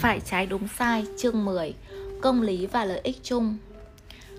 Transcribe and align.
Phải 0.00 0.20
trái 0.20 0.46
đúng 0.46 0.68
sai, 0.78 1.06
chương 1.18 1.44
10 1.44 1.74
Công 2.22 2.42
lý 2.42 2.66
và 2.66 2.84
lợi 2.84 3.00
ích 3.02 3.16
chung 3.22 3.56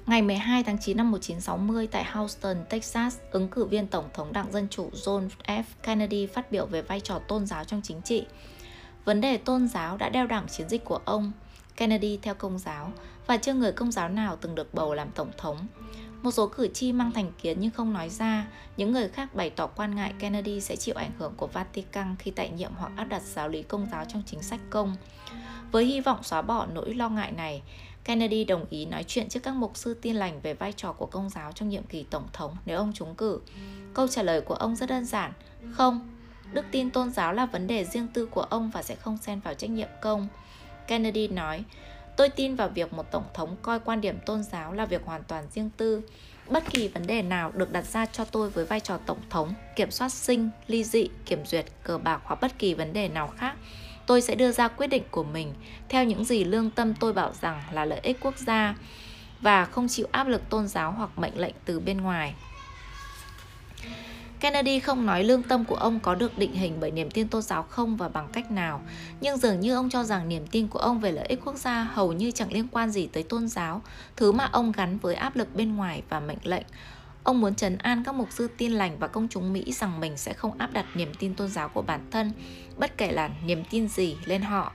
Ngày 0.05 0.21
12 0.21 0.63
tháng 0.63 0.77
9 0.81 0.97
năm 0.97 1.11
1960 1.11 1.87
tại 1.87 2.03
Houston, 2.03 2.57
Texas, 2.69 3.17
ứng 3.31 3.47
cử 3.47 3.65
viên 3.65 3.87
Tổng 3.87 4.05
thống 4.13 4.33
Đảng 4.33 4.51
Dân 4.51 4.67
Chủ 4.69 4.89
John 4.93 5.29
F. 5.45 5.63
Kennedy 5.83 6.25
phát 6.25 6.51
biểu 6.51 6.65
về 6.65 6.81
vai 6.81 6.99
trò 6.99 7.19
tôn 7.19 7.45
giáo 7.45 7.63
trong 7.63 7.81
chính 7.81 8.01
trị. 8.01 8.25
Vấn 9.05 9.21
đề 9.21 9.37
tôn 9.37 9.67
giáo 9.67 9.97
đã 9.97 10.09
đeo 10.09 10.27
đẳng 10.27 10.47
chiến 10.47 10.69
dịch 10.69 10.85
của 10.85 10.99
ông. 11.05 11.31
Kennedy 11.75 12.19
theo 12.21 12.33
công 12.33 12.59
giáo 12.59 12.91
và 13.27 13.37
chưa 13.37 13.53
người 13.53 13.71
công 13.71 13.91
giáo 13.91 14.09
nào 14.09 14.37
từng 14.41 14.55
được 14.55 14.73
bầu 14.73 14.93
làm 14.93 15.11
Tổng 15.11 15.31
thống. 15.37 15.57
Một 16.21 16.31
số 16.31 16.47
cử 16.47 16.67
tri 16.67 16.91
mang 16.91 17.11
thành 17.11 17.31
kiến 17.41 17.57
nhưng 17.59 17.71
không 17.71 17.93
nói 17.93 18.09
ra, 18.09 18.47
những 18.77 18.91
người 18.91 19.09
khác 19.09 19.35
bày 19.35 19.49
tỏ 19.49 19.67
quan 19.67 19.95
ngại 19.95 20.13
Kennedy 20.19 20.61
sẽ 20.61 20.75
chịu 20.75 20.95
ảnh 20.95 21.11
hưởng 21.17 21.33
của 21.37 21.47
Vatican 21.47 22.15
khi 22.19 22.31
tại 22.31 22.49
nhiệm 22.49 22.71
hoặc 22.75 22.91
áp 22.95 23.03
đặt 23.03 23.21
giáo 23.21 23.49
lý 23.49 23.63
công 23.63 23.87
giáo 23.91 24.05
trong 24.05 24.23
chính 24.25 24.41
sách 24.41 24.59
công. 24.69 24.95
Với 25.71 25.85
hy 25.85 26.01
vọng 26.01 26.23
xóa 26.23 26.41
bỏ 26.41 26.67
nỗi 26.73 26.93
lo 26.93 27.09
ngại 27.09 27.31
này, 27.31 27.61
Kennedy 28.03 28.43
đồng 28.43 28.65
ý 28.69 28.85
nói 28.85 29.03
chuyện 29.03 29.29
trước 29.29 29.39
các 29.43 29.55
mục 29.55 29.77
sư 29.77 29.93
tin 30.01 30.15
lành 30.15 30.41
về 30.41 30.53
vai 30.53 30.73
trò 30.73 30.93
của 30.93 31.05
công 31.05 31.29
giáo 31.29 31.51
trong 31.51 31.69
nhiệm 31.69 31.83
kỳ 31.83 32.03
tổng 32.03 32.27
thống 32.33 32.57
nếu 32.65 32.77
ông 32.77 32.93
trúng 32.93 33.15
cử. 33.15 33.39
Câu 33.93 34.07
trả 34.07 34.23
lời 34.23 34.41
của 34.41 34.53
ông 34.53 34.75
rất 34.75 34.89
đơn 34.89 35.05
giản, 35.05 35.33
không, 35.71 36.09
đức 36.53 36.65
tin 36.71 36.89
tôn 36.89 37.11
giáo 37.11 37.33
là 37.33 37.45
vấn 37.45 37.67
đề 37.67 37.85
riêng 37.85 38.07
tư 38.07 38.25
của 38.25 38.41
ông 38.41 38.69
và 38.69 38.83
sẽ 38.83 38.95
không 38.95 39.17
xen 39.17 39.39
vào 39.39 39.53
trách 39.53 39.69
nhiệm 39.69 39.89
công. 40.01 40.27
Kennedy 40.87 41.27
nói, 41.27 41.63
tôi 42.21 42.29
tin 42.29 42.55
vào 42.55 42.69
việc 42.69 42.93
một 42.93 43.11
tổng 43.11 43.23
thống 43.33 43.55
coi 43.61 43.79
quan 43.79 44.01
điểm 44.01 44.17
tôn 44.25 44.43
giáo 44.43 44.73
là 44.73 44.85
việc 44.85 45.05
hoàn 45.05 45.23
toàn 45.23 45.47
riêng 45.51 45.69
tư. 45.77 46.01
Bất 46.49 46.63
kỳ 46.69 46.87
vấn 46.87 47.07
đề 47.07 47.21
nào 47.21 47.51
được 47.51 47.71
đặt 47.71 47.85
ra 47.85 48.05
cho 48.05 48.25
tôi 48.25 48.49
với 48.49 48.65
vai 48.65 48.79
trò 48.79 48.97
tổng 48.97 49.17
thống, 49.29 49.53
kiểm 49.75 49.91
soát 49.91 50.09
sinh, 50.09 50.49
ly 50.67 50.83
dị, 50.83 51.09
kiểm 51.25 51.45
duyệt, 51.45 51.65
cờ 51.83 51.97
bạc 51.97 52.21
hoặc 52.23 52.41
bất 52.41 52.59
kỳ 52.59 52.73
vấn 52.73 52.93
đề 52.93 53.07
nào 53.07 53.27
khác 53.37 53.55
tôi 54.07 54.21
sẽ 54.21 54.35
đưa 54.35 54.51
ra 54.51 54.67
quyết 54.67 54.87
định 54.87 55.03
của 55.11 55.23
mình 55.23 55.53
theo 55.89 56.03
những 56.03 56.25
gì 56.25 56.43
lương 56.43 56.69
tâm 56.69 56.93
tôi 56.93 57.13
bảo 57.13 57.33
rằng 57.41 57.61
là 57.71 57.85
lợi 57.85 57.99
ích 58.03 58.17
quốc 58.21 58.37
gia 58.37 58.75
và 59.41 59.65
không 59.65 59.87
chịu 59.87 60.07
áp 60.11 60.27
lực 60.27 60.49
tôn 60.49 60.67
giáo 60.67 60.91
hoặc 60.91 61.09
mệnh 61.15 61.39
lệnh 61.39 61.55
từ 61.65 61.79
bên 61.79 62.01
ngoài. 62.01 62.35
Kennedy 64.41 64.79
không 64.79 65.05
nói 65.05 65.23
lương 65.23 65.43
tâm 65.43 65.65
của 65.65 65.75
ông 65.75 65.99
có 65.99 66.15
được 66.15 66.37
định 66.37 66.53
hình 66.53 66.77
bởi 66.79 66.91
niềm 66.91 67.11
tin 67.11 67.27
tôn 67.27 67.41
giáo 67.41 67.63
không 67.63 67.97
và 67.97 68.09
bằng 68.09 68.27
cách 68.33 68.51
nào, 68.51 68.81
nhưng 69.21 69.37
dường 69.37 69.59
như 69.59 69.75
ông 69.75 69.89
cho 69.89 70.03
rằng 70.03 70.29
niềm 70.29 70.47
tin 70.47 70.67
của 70.67 70.79
ông 70.79 70.99
về 70.99 71.11
lợi 71.11 71.25
ích 71.25 71.39
quốc 71.45 71.55
gia 71.55 71.83
hầu 71.83 72.13
như 72.13 72.31
chẳng 72.31 72.53
liên 72.53 72.67
quan 72.71 72.91
gì 72.91 73.07
tới 73.07 73.23
tôn 73.23 73.47
giáo, 73.47 73.81
thứ 74.15 74.31
mà 74.31 74.49
ông 74.51 74.71
gắn 74.71 74.97
với 74.97 75.15
áp 75.15 75.35
lực 75.35 75.55
bên 75.55 75.75
ngoài 75.75 76.03
và 76.09 76.19
mệnh 76.19 76.37
lệnh. 76.43 76.65
Ông 77.23 77.41
muốn 77.41 77.55
trấn 77.55 77.77
an 77.77 78.03
các 78.03 78.15
mục 78.15 78.27
sư 78.31 78.47
tin 78.57 78.71
lành 78.71 78.99
và 78.99 79.07
công 79.07 79.27
chúng 79.27 79.53
Mỹ 79.53 79.73
rằng 79.73 79.99
mình 79.99 80.17
sẽ 80.17 80.33
không 80.33 80.57
áp 80.57 80.73
đặt 80.73 80.85
niềm 80.95 81.13
tin 81.19 81.35
tôn 81.35 81.47
giáo 81.47 81.69
của 81.69 81.81
bản 81.81 82.07
thân, 82.11 82.31
bất 82.77 82.97
kể 82.97 83.11
là 83.11 83.29
niềm 83.45 83.63
tin 83.69 83.87
gì 83.87 84.17
lên 84.25 84.41
họ. 84.41 84.71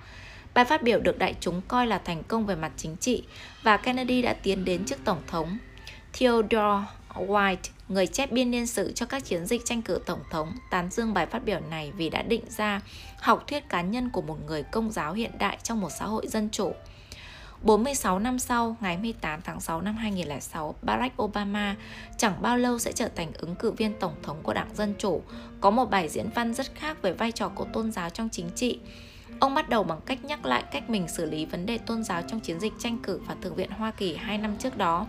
Bài 0.54 0.64
phát 0.64 0.82
biểu 0.82 1.00
được 1.00 1.18
đại 1.18 1.34
chúng 1.40 1.60
coi 1.68 1.86
là 1.86 1.98
thành 1.98 2.22
công 2.22 2.46
về 2.46 2.54
mặt 2.54 2.72
chính 2.76 2.96
trị 2.96 3.22
và 3.62 3.76
Kennedy 3.76 4.22
đã 4.22 4.32
tiến 4.32 4.64
đến 4.64 4.84
trước 4.84 4.98
Tổng 5.04 5.22
thống. 5.26 5.58
Theodore 6.12 6.86
White, 7.14 7.56
người 7.88 8.06
chép 8.06 8.32
biên 8.32 8.50
niên 8.50 8.66
sử 8.66 8.92
cho 8.92 9.06
các 9.06 9.24
chiến 9.24 9.46
dịch 9.46 9.64
tranh 9.64 9.82
cử 9.82 9.98
Tổng 10.06 10.22
thống, 10.30 10.52
tán 10.70 10.90
dương 10.90 11.14
bài 11.14 11.26
phát 11.26 11.44
biểu 11.44 11.60
này 11.70 11.92
vì 11.96 12.10
đã 12.10 12.22
định 12.22 12.44
ra 12.48 12.80
học 13.18 13.44
thuyết 13.46 13.68
cá 13.68 13.82
nhân 13.82 14.10
của 14.10 14.22
một 14.22 14.36
người 14.46 14.62
công 14.62 14.90
giáo 14.90 15.12
hiện 15.12 15.38
đại 15.38 15.58
trong 15.62 15.80
một 15.80 15.90
xã 15.98 16.04
hội 16.04 16.26
dân 16.26 16.48
chủ. 16.52 16.72
46 17.62 18.18
năm 18.18 18.38
sau, 18.38 18.76
ngày 18.80 18.98
18 18.98 19.40
tháng 19.44 19.60
6 19.60 19.80
năm 19.80 19.96
2006, 19.96 20.74
Barack 20.82 21.22
Obama 21.22 21.76
chẳng 22.16 22.42
bao 22.42 22.58
lâu 22.58 22.78
sẽ 22.78 22.92
trở 22.92 23.08
thành 23.08 23.32
ứng 23.38 23.54
cử 23.54 23.70
viên 23.70 23.98
tổng 24.00 24.14
thống 24.22 24.42
của 24.42 24.54
Đảng 24.54 24.74
Dân 24.74 24.94
Chủ, 24.98 25.22
có 25.60 25.70
một 25.70 25.90
bài 25.90 26.08
diễn 26.08 26.30
văn 26.34 26.54
rất 26.54 26.74
khác 26.74 27.02
về 27.02 27.12
vai 27.12 27.32
trò 27.32 27.48
của 27.48 27.66
tôn 27.72 27.92
giáo 27.92 28.10
trong 28.10 28.28
chính 28.32 28.50
trị. 28.54 28.78
Ông 29.40 29.54
bắt 29.54 29.68
đầu 29.68 29.82
bằng 29.82 30.00
cách 30.06 30.24
nhắc 30.24 30.46
lại 30.46 30.64
cách 30.72 30.90
mình 30.90 31.08
xử 31.08 31.24
lý 31.24 31.44
vấn 31.44 31.66
đề 31.66 31.78
tôn 31.78 32.04
giáo 32.04 32.22
trong 32.22 32.40
chiến 32.40 32.60
dịch 32.60 32.72
tranh 32.78 32.98
cử 33.02 33.20
và 33.26 33.34
Thượng 33.42 33.54
viện 33.54 33.70
Hoa 33.70 33.90
Kỳ 33.90 34.16
2 34.16 34.38
năm 34.38 34.56
trước 34.58 34.76
đó. 34.76 35.06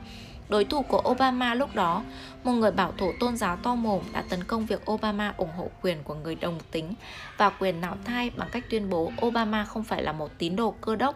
Đối 0.49 0.65
thủ 0.65 0.81
của 0.81 1.01
Obama 1.09 1.53
lúc 1.53 1.75
đó, 1.75 2.03
một 2.43 2.51
người 2.51 2.71
bảo 2.71 2.93
thủ 2.97 3.11
tôn 3.19 3.37
giáo 3.37 3.55
to 3.55 3.75
mồm 3.75 4.01
đã 4.13 4.23
tấn 4.29 4.43
công 4.43 4.65
việc 4.65 4.91
Obama 4.91 5.33
ủng 5.37 5.51
hộ 5.57 5.69
quyền 5.81 6.03
của 6.03 6.13
người 6.15 6.35
đồng 6.35 6.59
tính 6.71 6.93
và 7.37 7.49
quyền 7.49 7.81
nạo 7.81 7.97
thai 8.05 8.29
bằng 8.29 8.49
cách 8.51 8.63
tuyên 8.69 8.89
bố 8.89 9.11
Obama 9.25 9.65
không 9.65 9.83
phải 9.83 10.03
là 10.03 10.11
một 10.11 10.31
tín 10.37 10.55
đồ 10.55 10.71
cơ 10.81 10.95
đốc 10.95 11.15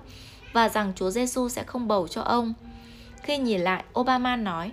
và 0.54 0.70
rằng 0.70 0.94
Chúa 0.96 1.10
Giêsu 1.10 1.50
sẽ 1.50 1.64
không 1.64 1.88
bầu 1.88 2.08
cho 2.08 2.22
ông. 2.22 2.54
Khi 3.24 3.38
nhìn 3.38 3.62
lại, 3.62 3.84
Obama 4.00 4.36
nói, 4.36 4.72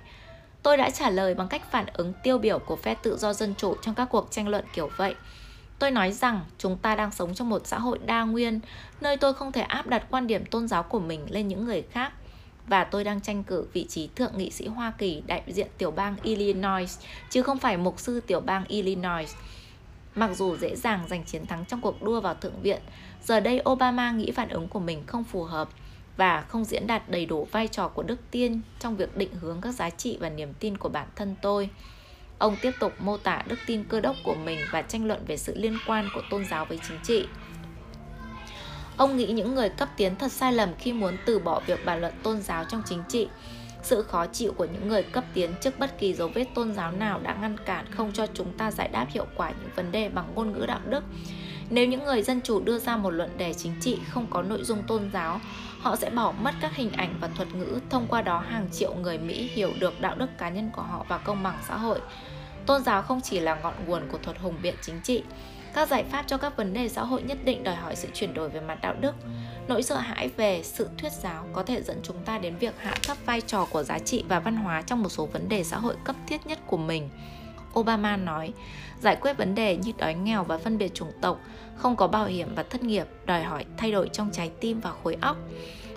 Tôi 0.62 0.76
đã 0.76 0.91
trả 0.91 1.10
lời 1.10 1.34
bằng 1.34 1.48
cách 1.48 1.70
phản 1.70 1.86
ứng 1.92 2.12
tiêu 2.22 2.38
biểu 2.38 2.58
của 2.58 2.76
phe 2.76 2.94
tự 2.94 3.16
do 3.16 3.32
dân 3.32 3.54
chủ 3.58 3.74
trong 3.82 3.94
các 3.94 4.04
cuộc 4.04 4.28
tranh 4.30 4.48
luận 4.48 4.64
kiểu 4.74 4.91
vậy. 4.97 5.14
Tôi 5.78 5.91
nói 5.91 6.12
rằng 6.12 6.41
chúng 6.58 6.76
ta 6.78 6.94
đang 6.94 7.10
sống 7.10 7.34
trong 7.34 7.50
một 7.50 7.66
xã 7.66 7.78
hội 7.78 7.98
đa 8.06 8.22
nguyên, 8.22 8.60
nơi 9.00 9.16
tôi 9.16 9.34
không 9.34 9.52
thể 9.52 9.60
áp 9.60 9.86
đặt 9.86 10.04
quan 10.10 10.26
điểm 10.26 10.44
tôn 10.44 10.68
giáo 10.68 10.82
của 10.82 11.00
mình 11.00 11.26
lên 11.30 11.48
những 11.48 11.64
người 11.64 11.82
khác. 11.82 12.12
Và 12.68 12.84
tôi 12.84 13.04
đang 13.04 13.20
tranh 13.20 13.44
cử 13.44 13.66
vị 13.72 13.86
trí 13.88 14.08
thượng 14.16 14.38
nghị 14.38 14.50
sĩ 14.50 14.66
Hoa 14.66 14.92
Kỳ 14.98 15.22
đại 15.26 15.42
diện 15.46 15.66
tiểu 15.78 15.90
bang 15.90 16.16
Illinois, 16.22 16.98
chứ 17.30 17.42
không 17.42 17.58
phải 17.58 17.76
mục 17.76 18.00
sư 18.00 18.20
tiểu 18.20 18.40
bang 18.40 18.64
Illinois. 18.68 19.34
Mặc 20.14 20.30
dù 20.36 20.56
dễ 20.56 20.76
dàng 20.76 21.04
giành 21.08 21.24
chiến 21.24 21.46
thắng 21.46 21.64
trong 21.64 21.80
cuộc 21.80 22.02
đua 22.02 22.20
vào 22.20 22.34
thượng 22.34 22.62
viện, 22.62 22.80
giờ 23.24 23.40
đây 23.40 23.62
Obama 23.70 24.10
nghĩ 24.10 24.30
phản 24.30 24.48
ứng 24.48 24.68
của 24.68 24.80
mình 24.80 25.02
không 25.06 25.24
phù 25.24 25.44
hợp 25.44 25.68
và 26.16 26.40
không 26.48 26.64
diễn 26.64 26.86
đạt 26.86 27.08
đầy 27.08 27.26
đủ 27.26 27.48
vai 27.52 27.68
trò 27.68 27.88
của 27.88 28.02
Đức 28.02 28.20
Tiên 28.30 28.60
trong 28.80 28.96
việc 28.96 29.16
định 29.16 29.34
hướng 29.40 29.60
các 29.60 29.74
giá 29.74 29.90
trị 29.90 30.18
và 30.20 30.30
niềm 30.30 30.52
tin 30.60 30.78
của 30.78 30.88
bản 30.88 31.08
thân 31.16 31.34
tôi. 31.42 31.70
Ông 32.38 32.56
tiếp 32.62 32.72
tục 32.80 32.92
mô 33.00 33.16
tả 33.16 33.42
đức 33.48 33.58
tin 33.66 33.84
cơ 33.84 34.00
đốc 34.00 34.16
của 34.24 34.34
mình 34.34 34.58
và 34.70 34.82
tranh 34.82 35.06
luận 35.06 35.24
về 35.26 35.36
sự 35.36 35.54
liên 35.56 35.78
quan 35.86 36.08
của 36.14 36.22
tôn 36.30 36.44
giáo 36.44 36.64
với 36.64 36.78
chính 36.88 36.98
trị. 37.02 37.26
Ông 38.98 39.16
nghĩ 39.16 39.26
những 39.26 39.54
người 39.54 39.69
cấp 39.69 39.88
tiến 39.97 40.16
thật 40.16 40.32
sai 40.32 40.53
lầm 40.53 40.69
khi 40.78 40.92
muốn 40.92 41.16
từ 41.26 41.38
bỏ 41.38 41.60
việc 41.66 41.84
bàn 41.84 42.00
luận 42.00 42.12
tôn 42.22 42.42
giáo 42.42 42.64
trong 42.64 42.82
chính 42.86 43.03
trị 43.09 43.28
sự 43.82 44.03
khó 44.03 44.26
chịu 44.26 44.53
của 44.56 44.64
những 44.64 44.88
người 44.88 45.03
cấp 45.03 45.25
tiến 45.34 45.50
trước 45.60 45.78
bất 45.78 45.98
kỳ 45.98 46.14
dấu 46.14 46.28
vết 46.28 46.44
tôn 46.54 46.75
giáo 46.75 46.92
nào 46.92 47.20
đã 47.22 47.34
ngăn 47.41 47.56
cản 47.64 47.86
không 47.91 48.12
cho 48.12 48.26
chúng 48.34 48.53
ta 48.59 48.70
giải 48.70 48.88
đáp 48.88 49.06
hiệu 49.10 49.26
quả 49.36 49.50
những 49.50 49.70
vấn 49.76 49.92
đề 49.92 50.09
bằng 50.09 50.32
ngôn 50.34 50.53
ngữ 50.53 50.64
đạo 50.66 50.81
đức. 50.86 51.04
Nếu 51.70 51.86
những 51.86 52.04
người 52.04 52.22
dân 52.22 52.41
chủ 52.41 52.60
đưa 52.60 52.78
ra 52.78 52.97
một 52.97 53.10
luận 53.10 53.31
đề 53.38 53.54
chính 53.54 53.72
trị 53.81 53.98
không 54.10 54.26
có 54.31 54.42
nội 54.42 54.64
dung 54.64 54.82
tôn 54.82 55.10
giáo, 55.12 55.41
họ 55.80 55.97
sẽ 55.97 56.10
bỏ 56.10 56.32
mất 56.32 56.54
các 56.60 56.75
hình 56.75 56.92
ảnh 56.92 57.15
và 57.20 57.28
thuật 57.28 57.54
ngữ, 57.54 57.78
thông 57.91 58.06
qua 58.06 58.22
đó 58.22 58.44
hàng 58.48 58.69
triệu 58.72 58.94
người 58.94 59.19
Mỹ 59.19 59.50
hiểu 59.54 59.70
được 59.80 60.00
đạo 60.00 60.15
đức 60.19 60.30
cá 60.38 60.48
nhân 60.48 60.70
của 60.76 60.82
họ 60.82 61.04
và 61.09 61.19
công 61.19 61.42
bằng 61.42 61.59
xã 61.69 61.76
hội. 61.76 62.00
Tôn 62.66 62.82
giáo 62.82 63.03
không 63.03 63.20
chỉ 63.20 63.41
là 63.41 63.54
ngọn 63.62 63.75
nguồn 63.86 64.03
của 64.09 64.19
thuật 64.19 64.38
hùng 64.38 64.54
biện 64.62 64.75
chính 64.82 65.00
trị, 65.00 65.22
các 65.78 65.89
giải 65.89 66.05
pháp 66.05 66.25
cho 66.27 66.37
các 66.37 66.56
vấn 66.56 66.72
đề 66.72 66.89
xã 66.89 67.03
hội 67.03 67.22
nhất 67.22 67.39
định 67.44 67.65
đòi 67.65 67.75
hỏi 67.75 67.97
sự 67.97 68.09
chuyển 68.15 68.34
đổi 68.34 68.49
về 68.49 68.61
mặt 68.61 68.78
đạo 68.83 68.94
đức. 69.00 69.15
Nỗi 69.69 69.83
sợ 69.83 69.97
hãi 69.97 70.31
về 70.37 70.61
sự 70.65 70.89
thuyết 70.99 71.12
giáo 71.12 71.44
có 71.53 71.62
thể 71.62 71.83
dẫn 71.83 72.00
chúng 72.03 72.16
ta 72.25 72.39
đến 72.39 72.56
việc 72.56 72.75
hạ 72.78 72.94
thấp 73.03 73.16
vai 73.27 73.41
trò 73.41 73.66
của 73.71 73.83
giá 73.83 73.99
trị 73.99 74.25
và 74.28 74.41
văn 74.41 74.56
hóa 74.56 74.83
trong 74.83 75.03
một 75.03 75.09
số 75.09 75.27
vấn 75.27 75.49
đề 75.49 75.65
xã 75.65 75.78
hội 75.78 75.94
cấp 76.05 76.16
thiết 76.27 76.47
nhất 76.47 76.59
của 76.66 76.77
mình. 76.77 77.09
Obama 77.78 78.16
nói, 78.16 78.53
giải 79.00 79.16
quyết 79.16 79.37
vấn 79.37 79.55
đề 79.55 79.77
như 79.77 79.93
đói 79.99 80.15
nghèo 80.15 80.44
và 80.44 80.59
phân 80.59 80.78
biệt 80.78 80.94
chủng 80.94 81.12
tộc, 81.21 81.41
không 81.77 81.97
có 81.97 82.06
bảo 82.06 82.27
hiểm 82.27 82.55
và 82.55 82.62
thất 82.62 82.83
nghiệp 82.83 83.06
đòi 83.27 83.43
hỏi 83.43 83.65
thay 83.77 83.93
đổi 83.93 84.09
trong 84.12 84.31
trái 84.33 84.50
tim 84.60 84.81
và 84.81 84.93
khối 85.03 85.16
óc. 85.21 85.37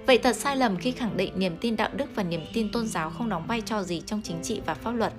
Vậy 0.06 0.18
thật 0.18 0.36
sai 0.36 0.58
lầm 0.58 0.78
khi 0.78 0.92
khẳng 0.92 1.18
định 1.18 1.34
niềm 1.36 1.58
tin 1.62 1.76
đạo 1.76 1.90
đức 1.94 2.06
và 2.16 2.24
niềm 2.24 2.46
tin 2.54 2.72
tôn 2.72 2.88
giáo 2.88 3.10
không 3.10 3.30
đóng 3.30 3.48
vai 3.48 3.62
trò 3.62 3.84
gì 3.84 4.02
trong 4.06 4.22
chính 4.24 4.42
trị 4.44 4.62
và 4.66 4.74
pháp 4.74 4.92
luật. 4.92 5.14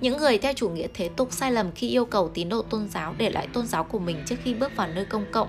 Những 0.00 0.16
người 0.16 0.38
theo 0.38 0.52
chủ 0.52 0.68
nghĩa 0.68 0.86
thế 0.94 1.08
tục 1.16 1.32
sai 1.32 1.52
lầm 1.52 1.72
khi 1.72 1.88
yêu 1.88 2.04
cầu 2.04 2.30
tín 2.34 2.48
đồ 2.48 2.62
tôn 2.62 2.88
giáo 2.88 3.14
để 3.18 3.30
lại 3.30 3.48
tôn 3.52 3.66
giáo 3.66 3.84
của 3.84 3.98
mình 3.98 4.22
trước 4.26 4.36
khi 4.44 4.54
bước 4.54 4.76
vào 4.76 4.88
nơi 4.88 5.04
công 5.04 5.26
cộng. 5.32 5.48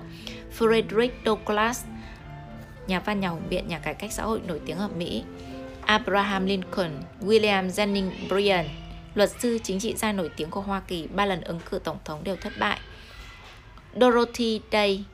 Frederick 0.58 1.10
Douglass, 1.26 1.84
nhà 2.86 3.00
văn 3.00 3.20
nhà 3.20 3.28
hùng 3.28 3.42
biện 3.50 3.68
nhà 3.68 3.78
cải 3.78 3.94
cách 3.94 4.12
xã 4.12 4.22
hội 4.22 4.40
nổi 4.46 4.60
tiếng 4.66 4.78
ở 4.78 4.88
Mỹ, 4.88 5.24
Abraham 5.80 6.46
Lincoln, 6.46 6.90
William 7.20 7.68
Jennings 7.68 8.28
Bryan, 8.28 8.66
luật 9.14 9.30
sư 9.40 9.58
chính 9.62 9.80
trị 9.80 9.94
gia 9.96 10.12
nổi 10.12 10.30
tiếng 10.36 10.50
của 10.50 10.60
Hoa 10.60 10.80
Kỳ 10.80 11.06
ba 11.06 11.26
lần 11.26 11.40
ứng 11.40 11.60
cử 11.70 11.78
tổng 11.78 11.98
thống 12.04 12.24
đều 12.24 12.36
thất 12.36 12.52
bại. 12.58 12.78
Dorothy 14.00 14.60
Day, 14.72 15.04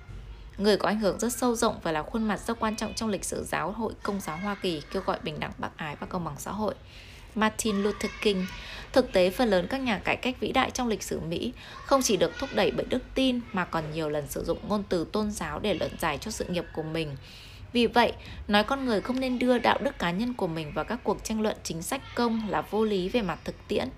người 0.58 0.76
có 0.76 0.88
ảnh 0.88 1.00
hưởng 1.00 1.18
rất 1.18 1.32
sâu 1.32 1.54
rộng 1.54 1.76
và 1.82 1.92
là 1.92 2.02
khuôn 2.02 2.28
mặt 2.28 2.40
rất 2.40 2.60
quan 2.60 2.76
trọng 2.76 2.94
trong 2.94 3.08
lịch 3.08 3.24
sử 3.24 3.44
giáo 3.44 3.72
hội 3.72 3.92
công 4.02 4.20
giáo 4.20 4.36
Hoa 4.36 4.54
Kỳ 4.54 4.82
kêu 4.92 5.02
gọi 5.06 5.18
bình 5.22 5.40
đẳng 5.40 5.52
bác 5.58 5.76
ái 5.76 5.96
và 6.00 6.06
công 6.06 6.24
bằng 6.24 6.34
xã 6.38 6.50
hội. 6.50 6.74
Martin 7.36 7.82
Luther 7.82 8.10
King. 8.22 8.46
Thực 8.92 9.12
tế, 9.12 9.30
phần 9.30 9.48
lớn 9.48 9.66
các 9.70 9.80
nhà 9.80 9.98
cải 9.98 10.16
cách 10.16 10.36
vĩ 10.40 10.52
đại 10.52 10.70
trong 10.70 10.88
lịch 10.88 11.02
sử 11.02 11.20
Mỹ 11.20 11.52
không 11.84 12.02
chỉ 12.02 12.16
được 12.16 12.38
thúc 12.38 12.50
đẩy 12.54 12.70
bởi 12.70 12.86
đức 12.86 13.02
tin 13.14 13.40
mà 13.52 13.64
còn 13.64 13.84
nhiều 13.92 14.08
lần 14.08 14.28
sử 14.28 14.44
dụng 14.44 14.58
ngôn 14.68 14.82
từ 14.88 15.06
tôn 15.12 15.30
giáo 15.30 15.58
để 15.58 15.74
luận 15.74 15.90
giải 15.98 16.18
cho 16.18 16.30
sự 16.30 16.44
nghiệp 16.44 16.64
của 16.72 16.82
mình. 16.82 17.16
Vì 17.72 17.86
vậy, 17.86 18.12
nói 18.48 18.64
con 18.64 18.84
người 18.84 19.00
không 19.00 19.20
nên 19.20 19.38
đưa 19.38 19.58
đạo 19.58 19.78
đức 19.82 19.98
cá 19.98 20.10
nhân 20.10 20.34
của 20.34 20.46
mình 20.46 20.72
vào 20.74 20.84
các 20.84 21.00
cuộc 21.04 21.24
tranh 21.24 21.40
luận 21.40 21.56
chính 21.62 21.82
sách 21.82 22.00
công 22.14 22.48
là 22.48 22.60
vô 22.60 22.84
lý 22.84 23.08
về 23.08 23.22
mặt 23.22 23.38
thực 23.44 23.68
tiễn. 23.68 23.88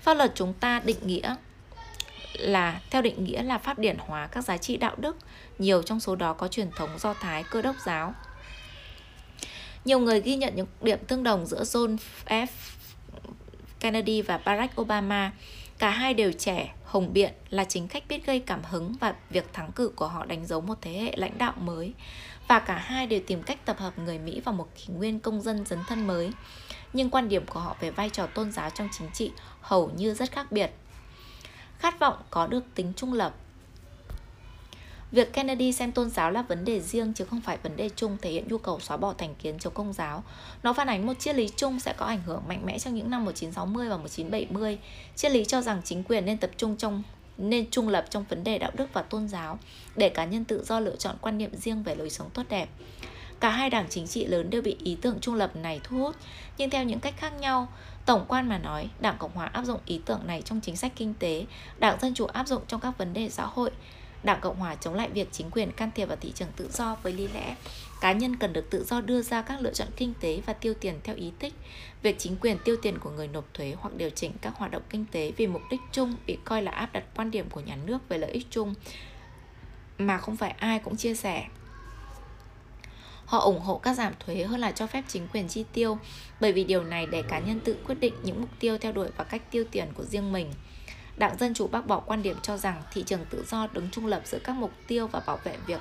Pháp 0.00 0.14
luật 0.14 0.32
chúng 0.34 0.54
ta 0.54 0.80
định 0.84 0.98
nghĩa 1.02 1.36
là 2.32 2.80
theo 2.90 3.02
định 3.02 3.24
nghĩa 3.24 3.42
là 3.42 3.58
pháp 3.58 3.78
điển 3.78 3.96
hóa 3.98 4.26
các 4.26 4.44
giá 4.44 4.56
trị 4.56 4.76
đạo 4.76 4.94
đức, 4.96 5.16
nhiều 5.58 5.82
trong 5.82 6.00
số 6.00 6.16
đó 6.16 6.32
có 6.32 6.48
truyền 6.48 6.70
thống 6.70 6.90
do 6.98 7.14
Thái 7.14 7.44
cơ 7.50 7.62
đốc 7.62 7.76
giáo. 7.86 8.14
Nhiều 9.84 9.98
người 9.98 10.20
ghi 10.20 10.36
nhận 10.36 10.56
những 10.56 10.66
điểm 10.80 10.98
tương 11.08 11.22
đồng 11.22 11.46
giữa 11.46 11.62
John 11.62 11.96
F. 12.26 12.46
Kennedy 13.82 14.22
và 14.22 14.38
Barack 14.38 14.80
Obama. 14.80 15.32
Cả 15.78 15.90
hai 15.90 16.14
đều 16.14 16.32
trẻ, 16.32 16.74
hùng 16.84 17.12
biện 17.12 17.32
là 17.50 17.64
chính 17.64 17.88
khách 17.88 18.08
biết 18.08 18.26
gây 18.26 18.40
cảm 18.40 18.60
hứng 18.64 18.94
và 19.00 19.14
việc 19.30 19.52
thắng 19.52 19.72
cử 19.72 19.92
của 19.96 20.08
họ 20.08 20.24
đánh 20.24 20.46
dấu 20.46 20.60
một 20.60 20.78
thế 20.80 20.92
hệ 20.92 21.14
lãnh 21.16 21.38
đạo 21.38 21.52
mới. 21.60 21.92
Và 22.48 22.58
cả 22.58 22.78
hai 22.78 23.06
đều 23.06 23.20
tìm 23.26 23.42
cách 23.42 23.64
tập 23.64 23.78
hợp 23.78 23.98
người 23.98 24.18
Mỹ 24.18 24.40
vào 24.40 24.54
một 24.54 24.68
kỷ 24.76 24.92
nguyên 24.92 25.20
công 25.20 25.40
dân 25.40 25.66
dấn 25.66 25.78
thân 25.88 26.06
mới. 26.06 26.30
Nhưng 26.92 27.10
quan 27.10 27.28
điểm 27.28 27.46
của 27.46 27.60
họ 27.60 27.76
về 27.80 27.90
vai 27.90 28.10
trò 28.10 28.26
tôn 28.26 28.52
giáo 28.52 28.70
trong 28.70 28.88
chính 28.98 29.10
trị 29.12 29.30
hầu 29.60 29.90
như 29.96 30.14
rất 30.14 30.32
khác 30.32 30.52
biệt. 30.52 30.70
Khát 31.78 31.98
vọng 31.98 32.16
có 32.30 32.46
được 32.46 32.64
tính 32.74 32.92
trung 32.96 33.12
lập 33.12 33.34
Việc 35.12 35.32
Kennedy 35.32 35.72
xem 35.72 35.92
tôn 35.92 36.10
giáo 36.10 36.30
là 36.30 36.42
vấn 36.42 36.64
đề 36.64 36.80
riêng 36.80 37.12
chứ 37.12 37.24
không 37.24 37.40
phải 37.40 37.58
vấn 37.62 37.76
đề 37.76 37.90
chung 37.96 38.16
thể 38.22 38.30
hiện 38.30 38.48
nhu 38.48 38.58
cầu 38.58 38.80
xóa 38.80 38.96
bỏ 38.96 39.14
thành 39.18 39.34
kiến 39.34 39.58
chống 39.58 39.74
công 39.74 39.92
giáo. 39.92 40.24
Nó 40.62 40.72
phản 40.72 40.88
ánh 40.88 41.06
một 41.06 41.18
triết 41.18 41.36
lý 41.36 41.48
chung 41.56 41.80
sẽ 41.80 41.94
có 41.96 42.06
ảnh 42.06 42.22
hưởng 42.26 42.42
mạnh 42.48 42.66
mẽ 42.66 42.78
trong 42.78 42.94
những 42.94 43.10
năm 43.10 43.24
1960 43.24 43.88
và 43.88 43.96
1970. 43.96 44.78
Triết 45.16 45.32
lý 45.32 45.44
cho 45.44 45.60
rằng 45.60 45.80
chính 45.84 46.04
quyền 46.04 46.24
nên 46.24 46.38
tập 46.38 46.50
trung 46.56 46.76
trong 46.76 47.02
nên 47.38 47.70
trung 47.70 47.88
lập 47.88 48.04
trong 48.10 48.24
vấn 48.28 48.44
đề 48.44 48.58
đạo 48.58 48.70
đức 48.74 48.86
và 48.92 49.02
tôn 49.02 49.28
giáo 49.28 49.58
để 49.96 50.08
cá 50.08 50.24
nhân 50.24 50.44
tự 50.44 50.64
do 50.64 50.80
lựa 50.80 50.96
chọn 50.96 51.16
quan 51.20 51.38
niệm 51.38 51.50
riêng 51.56 51.82
về 51.82 51.94
lối 51.94 52.10
sống 52.10 52.30
tốt 52.34 52.42
đẹp. 52.48 52.68
Cả 53.40 53.50
hai 53.50 53.70
đảng 53.70 53.86
chính 53.90 54.06
trị 54.06 54.26
lớn 54.26 54.50
đều 54.50 54.62
bị 54.62 54.76
ý 54.84 54.96
tưởng 55.02 55.20
trung 55.20 55.34
lập 55.34 55.56
này 55.56 55.80
thu 55.84 55.98
hút, 55.98 56.16
nhưng 56.58 56.70
theo 56.70 56.84
những 56.84 57.00
cách 57.00 57.14
khác 57.16 57.32
nhau. 57.40 57.68
Tổng 58.06 58.24
quan 58.28 58.48
mà 58.48 58.58
nói, 58.58 58.88
Đảng 59.00 59.16
Cộng 59.18 59.32
hòa 59.34 59.46
áp 59.46 59.64
dụng 59.64 59.80
ý 59.86 60.00
tưởng 60.04 60.20
này 60.26 60.42
trong 60.42 60.60
chính 60.60 60.76
sách 60.76 60.92
kinh 60.96 61.14
tế, 61.14 61.46
Đảng 61.78 62.00
Dân 62.00 62.14
Chủ 62.14 62.26
áp 62.26 62.46
dụng 62.46 62.62
trong 62.68 62.80
các 62.80 62.98
vấn 62.98 63.12
đề 63.12 63.28
xã 63.30 63.46
hội, 63.46 63.70
Đảng 64.22 64.40
Cộng 64.40 64.56
Hòa 64.56 64.74
chống 64.74 64.94
lại 64.94 65.08
việc 65.10 65.28
chính 65.32 65.50
quyền 65.50 65.72
can 65.72 65.90
thiệp 65.94 66.06
vào 66.06 66.16
thị 66.20 66.32
trường 66.34 66.48
tự 66.56 66.68
do 66.72 66.96
với 67.02 67.12
lý 67.12 67.28
lẽ 67.28 67.56
cá 68.00 68.12
nhân 68.12 68.36
cần 68.36 68.52
được 68.52 68.70
tự 68.70 68.84
do 68.84 69.00
đưa 69.00 69.22
ra 69.22 69.42
các 69.42 69.60
lựa 69.60 69.72
chọn 69.72 69.88
kinh 69.96 70.14
tế 70.20 70.42
và 70.46 70.52
tiêu 70.52 70.74
tiền 70.80 71.00
theo 71.04 71.16
ý 71.16 71.32
thích. 71.38 71.54
Việc 72.02 72.18
chính 72.18 72.36
quyền 72.36 72.58
tiêu 72.58 72.76
tiền 72.82 72.98
của 72.98 73.10
người 73.10 73.28
nộp 73.28 73.54
thuế 73.54 73.74
hoặc 73.78 73.94
điều 73.94 74.10
chỉnh 74.10 74.32
các 74.40 74.54
hoạt 74.56 74.70
động 74.70 74.82
kinh 74.90 75.04
tế 75.12 75.32
vì 75.36 75.46
mục 75.46 75.62
đích 75.70 75.80
chung 75.92 76.16
bị 76.26 76.38
coi 76.44 76.62
là 76.62 76.70
áp 76.72 76.92
đặt 76.92 77.04
quan 77.16 77.30
điểm 77.30 77.50
của 77.50 77.60
nhà 77.60 77.76
nước 77.76 78.08
về 78.08 78.18
lợi 78.18 78.30
ích 78.30 78.46
chung 78.50 78.74
mà 79.98 80.18
không 80.18 80.36
phải 80.36 80.50
ai 80.50 80.78
cũng 80.78 80.96
chia 80.96 81.14
sẻ. 81.14 81.46
Họ 83.24 83.38
ủng 83.38 83.60
hộ 83.60 83.78
các 83.78 83.94
giảm 83.94 84.12
thuế 84.20 84.44
hơn 84.44 84.60
là 84.60 84.72
cho 84.72 84.86
phép 84.86 85.04
chính 85.08 85.28
quyền 85.32 85.48
chi 85.48 85.64
tiêu, 85.72 85.98
bởi 86.40 86.52
vì 86.52 86.64
điều 86.64 86.84
này 86.84 87.06
để 87.06 87.22
cá 87.22 87.38
nhân 87.38 87.60
tự 87.60 87.76
quyết 87.86 88.00
định 88.00 88.14
những 88.22 88.40
mục 88.40 88.50
tiêu 88.60 88.78
theo 88.78 88.92
đuổi 88.92 89.08
và 89.16 89.24
cách 89.24 89.50
tiêu 89.50 89.64
tiền 89.70 89.88
của 89.94 90.04
riêng 90.04 90.32
mình. 90.32 90.52
Đảng 91.16 91.38
Dân 91.38 91.54
Chủ 91.54 91.66
bác 91.66 91.86
bỏ 91.86 92.00
quan 92.00 92.22
điểm 92.22 92.36
cho 92.42 92.56
rằng 92.56 92.82
thị 92.92 93.02
trường 93.06 93.24
tự 93.30 93.44
do 93.48 93.68
đứng 93.72 93.88
trung 93.90 94.06
lập 94.06 94.22
giữa 94.24 94.38
các 94.44 94.52
mục 94.52 94.72
tiêu 94.86 95.06
và 95.06 95.20
bảo 95.26 95.38
vệ 95.44 95.56
việc 95.66 95.80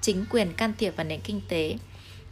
chính 0.00 0.24
quyền 0.30 0.52
can 0.52 0.72
thiệp 0.78 0.96
vào 0.96 1.04
nền 1.04 1.20
kinh 1.20 1.40
tế. 1.48 1.76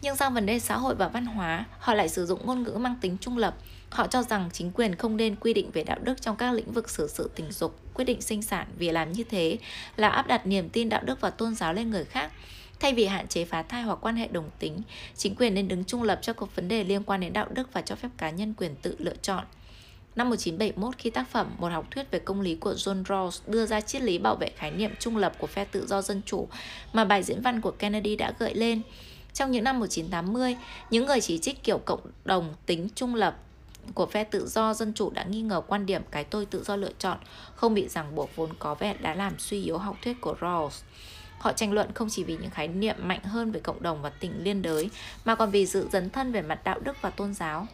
Nhưng 0.02 0.16
sang 0.16 0.34
vấn 0.34 0.46
đề 0.46 0.58
xã 0.58 0.76
hội 0.76 0.94
và 0.94 1.08
văn 1.08 1.26
hóa, 1.26 1.64
họ 1.78 1.94
lại 1.94 2.08
sử 2.08 2.26
dụng 2.26 2.46
ngôn 2.46 2.62
ngữ 2.62 2.70
mang 2.70 2.96
tính 3.00 3.16
trung 3.20 3.38
lập. 3.38 3.54
Họ 3.90 4.06
cho 4.06 4.22
rằng 4.22 4.50
chính 4.52 4.72
quyền 4.72 4.94
không 4.94 5.16
nên 5.16 5.36
quy 5.36 5.54
định 5.54 5.70
về 5.70 5.84
đạo 5.84 5.98
đức 6.02 6.22
trong 6.22 6.36
các 6.36 6.52
lĩnh 6.52 6.72
vực 6.72 6.90
xử 6.90 7.08
sự 7.08 7.30
tình 7.34 7.52
dục, 7.52 7.78
quyết 7.94 8.04
định 8.04 8.22
sinh 8.22 8.42
sản 8.42 8.66
vì 8.78 8.90
làm 8.90 9.12
như 9.12 9.24
thế 9.24 9.58
là 9.96 10.08
áp 10.08 10.26
đặt 10.26 10.46
niềm 10.46 10.68
tin 10.68 10.88
đạo 10.88 11.02
đức 11.04 11.20
và 11.20 11.30
tôn 11.30 11.54
giáo 11.54 11.74
lên 11.74 11.90
người 11.90 12.04
khác. 12.04 12.32
Thay 12.80 12.94
vì 12.94 13.06
hạn 13.06 13.28
chế 13.28 13.44
phá 13.44 13.62
thai 13.62 13.82
hoặc 13.82 13.98
quan 14.02 14.16
hệ 14.16 14.28
đồng 14.28 14.50
tính, 14.58 14.82
chính 15.16 15.34
quyền 15.34 15.54
nên 15.54 15.68
đứng 15.68 15.84
trung 15.84 16.02
lập 16.02 16.18
cho 16.22 16.32
các 16.32 16.56
vấn 16.56 16.68
đề 16.68 16.84
liên 16.84 17.04
quan 17.04 17.20
đến 17.20 17.32
đạo 17.32 17.46
đức 17.50 17.72
và 17.72 17.80
cho 17.80 17.94
phép 17.94 18.08
cá 18.18 18.30
nhân 18.30 18.54
quyền 18.54 18.76
tự 18.76 18.96
lựa 18.98 19.16
chọn. 19.22 19.44
Năm 20.16 20.30
1971 20.30 20.94
khi 20.98 21.10
tác 21.10 21.28
phẩm 21.28 21.54
Một 21.58 21.72
học 21.72 21.86
thuyết 21.90 22.10
về 22.10 22.18
công 22.18 22.40
lý 22.40 22.54
của 22.54 22.72
John 22.72 23.04
Rawls 23.04 23.40
đưa 23.46 23.66
ra 23.66 23.80
triết 23.80 24.02
lý 24.02 24.18
bảo 24.18 24.36
vệ 24.36 24.50
khái 24.56 24.70
niệm 24.70 24.90
trung 24.98 25.16
lập 25.16 25.32
của 25.38 25.46
phe 25.46 25.64
tự 25.64 25.86
do 25.86 26.02
dân 26.02 26.20
chủ 26.26 26.48
mà 26.92 27.04
bài 27.04 27.22
diễn 27.22 27.42
văn 27.42 27.60
của 27.60 27.70
Kennedy 27.70 28.16
đã 28.16 28.32
gợi 28.38 28.54
lên. 28.54 28.82
Trong 29.32 29.50
những 29.50 29.64
năm 29.64 29.80
1980, 29.80 30.56
những 30.90 31.06
người 31.06 31.20
chỉ 31.20 31.38
trích 31.38 31.62
kiểu 31.62 31.78
cộng 31.78 32.00
đồng 32.24 32.54
tính 32.66 32.88
trung 32.94 33.14
lập 33.14 33.36
của 33.94 34.06
phe 34.06 34.24
tự 34.24 34.48
do 34.48 34.74
dân 34.74 34.92
chủ 34.94 35.10
đã 35.10 35.24
nghi 35.24 35.42
ngờ 35.42 35.60
quan 35.66 35.86
điểm 35.86 36.02
cái 36.10 36.24
tôi 36.24 36.46
tự 36.46 36.62
do 36.62 36.76
lựa 36.76 36.92
chọn 36.98 37.18
không 37.54 37.74
bị 37.74 37.88
ràng 37.88 38.14
buộc 38.14 38.36
vốn 38.36 38.50
có 38.58 38.74
vẻ 38.74 38.94
đã 39.00 39.14
làm 39.14 39.38
suy 39.38 39.64
yếu 39.64 39.78
học 39.78 39.96
thuyết 40.02 40.20
của 40.20 40.34
Rawls. 40.40 40.82
Họ 41.38 41.52
tranh 41.52 41.72
luận 41.72 41.90
không 41.94 42.08
chỉ 42.10 42.24
vì 42.24 42.36
những 42.36 42.50
khái 42.50 42.68
niệm 42.68 42.96
mạnh 42.98 43.22
hơn 43.22 43.52
về 43.52 43.60
cộng 43.60 43.82
đồng 43.82 44.02
và 44.02 44.10
tình 44.10 44.32
liên 44.44 44.62
đới, 44.62 44.90
mà 45.24 45.34
còn 45.34 45.50
vì 45.50 45.66
sự 45.66 45.88
dấn 45.92 46.10
thân 46.10 46.32
về 46.32 46.42
mặt 46.42 46.60
đạo 46.64 46.78
đức 46.78 46.96
và 47.00 47.10
tôn 47.10 47.34
giáo. 47.34 47.66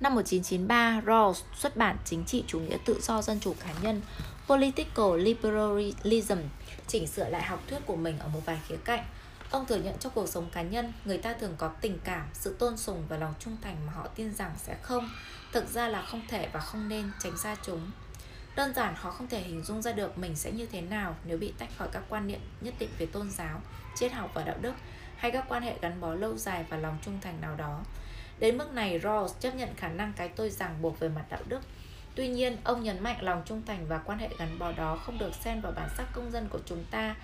Năm 0.00 0.14
1993, 0.14 1.00
Rawls 1.06 1.42
xuất 1.54 1.76
bản 1.76 1.96
chính 2.04 2.24
trị 2.24 2.44
chủ 2.46 2.60
nghĩa 2.60 2.78
tự 2.84 3.00
do 3.02 3.22
dân 3.22 3.40
chủ 3.40 3.54
cá 3.60 3.72
nhân 3.82 4.02
Political 4.48 5.16
Liberalism, 5.16 6.38
chỉnh 6.86 7.06
sửa 7.06 7.28
lại 7.28 7.42
học 7.42 7.62
thuyết 7.68 7.86
của 7.86 7.96
mình 7.96 8.18
ở 8.18 8.28
một 8.28 8.40
vài 8.44 8.60
khía 8.68 8.76
cạnh. 8.84 9.04
Ông 9.50 9.66
thừa 9.66 9.76
nhận 9.76 9.98
trong 9.98 10.12
cuộc 10.14 10.28
sống 10.28 10.50
cá 10.52 10.62
nhân, 10.62 10.92
người 11.04 11.18
ta 11.18 11.32
thường 11.32 11.54
có 11.58 11.68
tình 11.68 11.98
cảm, 12.04 12.26
sự 12.32 12.56
tôn 12.58 12.76
sùng 12.76 13.04
và 13.08 13.16
lòng 13.16 13.34
trung 13.38 13.56
thành 13.62 13.76
mà 13.86 13.92
họ 13.92 14.06
tin 14.06 14.34
rằng 14.34 14.52
sẽ 14.56 14.76
không, 14.82 15.10
thực 15.52 15.68
ra 15.68 15.88
là 15.88 16.02
không 16.02 16.22
thể 16.28 16.48
và 16.52 16.60
không 16.60 16.88
nên 16.88 17.10
tránh 17.22 17.38
xa 17.38 17.56
chúng. 17.62 17.90
Đơn 18.56 18.74
giản 18.74 18.94
họ 18.96 19.10
không 19.10 19.28
thể 19.28 19.40
hình 19.40 19.64
dung 19.64 19.82
ra 19.82 19.92
được 19.92 20.18
mình 20.18 20.36
sẽ 20.36 20.52
như 20.52 20.66
thế 20.66 20.80
nào 20.80 21.16
nếu 21.24 21.38
bị 21.38 21.52
tách 21.58 21.70
khỏi 21.78 21.88
các 21.92 22.02
quan 22.08 22.26
niệm 22.26 22.40
nhất 22.60 22.74
định 22.78 22.90
về 22.98 23.06
tôn 23.06 23.30
giáo, 23.30 23.60
triết 23.96 24.12
học 24.12 24.30
và 24.34 24.42
đạo 24.42 24.56
đức 24.60 24.74
hay 25.16 25.30
các 25.30 25.44
quan 25.48 25.62
hệ 25.62 25.74
gắn 25.80 26.00
bó 26.00 26.14
lâu 26.14 26.36
dài 26.36 26.64
và 26.68 26.76
lòng 26.76 26.98
trung 27.04 27.18
thành 27.20 27.40
nào 27.40 27.56
đó. 27.56 27.80
Đến 28.40 28.58
mức 28.58 28.72
này, 28.72 28.98
Rawls 28.98 29.28
chấp 29.40 29.54
nhận 29.54 29.68
khả 29.76 29.88
năng 29.88 30.12
cái 30.16 30.28
tôi 30.28 30.50
ràng 30.50 30.82
buộc 30.82 31.00
về 31.00 31.08
mặt 31.08 31.24
đạo 31.30 31.40
đức. 31.48 31.60
Tuy 32.14 32.28
nhiên, 32.28 32.56
ông 32.64 32.82
nhấn 32.82 33.02
mạnh 33.02 33.16
lòng 33.20 33.42
trung 33.46 33.62
thành 33.66 33.86
và 33.88 33.98
quan 33.98 34.18
hệ 34.18 34.28
gắn 34.38 34.58
bó 34.58 34.72
đó 34.72 34.96
không 34.96 35.18
được 35.18 35.34
xen 35.44 35.60
vào 35.60 35.72
bản 35.72 35.88
sắc 35.96 36.06
công 36.12 36.30
dân 36.30 36.48
của 36.50 36.58
chúng 36.66 36.84
ta. 36.90 37.16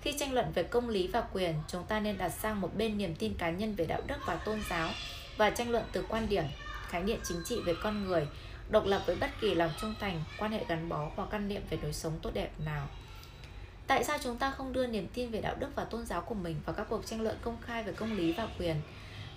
Khi 0.00 0.14
tranh 0.18 0.32
luận 0.32 0.52
về 0.54 0.62
công 0.62 0.88
lý 0.88 1.08
và 1.08 1.20
quyền, 1.32 1.54
chúng 1.68 1.84
ta 1.84 2.00
nên 2.00 2.18
đặt 2.18 2.28
sang 2.28 2.60
một 2.60 2.70
bên 2.76 2.98
niềm 2.98 3.14
tin 3.14 3.34
cá 3.34 3.50
nhân 3.50 3.74
về 3.74 3.86
đạo 3.86 4.00
đức 4.06 4.16
và 4.26 4.36
tôn 4.36 4.60
giáo 4.70 4.90
và 5.36 5.50
tranh 5.50 5.70
luận 5.70 5.84
từ 5.92 6.04
quan 6.08 6.28
điểm, 6.28 6.44
khái 6.88 7.02
niệm 7.02 7.20
chính 7.22 7.42
trị 7.44 7.60
về 7.66 7.74
con 7.82 8.04
người, 8.04 8.26
độc 8.70 8.84
lập 8.86 9.02
với 9.06 9.16
bất 9.16 9.30
kỳ 9.40 9.54
lòng 9.54 9.70
trung 9.80 9.94
thành, 10.00 10.22
quan 10.38 10.52
hệ 10.52 10.64
gắn 10.68 10.88
bó 10.88 11.10
hoặc 11.16 11.28
căn 11.30 11.48
niệm 11.48 11.62
về 11.70 11.78
lối 11.82 11.92
sống 11.92 12.18
tốt 12.22 12.30
đẹp 12.34 12.50
nào. 12.64 12.88
Tại 13.86 14.04
sao 14.04 14.18
chúng 14.22 14.36
ta 14.36 14.50
không 14.50 14.72
đưa 14.72 14.86
niềm 14.86 15.08
tin 15.14 15.30
về 15.30 15.40
đạo 15.40 15.54
đức 15.58 15.68
và 15.74 15.84
tôn 15.84 16.06
giáo 16.06 16.20
của 16.20 16.34
mình 16.34 16.60
vào 16.64 16.74
các 16.74 16.86
cuộc 16.88 17.06
tranh 17.06 17.20
luận 17.20 17.36
công 17.42 17.56
khai 17.62 17.82
về 17.82 17.92
công 17.92 18.16
lý 18.16 18.32
và 18.32 18.48
quyền? 18.58 18.76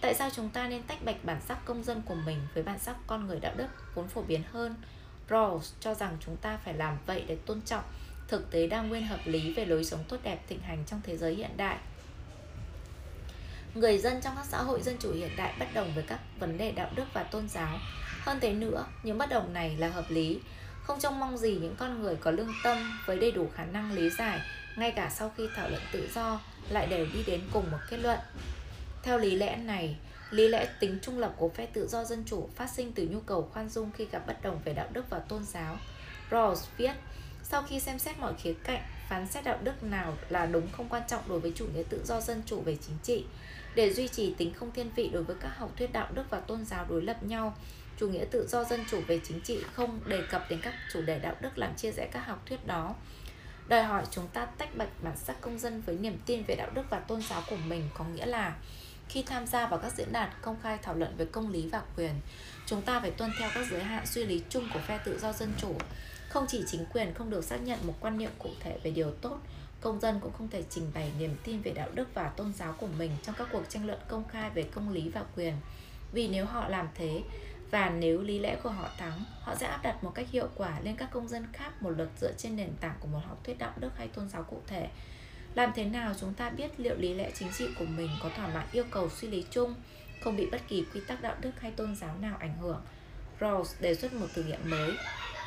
Tại 0.02 0.14
sao 0.14 0.30
chúng 0.36 0.50
ta 0.50 0.68
nên 0.68 0.84
tách 0.84 1.04
bạch 1.06 1.26
bản 1.26 1.42
sắc 1.48 1.66
công 1.66 1.84
dân 1.84 2.02
của 2.06 2.16
mình 2.16 2.40
với 2.54 2.64
bản 2.64 2.80
sắc 2.80 2.96
con 3.08 3.28
người 3.28 3.40
đạo 3.40 3.54
đức 3.58 3.68
vốn 3.96 4.08
phổ 4.08 4.22
biến 4.22 4.42
hơn? 4.52 4.76
Rawls 5.30 5.74
cho 5.80 5.94
rằng 5.94 6.18
chúng 6.20 6.38
ta 6.38 6.58
phải 6.66 6.74
làm 6.74 6.98
vậy 7.06 7.24
để 7.28 7.38
tôn 7.46 7.62
trọng 7.62 7.84
thực 8.28 8.52
tế 8.52 8.68
đa 8.68 8.82
nguyên 8.82 9.08
hợp 9.08 9.20
lý 9.26 9.54
về 9.54 9.66
lối 9.66 9.86
sống 9.86 10.04
tốt 10.08 10.18
đẹp 10.24 10.40
thịnh 10.48 10.60
hành 10.60 10.84
trong 10.88 11.02
thế 11.04 11.18
giới 11.18 11.36
hiện 11.36 11.58
đại. 11.58 11.78
Người 13.76 13.98
dân 13.98 14.22
trong 14.22 14.36
các 14.36 14.46
xã 14.46 14.58
hội 14.58 14.82
dân 14.82 14.98
chủ 15.00 15.14
hiện 15.14 15.32
đại 15.38 15.54
bất 15.60 15.66
đồng 15.74 15.94
với 15.96 16.04
các 16.08 16.20
vấn 16.40 16.58
đề 16.58 16.72
đạo 16.72 16.90
đức 16.96 17.06
và 17.14 17.24
tôn 17.24 17.50
giáo. 17.50 17.80
Hơn 18.22 18.38
thế 18.42 18.54
nữa, 18.54 18.86
những 19.04 19.18
bất 19.18 19.30
đồng 19.30 19.54
này 19.54 19.76
là 19.78 19.88
hợp 19.88 20.06
lý, 20.10 20.40
không 20.84 21.00
trông 21.00 21.20
mong 21.20 21.38
gì 21.38 21.58
những 21.62 21.76
con 21.76 22.02
người 22.02 22.16
có 22.16 22.32
lương 22.32 22.54
tâm 22.64 23.00
với 23.06 23.20
đầy 23.20 23.32
đủ 23.32 23.50
khả 23.56 23.66
năng 23.66 23.92
lý 23.92 24.10
giải, 24.10 24.40
ngay 24.78 24.92
cả 24.92 25.10
sau 25.10 25.32
khi 25.38 25.50
thảo 25.56 25.70
luận 25.70 25.82
tự 25.92 26.10
do, 26.14 26.42
lại 26.70 26.88
đều 26.88 27.06
đi 27.14 27.24
đến 27.28 27.42
cùng 27.54 27.72
một 27.72 27.78
kết 27.90 27.98
luận. 27.98 28.20
Theo 29.08 29.18
lý 29.18 29.36
lẽ 29.36 29.56
này, 29.56 29.96
lý 30.32 30.48
lẽ 30.48 30.68
tính 30.80 31.00
trung 31.02 31.20
lập 31.20 31.34
của 31.38 31.50
phe 31.50 31.66
tự 31.66 31.88
do 31.88 32.04
dân 32.04 32.24
chủ 32.26 32.50
phát 32.56 32.70
sinh 32.70 32.92
từ 32.94 33.08
nhu 33.12 33.20
cầu 33.20 33.50
khoan 33.54 33.70
dung 33.70 33.92
khi 33.92 34.06
gặp 34.12 34.28
bất 34.28 34.42
đồng 34.42 34.60
về 34.66 34.74
đạo 34.74 34.88
đức 34.94 35.10
và 35.10 35.20
tôn 35.20 35.44
giáo. 35.44 35.78
Rawls 36.30 36.56
viết, 36.78 36.92
sau 37.44 37.64
khi 37.64 37.80
xem 37.80 38.00
xét 38.00 38.20
mọi 38.20 38.34
khía 38.42 38.54
cạnh, 38.64 38.82
phán 39.10 39.28
xét 39.28 39.44
đạo 39.44 39.58
đức 39.64 39.84
nào 39.84 40.14
là 40.30 40.46
đúng 40.46 40.68
không 40.72 40.90
quan 40.90 41.02
trọng 41.08 41.30
đối 41.30 41.40
với 41.40 41.54
chủ 41.56 41.66
nghĩa 41.76 41.84
tự 41.90 42.02
do 42.06 42.22
dân 42.22 42.42
chủ 42.46 42.62
về 42.62 42.78
chính 42.88 42.98
trị. 43.04 43.26
Để 43.76 43.94
duy 43.94 44.08
trì 44.08 44.34
tính 44.34 44.54
không 44.54 44.72
thiên 44.72 44.90
vị 44.96 45.10
đối 45.14 45.24
với 45.24 45.36
các 45.40 45.58
học 45.58 45.72
thuyết 45.78 45.94
đạo 45.94 46.08
đức 46.14 46.24
và 46.30 46.40
tôn 46.40 46.66
giáo 46.66 46.86
đối 46.90 47.02
lập 47.02 47.24
nhau, 47.24 47.56
chủ 47.98 48.10
nghĩa 48.10 48.26
tự 48.32 48.48
do 48.48 48.64
dân 48.64 48.84
chủ 48.92 49.02
về 49.08 49.20
chính 49.24 49.42
trị 49.42 49.60
không 49.74 50.00
đề 50.06 50.22
cập 50.32 50.46
đến 50.50 50.60
các 50.62 50.74
chủ 50.94 51.02
đề 51.02 51.20
đạo 51.20 51.36
đức 51.42 51.58
làm 51.58 51.76
chia 51.76 51.92
rẽ 51.92 52.10
các 52.12 52.20
học 52.20 52.44
thuyết 52.46 52.68
đó 52.68 52.96
đòi 53.68 53.84
hỏi 53.84 54.04
chúng 54.12 54.28
ta 54.28 54.46
tách 54.46 54.78
bạch 54.78 55.04
bản 55.04 55.18
sắc 55.18 55.42
công 55.42 55.60
dân 55.60 55.82
với 55.82 55.98
niềm 55.98 56.18
tin 56.26 56.44
về 56.44 56.56
đạo 56.56 56.70
đức 56.74 56.84
và 56.90 57.00
tôn 57.00 57.22
giáo 57.22 57.44
của 57.50 57.56
mình 57.68 57.90
có 57.94 58.06
nghĩa 58.06 58.26
là 58.26 58.56
khi 59.10 59.24
tham 59.24 59.48
gia 59.48 59.68
vào 59.68 59.80
các 59.80 59.94
diễn 59.98 60.12
đàn 60.12 60.30
công 60.42 60.58
khai 60.64 60.78
thảo 60.82 60.96
luận 60.96 61.14
về 61.18 61.26
công 61.26 61.50
lý 61.50 61.70
và 61.70 61.82
quyền, 61.98 62.12
chúng 62.66 62.82
ta 62.82 63.00
phải 63.00 63.12
tuân 63.12 63.32
theo 63.40 63.50
các 63.54 63.68
giới 63.72 63.84
hạn 63.84 64.06
suy 64.06 64.26
lý 64.26 64.44
chung 64.50 64.70
của 64.74 64.80
phe 64.80 65.00
tự 65.06 65.20
do 65.20 65.34
dân 65.34 65.54
chủ. 65.58 65.76
Không 66.30 66.46
chỉ 66.48 66.64
chính 66.68 66.86
quyền 66.94 67.14
không 67.14 67.30
được 67.30 67.44
xác 67.44 67.58
nhận 67.58 67.80
một 67.84 67.94
quan 68.00 68.18
niệm 68.18 68.32
cụ 68.40 68.50
thể 68.60 68.80
về 68.84 68.92
điều 68.92 69.12
tốt, 69.12 69.38
công 69.82 70.00
dân 70.00 70.20
cũng 70.20 70.34
không 70.38 70.50
thể 70.50 70.64
trình 70.70 70.92
bày 70.94 71.12
niềm 71.20 71.36
tin 71.44 71.62
về 71.62 71.72
đạo 71.72 71.90
đức 71.94 72.14
và 72.14 72.30
tôn 72.30 72.54
giáo 72.54 72.74
của 72.74 72.88
mình 72.98 73.12
trong 73.24 73.36
các 73.38 73.48
cuộc 73.52 73.64
tranh 73.70 73.86
luận 73.86 74.00
công 74.08 74.28
khai 74.28 74.50
về 74.50 74.64
công 74.64 74.92
lý 74.92 75.10
và 75.10 75.24
quyền. 75.36 75.54
Vì 76.12 76.28
nếu 76.28 76.46
họ 76.46 76.68
làm 76.68 76.88
thế, 76.96 77.22
và 77.72 77.90
nếu 77.90 78.22
lý 78.22 78.40
lẽ 78.40 78.56
của 78.64 78.70
họ 78.70 78.90
thắng, 78.98 79.24
họ 79.42 79.56
sẽ 79.56 79.68
áp 79.68 79.80
đặt 79.84 80.04
một 80.04 80.12
cách 80.16 80.28
hiệu 80.32 80.48
quả 80.56 80.80
lên 80.84 80.96
các 80.96 81.10
công 81.12 81.28
dân 81.28 81.48
khác 81.54 81.82
một 81.82 81.90
luật 81.90 82.10
dựa 82.22 82.34
trên 82.38 82.56
nền 82.56 82.72
tảng 82.80 82.96
của 83.00 83.08
một 83.08 83.20
học 83.28 83.44
thuyết 83.44 83.58
đạo 83.58 83.74
đức 83.78 83.90
hay 83.98 84.08
tôn 84.08 84.30
giáo 84.30 84.44
cụ 84.44 84.62
thể 84.68 84.88
làm 85.56 85.72
thế 85.76 85.86
nào 85.86 86.14
chúng 86.20 86.34
ta 86.34 86.50
biết 86.50 86.80
liệu 86.80 86.96
lý 86.96 87.14
lẽ 87.14 87.32
chính 87.34 87.52
trị 87.58 87.68
của 87.80 87.86
mình 87.86 88.10
có 88.24 88.30
thỏa 88.30 88.48
mãn 88.48 88.68
yêu 88.72 88.84
cầu 88.92 89.10
suy 89.10 89.28
lý 89.28 89.46
chung, 89.52 89.76
không 90.22 90.36
bị 90.36 90.48
bất 90.52 90.62
kỳ 90.68 90.86
quy 90.94 91.02
tắc 91.08 91.22
đạo 91.22 91.36
đức 91.42 91.52
hay 91.60 91.72
tôn 91.72 91.96
giáo 91.96 92.16
nào 92.22 92.38
ảnh 92.40 92.58
hưởng? 92.58 92.82
Rawls 93.40 93.82
đề 93.82 93.96
xuất 93.96 94.14
một 94.14 94.28
thử 94.34 94.44
nghiệm 94.44 94.70
mới. 94.70 94.92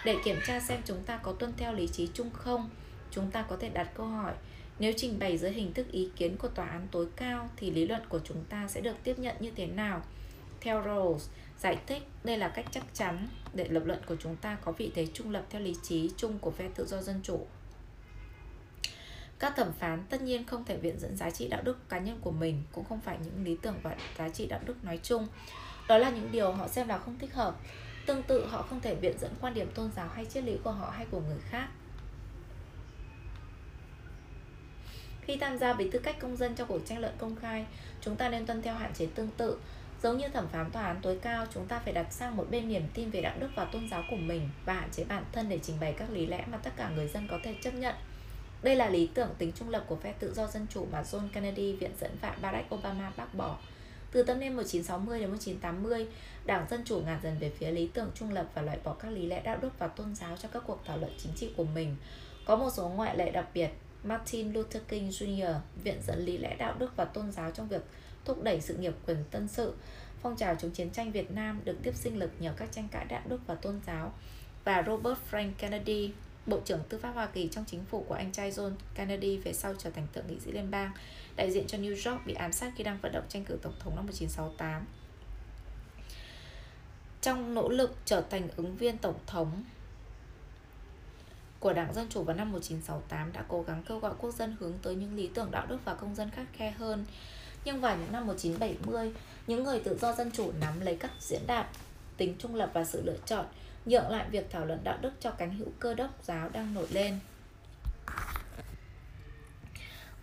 Để 0.05 0.17
kiểm 0.25 0.37
tra 0.47 0.61
xem 0.61 0.81
chúng 0.85 1.03
ta 1.03 1.17
có 1.17 1.33
tuân 1.33 1.53
theo 1.57 1.73
lý 1.73 1.89
trí 1.89 2.09
chung 2.15 2.31
không, 2.31 2.71
chúng 3.11 3.31
ta 3.31 3.43
có 3.43 3.57
thể 3.57 3.69
đặt 3.69 3.91
câu 3.97 4.07
hỏi 4.07 4.33
nếu 4.79 4.93
trình 4.97 5.19
bày 5.19 5.39
dưới 5.39 5.53
hình 5.53 5.73
thức 5.73 5.93
ý 5.93 6.09
kiến 6.17 6.37
của 6.37 6.49
tòa 6.49 6.67
án 6.67 6.89
tối 6.91 7.07
cao 7.17 7.51
thì 7.57 7.71
lý 7.71 7.87
luận 7.87 8.03
của 8.09 8.21
chúng 8.25 8.45
ta 8.45 8.69
sẽ 8.69 8.81
được 8.81 8.97
tiếp 9.05 9.19
nhận 9.19 9.37
như 9.41 9.51
thế 9.57 9.67
nào? 9.67 10.03
Theo 10.61 10.83
Rawls, 10.83 11.19
Giải 11.61 11.79
thích 11.87 12.03
đây 12.25 12.39
là 12.39 12.49
cách 12.49 12.67
chắc 12.71 12.85
chắn 12.95 13.29
để 13.55 13.69
lập 13.69 13.83
luận 13.85 14.01
của 14.07 14.17
chúng 14.17 14.37
ta 14.37 14.57
có 14.65 14.73
vị 14.73 14.93
thế 14.95 15.07
trung 15.07 15.31
lập 15.31 15.45
theo 15.51 15.63
lý 15.63 15.75
trí 15.83 16.11
chung 16.17 16.39
của 16.39 16.51
phe 16.51 16.69
tự 16.75 16.87
do 16.87 17.03
dân 17.03 17.21
chủ. 17.23 17.47
Các 19.41 19.57
thẩm 19.57 19.73
phán 19.73 20.05
tất 20.11 20.23
nhiên 20.23 20.47
không 20.47 20.65
thể 20.65 20.77
viện 20.77 20.99
dẫn 20.99 21.17
giá 21.17 21.31
trị 21.31 21.49
đạo 21.49 21.63
đức 21.65 21.89
cá 21.89 21.99
nhân 21.99 22.19
của 22.21 22.31
mình, 22.31 22.63
cũng 22.73 22.85
không 22.85 23.01
phải 23.01 23.19
những 23.25 23.45
lý 23.45 23.57
tưởng 23.63 23.77
và 23.83 23.97
giá 24.19 24.29
trị 24.29 24.47
đạo 24.47 24.61
đức 24.67 24.85
nói 24.85 25.01
chung. 25.03 25.27
Đó 25.89 25.99
là 25.99 26.11
những 26.11 26.33
điều 26.33 26.53
họ 26.53 26.69
xem 26.69 26.89
là 26.89 26.99
không 26.99 27.19
thích 27.19 27.35
hợp. 27.35 27.57
Tương 28.07 28.23
tự 28.23 28.47
họ 28.47 28.63
không 28.63 28.81
thể 28.81 28.95
viện 28.95 29.19
dẫn 29.21 29.35
quan 29.41 29.55
điểm 29.55 29.71
tôn 29.75 29.91
giáo 29.97 30.09
hay 30.09 30.25
triết 30.25 30.45
lý 30.45 30.57
của 30.65 30.73
họ 30.73 30.91
hay 30.91 31.07
của 31.11 31.21
người 31.21 31.39
khác. 31.51 31.69
Khi 35.23 35.37
tham 35.37 35.59
gia 35.59 35.73
với 35.73 35.89
tư 35.93 35.99
cách 35.99 36.17
công 36.21 36.37
dân 36.37 36.55
trong 36.55 36.69
cuộc 36.69 36.87
tranh 36.87 36.99
luận 36.99 37.15
công 37.19 37.37
khai, 37.37 37.67
chúng 38.01 38.17
ta 38.17 38.29
nên 38.29 38.47
tuân 38.47 38.63
theo 38.63 38.75
hạn 38.75 38.95
chế 38.95 39.07
tương 39.15 39.31
tự. 39.37 39.59
Giống 40.03 40.19
như 40.19 40.29
thẩm 40.29 40.49
phán 40.49 40.71
tòa 40.71 40.83
án 40.83 41.01
tối 41.03 41.19
cao, 41.23 41.47
chúng 41.55 41.67
ta 41.67 41.79
phải 41.79 41.93
đặt 41.93 42.13
sang 42.13 42.37
một 42.37 42.47
bên 42.51 42.69
niềm 42.69 42.83
tin 42.95 43.11
về 43.11 43.23
đạo 43.23 43.37
đức 43.39 43.49
và 43.57 43.65
tôn 43.65 43.89
giáo 43.91 44.05
của 44.11 44.17
mình 44.17 44.49
và 44.65 44.75
hạn 44.75 44.89
chế 44.93 45.05
bản 45.05 45.25
thân 45.33 45.49
để 45.49 45.59
trình 45.63 45.77
bày 45.81 45.95
các 45.99 46.11
lý 46.11 46.27
lẽ 46.27 46.45
mà 46.51 46.59
tất 46.59 46.71
cả 46.77 46.91
người 46.91 47.09
dân 47.09 47.29
có 47.31 47.39
thể 47.43 47.55
chấp 47.63 47.75
nhận. 47.75 47.95
Đây 48.63 48.77
là 48.77 48.89
lý 48.89 49.07
tưởng 49.15 49.35
tính 49.39 49.53
trung 49.53 49.71
lập 49.71 49.85
của 49.89 49.97
phe 49.97 50.13
tự 50.13 50.35
do 50.35 50.47
dân 50.47 50.67
chủ 50.71 50.87
mà 50.93 51.03
John 51.03 51.29
Kennedy 51.33 51.73
viện 51.73 51.91
dẫn 52.01 52.17
phạm 52.21 52.43
Barack 52.43 52.75
Obama 52.75 53.13
bác 53.17 53.35
bỏ. 53.35 53.59
Từ 54.13 54.23
thập 54.23 54.37
niên 54.37 54.57
1960 54.57 55.21
đến 55.21 55.31
1980, 55.31 56.07
Đảng 56.45 56.67
Dân 56.71 56.83
Chủ 56.85 57.01
ngả 57.01 57.21
dần 57.23 57.39
về 57.39 57.51
phía 57.59 57.71
lý 57.71 57.87
tưởng 57.87 58.11
trung 58.15 58.33
lập 58.33 58.47
và 58.55 58.63
loại 58.63 58.79
bỏ 58.85 58.95
các 58.95 59.09
lý 59.09 59.27
lẽ 59.27 59.43
đạo 59.43 59.59
đức 59.63 59.79
và 59.79 59.89
tôn 59.89 60.15
giáo 60.15 60.37
trong 60.37 60.51
các 60.53 60.63
cuộc 60.67 60.81
thảo 60.85 60.99
luận 60.99 61.13
chính 61.19 61.33
trị 61.37 61.51
của 61.57 61.65
mình. 61.65 61.97
Có 62.47 62.57
một 62.57 62.71
số 62.71 62.89
ngoại 62.89 63.17
lệ 63.17 63.31
đặc 63.31 63.47
biệt, 63.55 63.71
Martin 64.05 64.53
Luther 64.53 64.83
King 64.89 65.09
Jr. 65.09 65.55
viện 65.83 66.01
dẫn 66.07 66.19
lý 66.19 66.39
lẽ 66.39 66.57
đạo 66.59 66.75
đức 66.79 66.97
và 66.97 67.05
tôn 67.05 67.33
giáo 67.33 67.51
trong 67.51 67.69
việc 67.69 67.83
thúc 68.25 68.43
đẩy 68.43 68.61
sự 68.61 68.77
nghiệp 68.77 68.95
quyền 69.07 69.25
tân 69.31 69.49
sự. 69.49 69.75
Phong 70.23 70.37
trào 70.37 70.55
chống 70.55 70.71
chiến 70.71 70.91
tranh 70.91 71.13
Việt 71.13 71.31
Nam 71.31 71.61
được 71.65 71.77
tiếp 71.83 71.95
sinh 71.95 72.19
lực 72.19 72.31
nhờ 72.39 72.53
các 72.57 72.73
tranh 72.73 72.89
cãi 72.91 73.05
đạo 73.05 73.23
đức 73.29 73.41
và 73.47 73.55
tôn 73.55 73.81
giáo. 73.87 74.13
Và 74.65 74.83
Robert 74.87 75.19
Frank 75.31 75.51
Kennedy, 75.59 76.13
Bộ 76.51 76.61
trưởng 76.65 76.81
Tư 76.89 76.99
pháp 76.99 77.11
Hoa 77.11 77.27
Kỳ 77.27 77.49
trong 77.49 77.65
chính 77.65 77.85
phủ 77.85 78.05
của 78.09 78.15
anh 78.15 78.33
trai 78.33 78.51
John 78.51 78.73
Kennedy 78.95 79.37
về 79.37 79.53
sau 79.53 79.75
trở 79.79 79.91
thành 79.91 80.07
thượng 80.13 80.27
nghị 80.29 80.41
sĩ 80.41 80.53
liên 80.53 80.71
bang, 80.71 80.93
đại 81.37 81.51
diện 81.51 81.67
cho 81.67 81.79
New 81.79 82.11
York 82.11 82.27
bị 82.27 82.35
ám 82.35 82.53
sát 82.53 82.73
khi 82.77 82.85
đang 82.85 82.99
vận 83.03 83.13
động 83.13 83.25
tranh 83.29 83.45
cử 83.45 83.59
tổng 83.63 83.75
thống 83.79 83.97
năm 83.97 84.07
1968. 84.07 84.87
Trong 87.21 87.55
nỗ 87.55 87.69
lực 87.69 87.97
trở 88.05 88.21
thành 88.21 88.49
ứng 88.57 88.77
viên 88.77 88.99
tổng 88.99 89.19
thống 89.27 89.65
của 91.61 91.73
Đảng 91.73 91.95
Dân 91.95 92.09
Chủ 92.09 92.23
vào 92.23 92.37
năm 92.37 92.53
1968 92.53 93.33
đã 93.33 93.45
cố 93.49 93.63
gắng 93.63 93.83
kêu 93.89 93.99
gọi 93.99 94.13
quốc 94.19 94.35
dân 94.35 94.57
hướng 94.61 94.73
tới 94.83 94.95
những 94.95 95.17
lý 95.17 95.31
tưởng 95.35 95.51
đạo 95.51 95.67
đức 95.67 95.79
và 95.85 95.95
công 95.95 96.15
dân 96.15 96.31
khắc 96.31 96.47
khe 96.53 96.71
hơn. 96.71 97.05
Nhưng 97.65 97.81
vào 97.81 97.97
những 97.97 98.13
năm 98.13 98.27
1970, 98.27 99.13
những 99.47 99.65
người 99.65 99.81
tự 99.81 99.99
do 100.01 100.13
dân 100.13 100.31
chủ 100.31 100.53
nắm 100.61 100.81
lấy 100.81 100.97
các 100.97 101.11
diễn 101.21 101.47
đàn 101.47 101.67
tính 102.17 102.35
trung 102.39 102.55
lập 102.55 102.71
và 102.75 102.85
sự 102.85 103.03
lựa 103.03 103.19
chọn, 103.27 103.47
nhượng 103.87 104.11
lại 104.11 104.27
việc 104.31 104.51
thảo 104.51 104.67
luận 104.67 104.85
đạo 104.85 104.99
đức 105.01 105.13
cho 105.21 105.31
cánh 105.31 105.55
hữu 105.55 105.69
cơ 105.79 105.95
đốc 105.95 106.11
giáo 106.23 106.49
đang 106.49 106.75
nổi 106.75 106.87
lên. 106.91 107.19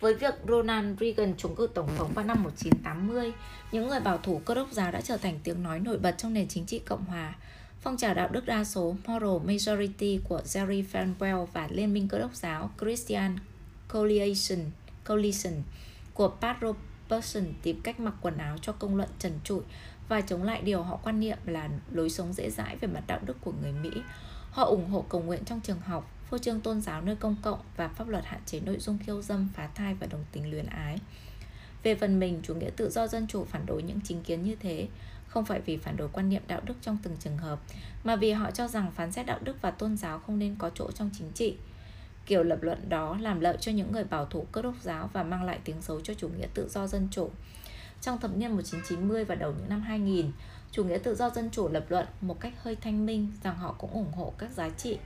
Với 0.00 0.14
việc 0.14 0.34
Ronald 0.48 1.00
Reagan 1.00 1.34
trúng 1.36 1.56
cử 1.56 1.68
tổng 1.74 1.88
thống 1.98 2.12
vào 2.14 2.24
năm 2.24 2.42
1980, 2.42 3.32
những 3.72 3.88
người 3.88 4.00
bảo 4.00 4.18
thủ 4.18 4.40
cơ 4.44 4.54
đốc 4.54 4.72
giáo 4.72 4.92
đã 4.92 5.00
trở 5.00 5.16
thành 5.16 5.38
tiếng 5.44 5.62
nói 5.62 5.80
nổi 5.80 5.98
bật 5.98 6.14
trong 6.18 6.34
nền 6.34 6.48
chính 6.48 6.66
trị 6.66 6.78
Cộng 6.78 7.04
hòa. 7.04 7.34
Phong 7.80 7.96
trào 7.96 8.14
đạo 8.14 8.28
đức 8.28 8.46
đa 8.46 8.64
số 8.64 8.96
Moral 9.06 9.46
Majority 9.46 10.20
của 10.28 10.40
Jerry 10.44 10.84
Falwell 10.92 11.46
và 11.46 11.68
Liên 11.70 11.94
minh 11.94 12.08
cơ 12.08 12.18
đốc 12.18 12.34
giáo 12.34 12.70
Christian 12.80 13.36
Coalition, 13.88 14.58
Coalition 15.06 15.52
của 16.14 16.28
Pat 16.40 16.56
Robertson 16.60 17.44
tìm 17.62 17.80
cách 17.80 18.00
mặc 18.00 18.14
quần 18.20 18.38
áo 18.38 18.56
cho 18.62 18.72
công 18.72 18.96
luận 18.96 19.08
trần 19.18 19.32
trụi 19.44 19.60
và 20.08 20.20
chống 20.20 20.42
lại 20.42 20.62
điều 20.62 20.82
họ 20.82 20.96
quan 20.96 21.20
niệm 21.20 21.38
là 21.46 21.68
lối 21.90 22.10
sống 22.10 22.32
dễ 22.32 22.50
dãi 22.50 22.76
về 22.76 22.88
mặt 22.88 23.02
đạo 23.06 23.18
đức 23.26 23.36
của 23.40 23.52
người 23.62 23.72
Mỹ. 23.72 23.90
Họ 24.50 24.64
ủng 24.64 24.90
hộ 24.90 25.04
cầu 25.08 25.20
nguyện 25.20 25.44
trong 25.44 25.60
trường 25.60 25.80
học, 25.80 26.10
phô 26.30 26.38
trương 26.38 26.60
tôn 26.60 26.80
giáo 26.80 27.02
nơi 27.02 27.16
công 27.16 27.36
cộng 27.42 27.58
và 27.76 27.88
pháp 27.88 28.08
luật 28.08 28.24
hạn 28.24 28.40
chế 28.46 28.60
nội 28.60 28.76
dung 28.78 28.98
khiêu 29.06 29.22
dâm, 29.22 29.48
phá 29.54 29.68
thai 29.74 29.94
và 29.94 30.06
đồng 30.06 30.24
tính 30.32 30.50
luyến 30.50 30.66
ái. 30.66 30.98
Về 31.82 31.94
phần 31.94 32.20
mình, 32.20 32.40
chủ 32.42 32.54
nghĩa 32.54 32.70
tự 32.70 32.90
do 32.90 33.06
dân 33.06 33.26
chủ 33.26 33.44
phản 33.44 33.66
đối 33.66 33.82
những 33.82 34.00
chính 34.04 34.22
kiến 34.22 34.42
như 34.42 34.56
thế, 34.60 34.88
không 35.28 35.44
phải 35.44 35.60
vì 35.60 35.76
phản 35.76 35.96
đối 35.96 36.08
quan 36.08 36.28
niệm 36.28 36.42
đạo 36.46 36.60
đức 36.64 36.74
trong 36.82 36.98
từng 37.02 37.16
trường 37.16 37.38
hợp, 37.38 37.58
mà 38.04 38.16
vì 38.16 38.32
họ 38.32 38.50
cho 38.50 38.68
rằng 38.68 38.92
phán 38.92 39.12
xét 39.12 39.26
đạo 39.26 39.38
đức 39.42 39.62
và 39.62 39.70
tôn 39.70 39.96
giáo 39.96 40.18
không 40.18 40.38
nên 40.38 40.56
có 40.58 40.70
chỗ 40.74 40.90
trong 40.90 41.10
chính 41.18 41.32
trị. 41.32 41.56
Kiểu 42.26 42.42
lập 42.42 42.58
luận 42.62 42.88
đó 42.88 43.16
làm 43.20 43.40
lợi 43.40 43.56
cho 43.60 43.72
những 43.72 43.92
người 43.92 44.04
bảo 44.04 44.26
thủ 44.26 44.46
cơ 44.52 44.62
đốc 44.62 44.74
giáo 44.82 45.10
và 45.12 45.22
mang 45.22 45.44
lại 45.44 45.58
tiếng 45.64 45.82
xấu 45.82 46.00
cho 46.00 46.14
chủ 46.14 46.28
nghĩa 46.28 46.46
tự 46.54 46.68
do 46.68 46.86
dân 46.86 47.08
chủ. 47.10 47.30
Trong 48.02 48.18
thập 48.18 48.36
niên 48.36 48.50
1990 48.50 49.24
và 49.24 49.34
đầu 49.34 49.52
những 49.58 49.68
năm 49.68 49.80
2000, 49.80 50.32
chủ 50.72 50.84
nghĩa 50.84 50.98
tự 50.98 51.14
do 51.14 51.30
dân 51.30 51.50
chủ 51.50 51.68
lập 51.68 51.84
luận 51.88 52.06
một 52.20 52.40
cách 52.40 52.52
hơi 52.62 52.76
thanh 52.76 53.06
minh 53.06 53.32
rằng 53.42 53.56
họ 53.56 53.74
cũng 53.78 53.90
ủng 53.90 54.12
hộ 54.12 54.32
các 54.38 54.50
giá 54.50 54.68
trị, 54.70 54.98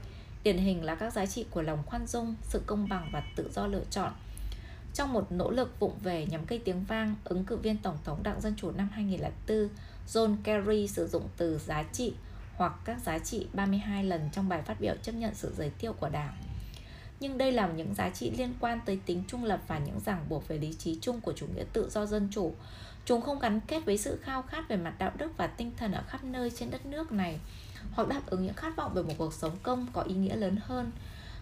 điển 0.43 0.57
hình 0.57 0.83
là 0.83 0.95
các 0.95 1.13
giá 1.13 1.25
trị 1.25 1.45
của 1.49 1.61
lòng 1.61 1.83
khoan 1.85 2.07
dung, 2.07 2.35
sự 2.41 2.61
công 2.65 2.89
bằng 2.89 3.09
và 3.13 3.23
tự 3.35 3.51
do 3.53 3.67
lựa 3.67 3.83
chọn. 3.89 4.13
Trong 4.93 5.13
một 5.13 5.31
nỗ 5.31 5.51
lực 5.51 5.79
vụng 5.79 5.99
về 6.03 6.25
nhằm 6.25 6.45
cây 6.45 6.59
tiếng 6.65 6.83
vang, 6.83 7.15
ứng 7.23 7.45
cử 7.45 7.57
viên 7.57 7.77
Tổng 7.77 7.97
thống 8.03 8.23
Đảng 8.23 8.41
Dân 8.41 8.53
Chủ 8.57 8.71
năm 8.71 8.89
2004, 8.91 9.69
John 10.07 10.37
Kerry 10.43 10.87
sử 10.87 11.07
dụng 11.07 11.27
từ 11.37 11.57
giá 11.57 11.83
trị 11.83 12.13
hoặc 12.55 12.73
các 12.85 13.01
giá 13.05 13.19
trị 13.19 13.47
32 13.53 14.03
lần 14.03 14.29
trong 14.31 14.49
bài 14.49 14.61
phát 14.61 14.81
biểu 14.81 14.95
chấp 15.01 15.11
nhận 15.11 15.35
sự 15.35 15.53
giới 15.57 15.71
thiệu 15.79 15.93
của 15.93 16.09
Đảng. 16.09 16.52
Nhưng 17.23 17.37
đây 17.37 17.51
là 17.51 17.67
những 17.67 17.95
giá 17.95 18.09
trị 18.09 18.31
liên 18.37 18.53
quan 18.59 18.79
tới 18.85 18.99
tính 19.05 19.23
trung 19.27 19.43
lập 19.43 19.61
và 19.67 19.77
những 19.77 19.99
ràng 20.05 20.25
buộc 20.29 20.47
về 20.47 20.57
lý 20.57 20.73
trí 20.73 20.97
chung 21.01 21.21
của 21.21 21.33
chủ 21.33 21.45
nghĩa 21.55 21.63
tự 21.73 21.89
do 21.89 22.05
dân 22.05 22.27
chủ. 22.31 22.53
Chúng 23.05 23.21
không 23.21 23.39
gắn 23.39 23.59
kết 23.67 23.85
với 23.85 23.97
sự 23.97 24.19
khao 24.23 24.41
khát 24.41 24.69
về 24.69 24.77
mặt 24.77 24.93
đạo 24.97 25.11
đức 25.17 25.37
và 25.37 25.47
tinh 25.47 25.71
thần 25.77 25.91
ở 25.91 26.03
khắp 26.07 26.23
nơi 26.23 26.51
trên 26.51 26.71
đất 26.71 26.85
nước 26.85 27.11
này 27.11 27.39
hoặc 27.91 28.07
đáp 28.07 28.21
ứng 28.25 28.45
những 28.45 28.53
khát 28.53 28.75
vọng 28.75 28.93
về 28.93 29.03
một 29.03 29.13
cuộc 29.17 29.33
sống 29.33 29.57
công 29.63 29.87
có 29.93 30.01
ý 30.01 30.15
nghĩa 30.15 30.35
lớn 30.35 30.57
hơn. 30.63 30.91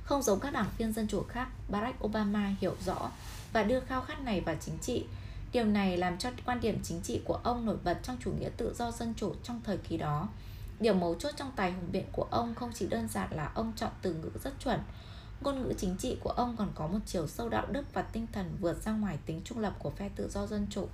Không 0.04 0.22
giống 0.22 0.40
các 0.40 0.54
đảng 0.54 0.70
viên 0.78 0.94
dân 0.94 1.08
chủ 1.08 1.24
khác, 1.24 1.48
Barack 1.70 2.04
Obama 2.04 2.56
hiểu 2.62 2.76
rõ 2.86 3.12
và 3.54 3.64
đưa 3.64 3.80
khao 3.80 4.02
khát 4.02 4.22
này 4.22 4.42
vào 4.42 4.56
chính 4.62 4.78
trị 4.82 5.06
Điều 5.54 5.66
này 5.66 5.98
làm 5.98 6.18
cho 6.18 6.30
quan 6.46 6.60
điểm 6.62 6.80
chính 6.84 7.02
trị 7.02 7.22
của 7.26 7.40
ông 7.44 7.66
nổi 7.66 7.78
bật 7.84 7.98
trong 8.04 8.18
chủ 8.24 8.32
nghĩa 8.32 8.50
tự 8.58 8.74
do 8.78 8.92
dân 8.92 9.14
chủ 9.18 9.34
trong 9.44 9.62
thời 9.64 9.78
kỳ 9.78 9.98
đó. 9.98 10.28
Điều 10.80 10.94
mấu 10.94 11.16
chốt 11.16 11.32
trong 11.38 11.52
tài 11.56 11.72
hùng 11.72 11.92
biện 11.92 12.06
của 12.12 12.28
ông 12.32 12.56
không 12.56 12.72
chỉ 12.74 12.88
đơn 12.88 13.08
giản 13.08 13.28
là 13.32 13.52
ông 13.56 13.74
chọn 13.76 13.92
từ 14.02 14.14
ngữ 14.14 14.30
rất 14.44 14.54
chuẩn. 14.64 14.80
Ngôn 15.42 15.62
ngữ 15.62 15.74
chính 15.78 15.96
trị 15.98 16.18
của 16.24 16.30
ông 16.30 16.56
còn 16.58 16.72
có 16.76 16.88
một 16.88 17.00
chiều 17.06 17.28
sâu 17.28 17.50
đạo 17.50 17.66
đức 17.72 17.94
và 17.94 18.02
tinh 18.02 18.28
thần 18.32 18.58
vượt 18.60 18.84
ra 18.84 18.92
ngoài 18.92 19.18
tính 19.26 19.42
trung 19.44 19.60
lập 19.60 19.74
của 19.80 19.90
phe 19.90 20.10
tự 20.16 20.30
do 20.30 20.48
dân 20.48 20.68
chủ. 20.70 20.88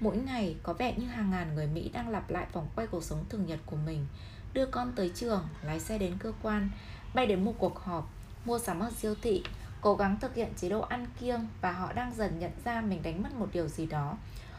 Mỗi 0.00 0.16
ngày 0.16 0.56
có 0.62 0.72
vẻ 0.72 0.94
như 0.96 1.06
hàng 1.06 1.30
ngàn 1.30 1.54
người 1.54 1.66
Mỹ 1.66 1.90
đang 1.92 2.08
lặp 2.08 2.30
lại 2.30 2.46
vòng 2.52 2.68
quay 2.76 2.86
cuộc 2.86 3.04
sống 3.04 3.24
thường 3.28 3.46
nhật 3.46 3.58
của 3.66 3.76
mình 3.76 4.06
Đưa 4.52 4.66
con 4.66 4.92
tới 4.96 5.10
trường, 5.14 5.48
lái 5.62 5.80
xe 5.80 5.98
đến 5.98 6.16
cơ 6.18 6.32
quan, 6.42 6.70
bay 7.14 7.26
đến 7.26 7.44
một 7.44 7.54
cuộc 7.58 7.78
họp, 7.78 8.10
mua 8.44 8.58
sắm 8.58 8.80
ở 8.80 8.90
siêu 8.90 9.14
thị, 9.22 9.42
cố 9.80 9.94
gắng 9.94 10.16
thực 10.20 10.34
hiện 10.34 10.48
chế 10.56 10.68
độ 10.68 10.80
ăn 10.80 11.06
kiêng 11.20 11.46
và 11.60 11.72
họ 11.72 11.92
đang 11.92 12.14
dần 12.14 12.38
nhận 12.38 12.50
ra 12.64 12.80
mình 12.80 13.02
đánh 13.02 13.22
mất 13.22 13.34
một 13.34 13.48
điều 13.52 13.68
gì 13.68 13.86
đó. 13.86 14.16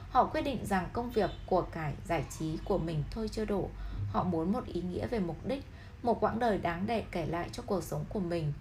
Họ 0.10 0.26
quyết 0.26 0.42
định 0.42 0.66
rằng 0.66 0.90
công 0.94 1.12
việc, 1.12 1.30
của 1.46 1.62
cải, 1.62 1.94
giải 2.06 2.26
trí 2.40 2.58
của 2.66 2.78
mình 2.78 3.04
thôi 3.12 3.30
chưa 3.32 3.46
đủ. 3.46 3.70
Họ 4.12 4.24
muốn 4.24 4.52
một 4.52 4.66
ý 4.66 4.82
nghĩa 4.82 5.08
về 5.08 5.20
mục 5.20 5.46
đích, 5.46 5.64
một 6.04 6.24
quãng 6.24 6.40
đời 6.40 6.58
đáng 6.58 6.84
để 6.88 7.04
kể 7.12 7.26
lại 7.26 7.50
cho 7.52 7.64
cuộc 7.66 7.84
sống 7.84 8.06
của 8.10 8.20
mình. 8.20 8.54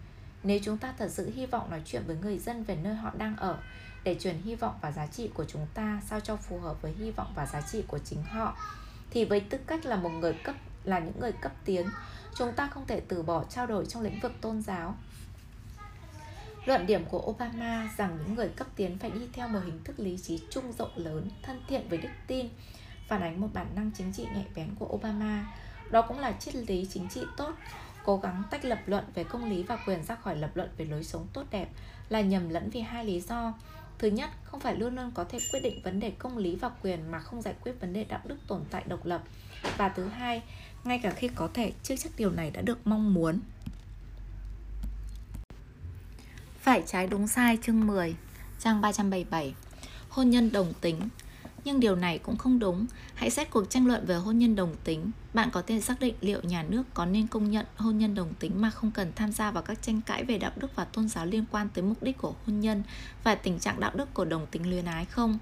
Nếu 0.42 0.58
chúng 0.62 0.78
ta 0.78 0.94
thật 0.98 1.08
sự 1.10 1.30
hy 1.34 1.46
vọng 1.46 1.70
nói 1.70 1.82
chuyện 1.84 2.02
với 2.06 2.16
người 2.16 2.38
dân 2.38 2.64
về 2.64 2.76
nơi 2.76 2.94
họ 2.94 3.10
đang 3.18 3.36
ở, 3.36 3.58
để 4.04 4.16
truyền 4.20 4.42
hy 4.44 4.54
vọng 4.54 4.74
và 4.80 4.92
giá 4.92 5.06
trị 5.06 5.30
của 5.34 5.44
chúng 5.44 5.66
ta 5.74 6.00
sao 6.06 6.20
cho 6.20 6.36
phù 6.36 6.58
hợp 6.58 6.82
với 6.82 6.92
hy 6.92 7.10
vọng 7.10 7.32
và 7.34 7.46
giá 7.46 7.60
trị 7.60 7.82
của 7.88 7.98
chính 7.98 8.22
họ, 8.22 8.56
thì 9.10 9.24
với 9.24 9.40
tư 9.40 9.58
cách 9.66 9.86
là 9.86 9.96
một 9.96 10.10
người 10.10 10.32
cấp 10.32 10.54
là 10.84 10.98
những 10.98 11.20
người 11.20 11.32
cấp 11.32 11.52
tiến, 11.64 11.86
chúng 12.36 12.52
ta 12.52 12.66
không 12.66 12.86
thể 12.86 13.00
từ 13.00 13.22
bỏ 13.22 13.44
trao 13.44 13.66
đổi 13.66 13.86
trong 13.86 14.02
lĩnh 14.02 14.20
vực 14.20 14.32
tôn 14.40 14.62
giáo. 14.62 14.96
Luận 16.64 16.86
điểm 16.86 17.04
của 17.04 17.22
Obama 17.26 17.90
rằng 17.96 18.18
những 18.18 18.34
người 18.34 18.48
cấp 18.48 18.66
tiến 18.76 18.98
phải 18.98 19.10
đi 19.10 19.28
theo 19.32 19.48
một 19.48 19.60
hình 19.64 19.80
thức 19.84 20.00
lý 20.00 20.18
trí 20.18 20.40
chung 20.50 20.72
rộng 20.72 20.90
lớn, 20.96 21.30
thân 21.42 21.62
thiện 21.68 21.88
với 21.88 21.98
đức 21.98 22.08
tin, 22.26 22.48
phản 23.08 23.22
ánh 23.22 23.40
một 23.40 23.48
bản 23.52 23.66
năng 23.74 23.90
chính 23.94 24.12
trị 24.12 24.26
nhạy 24.34 24.46
bén 24.54 24.74
của 24.78 24.86
Obama. 24.86 25.46
Đó 25.90 26.02
cũng 26.02 26.18
là 26.18 26.32
triết 26.32 26.54
lý 26.54 26.86
chính 26.92 27.08
trị 27.08 27.22
tốt, 27.36 27.54
cố 28.04 28.16
gắng 28.16 28.42
tách 28.50 28.64
lập 28.64 28.80
luận 28.86 29.04
về 29.14 29.24
công 29.24 29.50
lý 29.50 29.62
và 29.62 29.76
quyền 29.86 30.04
ra 30.04 30.14
khỏi 30.14 30.36
lập 30.36 30.50
luận 30.54 30.68
về 30.76 30.84
lối 30.84 31.04
sống 31.04 31.26
tốt 31.32 31.44
đẹp 31.50 31.68
là 32.08 32.20
nhầm 32.20 32.48
lẫn 32.48 32.70
vì 32.70 32.80
hai 32.80 33.04
lý 33.04 33.20
do. 33.20 33.54
Thứ 33.98 34.08
nhất, 34.08 34.30
không 34.44 34.60
phải 34.60 34.76
luôn 34.76 34.96
luôn 34.96 35.10
có 35.14 35.24
thể 35.24 35.38
quyết 35.52 35.60
định 35.60 35.80
vấn 35.82 36.00
đề 36.00 36.10
công 36.10 36.38
lý 36.38 36.56
và 36.56 36.68
quyền 36.82 37.10
mà 37.10 37.18
không 37.18 37.42
giải 37.42 37.54
quyết 37.62 37.80
vấn 37.80 37.92
đề 37.92 38.04
đạo 38.04 38.20
đức 38.24 38.36
tồn 38.46 38.60
tại 38.70 38.84
độc 38.86 39.06
lập. 39.06 39.22
Và 39.76 39.88
thứ 39.88 40.08
hai, 40.08 40.42
ngay 40.84 41.00
cả 41.02 41.10
khi 41.10 41.28
có 41.28 41.48
thể, 41.54 41.72
chưa 41.82 41.96
chắc 41.96 42.12
điều 42.16 42.30
này 42.30 42.50
đã 42.50 42.62
được 42.62 42.86
mong 42.86 43.14
muốn. 43.14 43.40
Phải 46.60 46.82
trái 46.86 47.06
đúng 47.06 47.28
sai 47.28 47.58
chương 47.62 47.86
10 47.86 48.14
Trang 48.58 48.80
377 48.80 49.54
Hôn 50.08 50.30
nhân 50.30 50.52
đồng 50.52 50.72
tính 50.80 51.00
nhưng 51.64 51.80
điều 51.80 51.96
này 51.96 52.18
cũng 52.18 52.36
không 52.36 52.58
đúng. 52.58 52.86
Hãy 53.14 53.30
xét 53.30 53.50
cuộc 53.50 53.70
tranh 53.70 53.86
luận 53.86 54.06
về 54.06 54.14
hôn 54.14 54.38
nhân 54.38 54.56
đồng 54.56 54.74
tính. 54.84 55.10
Bạn 55.34 55.50
có 55.50 55.62
thể 55.62 55.80
xác 55.80 56.00
định 56.00 56.14
liệu 56.20 56.40
nhà 56.42 56.62
nước 56.62 56.82
có 56.94 57.06
nên 57.06 57.26
công 57.26 57.50
nhận 57.50 57.66
hôn 57.76 57.98
nhân 57.98 58.14
đồng 58.14 58.34
tính 58.34 58.52
Mà 58.60 58.70
không 58.70 58.90
cần 58.90 59.12
tham 59.16 59.32
gia 59.32 59.50
vào 59.50 59.62
các 59.62 59.82
tranh 59.82 60.00
cãi 60.06 60.24
về 60.24 60.38
đạo 60.38 60.52
đức 60.56 60.76
và 60.76 60.84
tôn 60.84 61.08
giáo 61.08 61.26
liên 61.26 61.44
quan 61.50 61.68
tới 61.74 61.84
mục 61.84 62.02
đích 62.02 62.18
của 62.18 62.34
hôn 62.46 62.60
nhân 62.60 62.82
Và 63.24 63.34
tình 63.34 63.58
trạng 63.58 63.80
đạo 63.80 63.90
đức 63.94 64.14
của 64.14 64.24
đồng 64.24 64.46
tính 64.46 64.70
luyến 64.70 64.84
ái 64.84 65.04
không? 65.04 65.38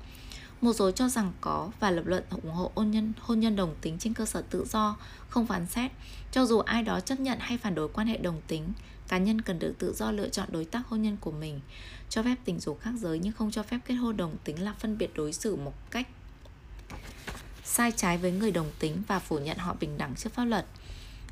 Một 0.60 0.72
số 0.72 0.90
cho 0.90 1.08
rằng 1.08 1.32
có 1.40 1.70
và 1.80 1.90
lập 1.90 2.02
luận 2.06 2.24
ủng 2.30 2.50
hộ 2.50 2.72
hôn 2.74 2.90
nhân 2.90 3.12
hôn 3.20 3.40
nhân 3.40 3.56
đồng 3.56 3.74
tính 3.80 3.98
trên 3.98 4.14
cơ 4.14 4.24
sở 4.24 4.42
tự 4.42 4.64
do, 4.70 4.96
không 5.28 5.46
phán 5.46 5.66
xét. 5.66 5.90
Cho 6.32 6.46
dù 6.46 6.58
ai 6.58 6.82
đó 6.82 7.00
chấp 7.00 7.20
nhận 7.20 7.38
hay 7.40 7.58
phản 7.58 7.74
đối 7.74 7.88
quan 7.88 8.06
hệ 8.06 8.16
đồng 8.16 8.40
tính, 8.46 8.72
cá 9.08 9.18
nhân 9.18 9.40
cần 9.40 9.58
được 9.58 9.74
tự 9.78 9.94
do 9.94 10.10
lựa 10.10 10.28
chọn 10.28 10.48
đối 10.52 10.64
tác 10.64 10.86
hôn 10.86 11.02
nhân 11.02 11.16
của 11.20 11.32
mình. 11.32 11.60
Cho 12.08 12.22
phép 12.22 12.36
tình 12.44 12.60
dục 12.60 12.80
khác 12.80 12.92
giới 12.98 13.18
nhưng 13.18 13.32
không 13.32 13.50
cho 13.50 13.62
phép 13.62 13.78
kết 13.84 13.94
hôn 13.94 14.16
đồng 14.16 14.36
tính 14.44 14.62
là 14.62 14.72
phân 14.72 14.98
biệt 14.98 15.10
đối 15.14 15.32
xử 15.32 15.56
một 15.56 15.74
cách 15.90 16.08
sai 17.64 17.92
trái 17.92 18.18
với 18.18 18.32
người 18.32 18.50
đồng 18.50 18.70
tính 18.78 19.02
và 19.08 19.18
phủ 19.18 19.38
nhận 19.38 19.58
họ 19.58 19.76
bình 19.80 19.98
đẳng 19.98 20.14
trước 20.14 20.32
pháp 20.34 20.44
luật. 20.44 20.66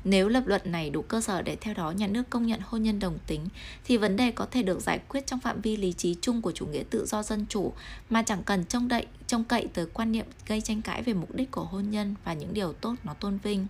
Nếu 0.03 0.27
lập 0.27 0.43
luận 0.45 0.61
này 0.65 0.89
đủ 0.89 1.01
cơ 1.01 1.21
sở 1.21 1.41
để 1.41 1.55
theo 1.61 1.73
đó 1.73 1.91
nhà 1.91 2.07
nước 2.07 2.29
công 2.29 2.47
nhận 2.47 2.59
hôn 2.63 2.83
nhân 2.83 2.99
đồng 2.99 3.17
tính, 3.27 3.47
thì 3.83 3.97
vấn 3.97 4.15
đề 4.15 4.31
có 4.31 4.45
thể 4.51 4.63
được 4.63 4.81
giải 4.81 4.99
quyết 5.09 5.27
trong 5.27 5.39
phạm 5.39 5.61
vi 5.61 5.77
lý 5.77 5.93
trí 5.93 6.15
chung 6.21 6.41
của 6.41 6.51
chủ 6.51 6.65
nghĩa 6.65 6.83
tự 6.89 7.05
do 7.05 7.23
dân 7.23 7.45
chủ, 7.49 7.73
mà 8.09 8.23
chẳng 8.23 8.43
cần 8.43 8.65
trông 8.65 8.87
đậy, 8.87 9.05
trông 9.27 9.43
cậy 9.43 9.67
tới 9.73 9.85
quan 9.93 10.11
niệm 10.11 10.25
gây 10.47 10.61
tranh 10.61 10.81
cãi 10.81 11.03
về 11.03 11.13
mục 11.13 11.35
đích 11.35 11.51
của 11.51 11.63
hôn 11.63 11.89
nhân 11.89 12.15
và 12.23 12.33
những 12.33 12.53
điều 12.53 12.73
tốt 12.73 12.95
nó 13.03 13.13
tôn 13.13 13.37
vinh. 13.37 13.67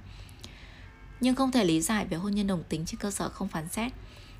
Nhưng 1.22 1.36
không 1.36 1.52
thể 1.52 1.64
lý 1.64 1.82
giải 1.82 2.06
về 2.06 2.18
hôn 2.18 2.36
nhân 2.36 2.48
đồng 2.48 2.64
tính 2.70 2.86
trên 2.86 3.00
cơ 3.00 3.12
sở 3.12 3.30
không 3.30 3.48
phán 3.48 3.70
xét. 3.70 3.92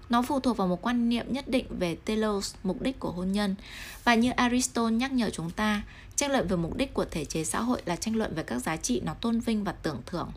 Nó 0.10 0.22
phụ 0.22 0.40
thuộc 0.40 0.58
vào 0.58 0.68
một 0.68 0.82
quan 0.82 1.10
niệm 1.10 1.34
nhất 1.34 1.48
định 1.48 1.66
về 1.80 1.96
telos, 1.96 2.56
mục 2.64 2.82
đích 2.82 3.00
của 3.00 3.12
hôn 3.12 3.32
nhân. 3.32 3.56
Và 4.04 4.16
như 4.16 4.32
Aristotle 4.32 4.98
nhắc 4.98 5.12
nhở 5.12 5.30
chúng 5.30 5.52
ta, 5.52 5.84
tranh 6.16 6.32
luận 6.32 6.48
về 6.48 6.56
mục 6.56 6.78
đích 6.78 6.94
của 6.94 7.06
thể 7.12 7.26
chế 7.26 7.44
xã 7.44 7.62
hội 7.62 7.82
là 7.86 7.96
tranh 7.96 8.16
luận 8.16 8.36
về 8.36 8.44
các 8.44 8.60
giá 8.60 8.78
trị 8.78 9.02
nó 9.06 9.14
tôn 9.14 9.40
vinh 9.40 9.64
và 9.64 9.72
tưởng 9.72 10.02
thưởng. 10.06 10.32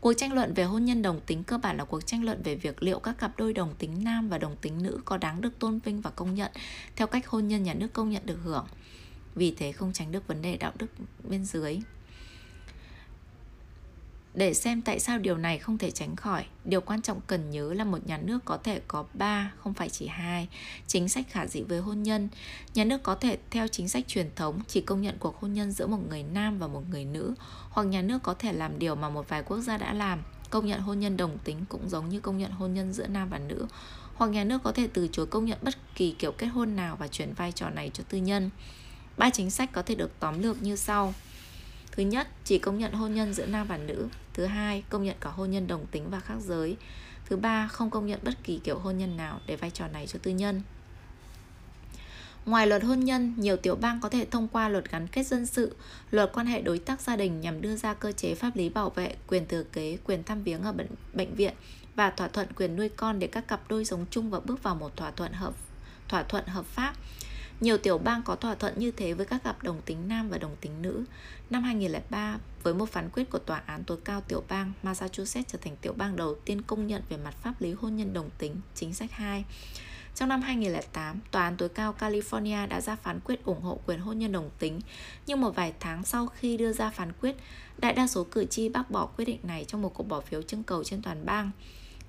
Cuộc 0.00 0.12
tranh 0.12 0.32
luận 0.32 0.54
về 0.54 0.64
hôn 0.64 0.84
nhân 0.84 1.02
đồng 1.02 1.20
tính 1.20 1.44
cơ 1.44 1.58
bản 1.58 1.76
là 1.76 1.84
cuộc 1.84 2.06
tranh 2.06 2.24
luận 2.24 2.42
về 2.42 2.54
việc 2.54 2.82
liệu 2.82 2.98
các 2.98 3.18
cặp 3.18 3.38
đôi 3.38 3.52
đồng 3.52 3.74
tính 3.78 4.04
nam 4.04 4.28
và 4.28 4.38
đồng 4.38 4.56
tính 4.56 4.82
nữ 4.82 5.00
có 5.04 5.16
đáng 5.16 5.40
được 5.40 5.58
tôn 5.58 5.78
vinh 5.78 6.00
và 6.00 6.10
công 6.10 6.34
nhận 6.34 6.52
theo 6.96 7.06
cách 7.06 7.26
hôn 7.26 7.48
nhân 7.48 7.62
nhà 7.62 7.74
nước 7.74 7.92
công 7.92 8.10
nhận 8.10 8.26
được 8.26 8.38
hưởng. 8.44 8.66
Vì 9.34 9.54
thế 9.58 9.72
không 9.72 9.92
tránh 9.92 10.12
được 10.12 10.26
vấn 10.26 10.42
đề 10.42 10.56
đạo 10.56 10.72
đức 10.78 10.86
bên 11.28 11.44
dưới. 11.44 11.78
Để 14.34 14.54
xem 14.54 14.82
tại 14.82 15.00
sao 15.00 15.18
điều 15.18 15.36
này 15.36 15.58
không 15.58 15.78
thể 15.78 15.90
tránh 15.90 16.16
khỏi, 16.16 16.44
điều 16.64 16.80
quan 16.80 17.02
trọng 17.02 17.20
cần 17.26 17.50
nhớ 17.50 17.74
là 17.74 17.84
một 17.84 18.06
nhà 18.06 18.18
nước 18.18 18.38
có 18.44 18.56
thể 18.56 18.80
có 18.88 19.04
3, 19.14 19.52
không 19.58 19.74
phải 19.74 19.88
chỉ 19.88 20.06
hai 20.06 20.48
chính 20.86 21.08
sách 21.08 21.26
khả 21.30 21.46
dĩ 21.46 21.62
với 21.62 21.80
hôn 21.80 22.02
nhân. 22.02 22.28
Nhà 22.74 22.84
nước 22.84 23.02
có 23.02 23.14
thể 23.14 23.38
theo 23.50 23.68
chính 23.68 23.88
sách 23.88 24.04
truyền 24.08 24.30
thống 24.36 24.60
chỉ 24.68 24.80
công 24.80 25.02
nhận 25.02 25.16
cuộc 25.18 25.40
hôn 25.40 25.52
nhân 25.52 25.72
giữa 25.72 25.86
một 25.86 25.98
người 26.08 26.22
nam 26.22 26.58
và 26.58 26.66
một 26.66 26.82
người 26.90 27.04
nữ, 27.04 27.34
hoặc 27.70 27.82
nhà 27.82 28.02
nước 28.02 28.18
có 28.22 28.34
thể 28.34 28.52
làm 28.52 28.78
điều 28.78 28.94
mà 28.94 29.08
một 29.08 29.28
vài 29.28 29.42
quốc 29.42 29.60
gia 29.60 29.76
đã 29.78 29.92
làm, 29.92 30.22
công 30.50 30.66
nhận 30.66 30.80
hôn 30.80 31.00
nhân 31.00 31.16
đồng 31.16 31.38
tính 31.44 31.64
cũng 31.68 31.88
giống 31.88 32.08
như 32.08 32.20
công 32.20 32.38
nhận 32.38 32.50
hôn 32.50 32.74
nhân 32.74 32.92
giữa 32.92 33.06
nam 33.06 33.28
và 33.28 33.38
nữ, 33.38 33.66
hoặc 34.14 34.30
nhà 34.30 34.44
nước 34.44 34.62
có 34.62 34.72
thể 34.72 34.88
từ 34.92 35.08
chối 35.12 35.26
công 35.26 35.44
nhận 35.44 35.58
bất 35.62 35.74
kỳ 35.94 36.14
kiểu 36.18 36.32
kết 36.32 36.46
hôn 36.46 36.76
nào 36.76 36.96
và 36.96 37.08
chuyển 37.08 37.34
vai 37.34 37.52
trò 37.52 37.70
này 37.70 37.90
cho 37.94 38.04
tư 38.08 38.18
nhân. 38.18 38.50
Ba 39.16 39.30
chính 39.30 39.50
sách 39.50 39.72
có 39.72 39.82
thể 39.82 39.94
được 39.94 40.10
tóm 40.20 40.42
lược 40.42 40.62
như 40.62 40.76
sau. 40.76 41.14
Thứ 41.92 42.02
nhất, 42.02 42.28
chỉ 42.44 42.58
công 42.58 42.78
nhận 42.78 42.92
hôn 42.92 43.14
nhân 43.14 43.34
giữa 43.34 43.46
nam 43.46 43.66
và 43.66 43.76
nữ. 43.76 44.08
Thứ 44.34 44.44
hai, 44.44 44.84
công 44.88 45.04
nhận 45.04 45.16
cả 45.20 45.30
hôn 45.30 45.50
nhân 45.50 45.66
đồng 45.66 45.86
tính 45.86 46.10
và 46.10 46.20
khác 46.20 46.36
giới. 46.40 46.76
Thứ 47.26 47.36
ba, 47.36 47.68
không 47.68 47.90
công 47.90 48.06
nhận 48.06 48.20
bất 48.22 48.44
kỳ 48.44 48.60
kiểu 48.64 48.78
hôn 48.78 48.98
nhân 48.98 49.16
nào 49.16 49.40
để 49.46 49.56
vai 49.56 49.70
trò 49.70 49.88
này 49.88 50.06
cho 50.06 50.18
tư 50.22 50.30
nhân. 50.30 50.62
Ngoài 52.46 52.66
luật 52.66 52.82
hôn 52.82 53.00
nhân, 53.00 53.34
nhiều 53.36 53.56
tiểu 53.56 53.76
bang 53.76 54.00
có 54.00 54.08
thể 54.08 54.24
thông 54.24 54.48
qua 54.48 54.68
luật 54.68 54.90
gắn 54.90 55.06
kết 55.08 55.26
dân 55.26 55.46
sự, 55.46 55.76
luật 56.10 56.30
quan 56.32 56.46
hệ 56.46 56.62
đối 56.62 56.78
tác 56.78 57.00
gia 57.00 57.16
đình 57.16 57.40
nhằm 57.40 57.60
đưa 57.60 57.76
ra 57.76 57.94
cơ 57.94 58.12
chế 58.12 58.34
pháp 58.34 58.56
lý 58.56 58.68
bảo 58.68 58.90
vệ 58.90 59.16
quyền 59.26 59.46
thừa 59.46 59.62
kế, 59.62 59.98
quyền 60.04 60.22
thăm 60.24 60.42
viếng 60.42 60.62
ở 60.62 60.72
bệnh, 60.72 60.88
bệnh 61.12 61.34
viện 61.34 61.54
và 61.94 62.10
thỏa 62.10 62.28
thuận 62.28 62.52
quyền 62.52 62.76
nuôi 62.76 62.88
con 62.88 63.18
để 63.18 63.26
các 63.26 63.48
cặp 63.48 63.60
đôi 63.68 63.84
sống 63.84 64.06
chung 64.10 64.30
và 64.30 64.40
bước 64.40 64.62
vào 64.62 64.74
một 64.74 64.96
thỏa 64.96 65.10
thuận 65.10 65.32
hợp 65.32 65.54
thỏa 66.08 66.22
thuận 66.22 66.46
hợp 66.46 66.64
pháp 66.66 66.94
nhiều 67.62 67.78
tiểu 67.78 67.98
bang 67.98 68.22
có 68.22 68.36
thỏa 68.36 68.54
thuận 68.54 68.78
như 68.78 68.90
thế 68.90 69.12
với 69.12 69.26
các 69.26 69.44
cặp 69.44 69.62
đồng 69.62 69.80
tính 69.82 70.08
nam 70.08 70.30
và 70.30 70.38
đồng 70.38 70.56
tính 70.60 70.82
nữ. 70.82 71.04
Năm 71.50 71.62
2003, 71.62 72.38
với 72.62 72.74
một 72.74 72.88
phán 72.88 73.10
quyết 73.10 73.30
của 73.30 73.38
Tòa 73.38 73.62
án 73.66 73.84
tối 73.84 73.98
cao 74.04 74.20
tiểu 74.20 74.44
bang, 74.48 74.72
Massachusetts 74.82 75.52
trở 75.52 75.58
thành 75.58 75.76
tiểu 75.76 75.92
bang 75.96 76.16
đầu 76.16 76.34
tiên 76.34 76.62
công 76.62 76.86
nhận 76.86 77.02
về 77.08 77.16
mặt 77.16 77.34
pháp 77.42 77.60
lý 77.60 77.72
hôn 77.72 77.96
nhân 77.96 78.12
đồng 78.12 78.30
tính, 78.38 78.56
chính 78.74 78.94
sách 78.94 79.12
2. 79.12 79.44
Trong 80.14 80.28
năm 80.28 80.42
2008, 80.42 81.20
Tòa 81.30 81.42
án 81.42 81.56
tối 81.56 81.68
cao 81.68 81.94
California 81.98 82.68
đã 82.68 82.80
ra 82.80 82.96
phán 82.96 83.20
quyết 83.24 83.44
ủng 83.44 83.62
hộ 83.62 83.80
quyền 83.86 84.00
hôn 84.00 84.18
nhân 84.18 84.32
đồng 84.32 84.50
tính, 84.58 84.80
nhưng 85.26 85.40
một 85.40 85.50
vài 85.50 85.72
tháng 85.80 86.04
sau 86.04 86.26
khi 86.26 86.56
đưa 86.56 86.72
ra 86.72 86.90
phán 86.90 87.12
quyết, 87.20 87.36
đại 87.78 87.92
đa 87.92 88.06
số 88.06 88.24
cử 88.24 88.44
tri 88.44 88.68
bác 88.68 88.90
bỏ 88.90 89.06
quyết 89.06 89.24
định 89.24 89.40
này 89.42 89.64
trong 89.64 89.82
một 89.82 89.94
cuộc 89.94 90.08
bỏ 90.08 90.20
phiếu 90.20 90.42
trưng 90.42 90.62
cầu 90.62 90.84
trên 90.84 91.02
toàn 91.02 91.26
bang. 91.26 91.50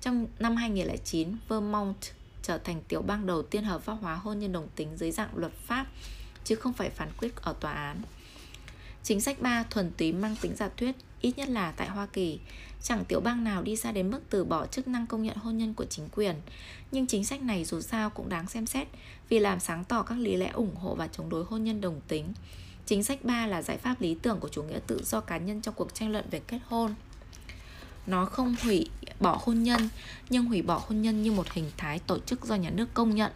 Trong 0.00 0.26
năm 0.38 0.56
2009, 0.56 1.36
Vermont 1.48 1.96
trở 2.44 2.58
thành 2.58 2.82
tiểu 2.88 3.02
bang 3.02 3.26
đầu 3.26 3.42
tiên 3.42 3.64
hợp 3.64 3.82
pháp 3.82 3.94
hóa 4.00 4.14
hôn 4.14 4.38
nhân 4.38 4.52
đồng 4.52 4.68
tính 4.76 4.96
dưới 4.96 5.10
dạng 5.10 5.36
luật 5.36 5.52
pháp 5.52 5.86
chứ 6.44 6.54
không 6.54 6.72
phải 6.72 6.90
phán 6.90 7.08
quyết 7.18 7.36
ở 7.36 7.52
tòa 7.60 7.72
án. 7.72 7.96
Chính 9.02 9.20
sách 9.20 9.40
3 9.40 9.62
thuần 9.70 9.90
túy 9.96 10.12
mang 10.12 10.36
tính 10.40 10.56
giả 10.56 10.68
thuyết, 10.76 10.94
ít 11.20 11.32
nhất 11.36 11.48
là 11.48 11.72
tại 11.72 11.88
Hoa 11.88 12.06
Kỳ, 12.06 12.40
chẳng 12.82 13.04
tiểu 13.04 13.20
bang 13.20 13.44
nào 13.44 13.62
đi 13.62 13.76
xa 13.76 13.92
đến 13.92 14.10
mức 14.10 14.20
từ 14.30 14.44
bỏ 14.44 14.66
chức 14.66 14.88
năng 14.88 15.06
công 15.06 15.22
nhận 15.22 15.36
hôn 15.36 15.58
nhân 15.58 15.74
của 15.74 15.84
chính 15.84 16.08
quyền. 16.14 16.36
Nhưng 16.92 17.06
chính 17.06 17.24
sách 17.24 17.42
này 17.42 17.64
dù 17.64 17.80
sao 17.80 18.10
cũng 18.10 18.28
đáng 18.28 18.48
xem 18.48 18.66
xét 18.66 18.88
vì 19.28 19.38
làm 19.38 19.60
sáng 19.60 19.84
tỏ 19.84 20.02
các 20.02 20.18
lý 20.18 20.36
lẽ 20.36 20.50
ủng 20.50 20.74
hộ 20.74 20.94
và 20.94 21.06
chống 21.06 21.28
đối 21.28 21.44
hôn 21.44 21.64
nhân 21.64 21.80
đồng 21.80 22.00
tính. 22.08 22.32
Chính 22.86 23.04
sách 23.04 23.24
3 23.24 23.46
là 23.46 23.62
giải 23.62 23.76
pháp 23.78 24.00
lý 24.00 24.14
tưởng 24.22 24.40
của 24.40 24.48
chủ 24.48 24.62
nghĩa 24.62 24.80
tự 24.86 25.02
do 25.04 25.20
cá 25.20 25.38
nhân 25.38 25.60
trong 25.60 25.74
cuộc 25.74 25.94
tranh 25.94 26.12
luận 26.12 26.24
về 26.30 26.40
kết 26.46 26.58
hôn. 26.66 26.94
Nó 28.06 28.24
không 28.24 28.56
hủy 28.62 28.90
bỏ 29.20 29.38
hôn 29.44 29.62
nhân, 29.62 29.88
nhưng 30.30 30.44
hủy 30.44 30.62
bỏ 30.62 30.82
hôn 30.88 31.02
nhân 31.02 31.22
như 31.22 31.32
một 31.32 31.50
hình 31.52 31.70
thái 31.76 31.98
tổ 31.98 32.18
chức 32.18 32.44
do 32.44 32.54
nhà 32.54 32.70
nước 32.70 32.94
công 32.94 33.14
nhận. 33.14 33.32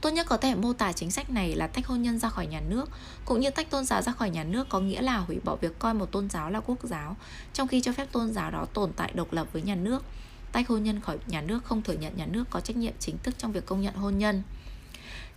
Tốt 0.00 0.10
nhất 0.10 0.26
có 0.28 0.36
thể 0.36 0.54
mô 0.54 0.72
tả 0.72 0.92
chính 0.92 1.10
sách 1.10 1.30
này 1.30 1.54
là 1.54 1.66
tách 1.66 1.86
hôn 1.86 2.02
nhân 2.02 2.18
ra 2.18 2.28
khỏi 2.28 2.46
nhà 2.46 2.60
nước, 2.68 2.90
cũng 3.24 3.40
như 3.40 3.50
tách 3.50 3.70
tôn 3.70 3.84
giáo 3.84 4.02
ra 4.02 4.12
khỏi 4.12 4.30
nhà 4.30 4.44
nước 4.44 4.68
có 4.68 4.80
nghĩa 4.80 5.02
là 5.02 5.18
hủy 5.18 5.38
bỏ 5.44 5.56
việc 5.56 5.78
coi 5.78 5.94
một 5.94 6.12
tôn 6.12 6.30
giáo 6.30 6.50
là 6.50 6.60
quốc 6.60 6.78
giáo, 6.82 7.16
trong 7.52 7.68
khi 7.68 7.80
cho 7.80 7.92
phép 7.92 8.12
tôn 8.12 8.32
giáo 8.32 8.50
đó 8.50 8.66
tồn 8.74 8.92
tại 8.96 9.12
độc 9.14 9.32
lập 9.32 9.46
với 9.52 9.62
nhà 9.62 9.74
nước. 9.74 10.04
Tách 10.52 10.68
hôn 10.68 10.82
nhân 10.82 11.00
khỏi 11.00 11.18
nhà 11.26 11.40
nước 11.40 11.64
không 11.64 11.82
thừa 11.82 11.92
nhận 11.92 12.16
nhà 12.16 12.26
nước 12.26 12.44
có 12.50 12.60
trách 12.60 12.76
nhiệm 12.76 12.92
chính 12.98 13.18
thức 13.22 13.34
trong 13.38 13.52
việc 13.52 13.66
công 13.66 13.80
nhận 13.80 13.94
hôn 13.94 14.18
nhân. 14.18 14.42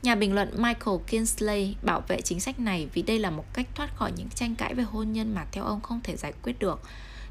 Nhà 0.03 0.15
bình 0.15 0.33
luận 0.33 0.49
Michael 0.57 0.97
Kinsley 1.07 1.75
bảo 1.81 2.01
vệ 2.07 2.21
chính 2.21 2.39
sách 2.39 2.59
này 2.59 2.89
vì 2.93 3.01
đây 3.01 3.19
là 3.19 3.29
một 3.29 3.53
cách 3.53 3.67
thoát 3.75 3.95
khỏi 3.95 4.11
những 4.17 4.29
tranh 4.29 4.55
cãi 4.55 4.73
về 4.73 4.83
hôn 4.83 5.13
nhân 5.13 5.35
mà 5.35 5.45
theo 5.51 5.63
ông 5.63 5.81
không 5.81 5.99
thể 6.03 6.17
giải 6.17 6.33
quyết 6.43 6.59
được. 6.59 6.81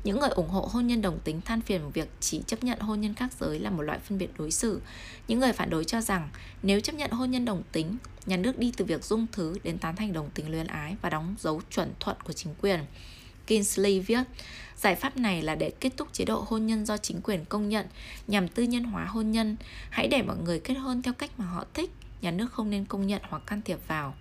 Những 0.05 0.21
người 0.21 0.29
ủng 0.29 0.49
hộ 0.49 0.69
hôn 0.73 0.87
nhân 0.87 1.03
đồng 1.03 1.19
tính 1.25 1.41
than 1.41 1.61
phiền 1.61 1.91
việc 1.91 2.09
chỉ 2.21 2.43
chấp 2.47 2.65
nhận 2.65 2.79
hôn 2.81 3.01
nhân 3.01 3.15
khác 3.15 3.31
giới 3.41 3.59
là 3.59 3.71
một 3.71 3.83
loại 3.83 3.99
phân 3.99 4.19
biệt 4.19 4.31
đối 4.39 4.51
xử. 4.51 4.81
Những 5.29 5.41
người 5.41 5.53
phản 5.53 5.71
đối 5.71 5.85
cho 5.85 6.01
rằng 6.01 6.29
nếu 6.63 6.81
chấp 6.81 6.95
nhận 6.95 7.11
hôn 7.11 7.31
nhân 7.31 7.45
đồng 7.45 7.63
tính, 7.73 7.97
nhà 8.27 8.37
nước 8.37 8.59
đi 8.59 8.73
từ 8.77 8.85
việc 8.85 9.05
dung 9.05 9.27
thứ 9.33 9.59
đến 9.65 9.79
tán 9.79 9.97
thành 9.97 10.13
đồng 10.13 10.31
tính 10.31 10.51
luyến 10.51 10.67
ái 10.67 10.97
và 11.03 11.11
đóng 11.11 11.35
dấu 11.39 11.61
chuẩn 11.71 11.93
thuận 12.01 12.17
của 12.25 12.33
chính 12.33 12.55
quyền. 12.61 12.81
Kinsley 13.47 14.01
viết, 14.01 14.23
giải 14.77 14.95
pháp 14.95 15.17
này 15.17 15.43
là 15.43 15.55
để 15.55 15.71
kết 15.81 15.93
thúc 15.97 16.09
chế 16.13 16.25
độ 16.25 16.45
hôn 16.49 16.67
nhân 16.67 16.87
do 16.87 16.97
chính 16.97 17.21
quyền 17.21 17.45
công 17.45 17.69
nhận 17.69 17.87
nhằm 18.27 18.49
tư 18.49 18.63
nhân 18.63 18.85
hóa 18.85 19.05
hôn 19.05 19.31
nhân. 19.31 19.57
Hãy 19.91 20.09
để 20.09 20.23
mọi 20.23 20.37
người 20.45 20.61
kết 20.61 20.75
hôn 20.75 21.03
theo 21.03 21.15
cách 21.15 21.31
mà 21.37 21.45
họ 21.45 21.65
thích, 21.75 21.91
nhà 22.21 22.31
nước 22.31 22.53
không 22.53 22.71
nên 22.71 22.85
công 22.85 23.07
nhận 23.07 23.23
hoặc 23.29 23.43
can 23.47 23.63
thiệp 23.63 23.79
vào. 23.89 24.15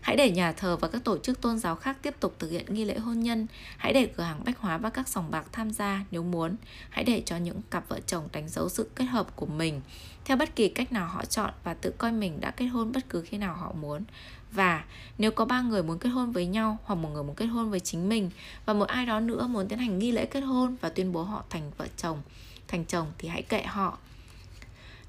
Hãy 0.00 0.16
để 0.16 0.30
nhà 0.30 0.52
thờ 0.52 0.76
và 0.76 0.88
các 0.88 1.04
tổ 1.04 1.18
chức 1.18 1.40
tôn 1.40 1.58
giáo 1.58 1.76
khác 1.76 1.96
tiếp 2.02 2.14
tục 2.20 2.34
thực 2.38 2.50
hiện 2.50 2.74
nghi 2.74 2.84
lễ 2.84 2.98
hôn 2.98 3.20
nhân. 3.20 3.46
Hãy 3.76 3.92
để 3.92 4.06
cửa 4.06 4.22
hàng 4.22 4.44
bách 4.44 4.58
hóa 4.58 4.78
và 4.78 4.90
các 4.90 5.08
sòng 5.08 5.30
bạc 5.30 5.46
tham 5.52 5.70
gia 5.70 6.04
nếu 6.10 6.22
muốn. 6.22 6.56
Hãy 6.90 7.04
để 7.04 7.22
cho 7.26 7.36
những 7.36 7.60
cặp 7.70 7.88
vợ 7.88 8.00
chồng 8.06 8.28
đánh 8.32 8.48
dấu 8.48 8.68
sự 8.68 8.90
kết 8.94 9.04
hợp 9.04 9.36
của 9.36 9.46
mình 9.46 9.80
theo 10.24 10.36
bất 10.36 10.56
kỳ 10.56 10.68
cách 10.68 10.92
nào 10.92 11.08
họ 11.08 11.24
chọn 11.24 11.50
và 11.64 11.74
tự 11.74 11.90
coi 11.98 12.12
mình 12.12 12.40
đã 12.40 12.50
kết 12.50 12.66
hôn 12.66 12.92
bất 12.92 13.08
cứ 13.08 13.22
khi 13.22 13.38
nào 13.38 13.56
họ 13.56 13.72
muốn. 13.72 14.04
Và 14.52 14.84
nếu 15.18 15.30
có 15.30 15.44
ba 15.44 15.60
người 15.60 15.82
muốn 15.82 15.98
kết 15.98 16.08
hôn 16.08 16.32
với 16.32 16.46
nhau 16.46 16.78
hoặc 16.84 16.94
một 16.94 17.08
người 17.12 17.22
muốn 17.22 17.34
kết 17.34 17.46
hôn 17.46 17.70
với 17.70 17.80
chính 17.80 18.08
mình 18.08 18.30
và 18.66 18.72
một 18.72 18.88
ai 18.88 19.06
đó 19.06 19.20
nữa 19.20 19.46
muốn 19.46 19.68
tiến 19.68 19.78
hành 19.78 19.98
nghi 19.98 20.12
lễ 20.12 20.26
kết 20.26 20.40
hôn 20.40 20.76
và 20.80 20.88
tuyên 20.88 21.12
bố 21.12 21.22
họ 21.22 21.44
thành 21.50 21.70
vợ 21.78 21.86
chồng, 21.96 22.22
thành 22.68 22.84
chồng 22.84 23.12
thì 23.18 23.28
hãy 23.28 23.42
kệ 23.42 23.62
họ. 23.62 23.98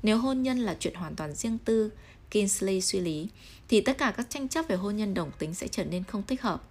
Nếu 0.04 0.18
hôn 0.18 0.44
nhân 0.44 0.60
là 0.60 0.76
chuyện 0.80 0.96
hoàn 0.96 1.16
toàn 1.16 1.34
riêng 1.34 1.58
tư, 1.58 1.92
Kinsley 2.32 2.82
suy 2.82 3.00
lý, 3.00 3.28
thì 3.68 3.82
tất 3.82 3.98
cả 3.98 4.14
các 4.18 4.30
tranh 4.30 4.48
chấp 4.48 4.66
về 4.68 4.76
hôn 4.76 4.96
nhân 4.96 5.14
đồng 5.14 5.32
tính 5.40 5.54
sẽ 5.54 5.68
trở 5.68 5.84
nên 5.84 6.04
không 6.04 6.24
thích 6.24 6.42
hợp. 6.42 6.64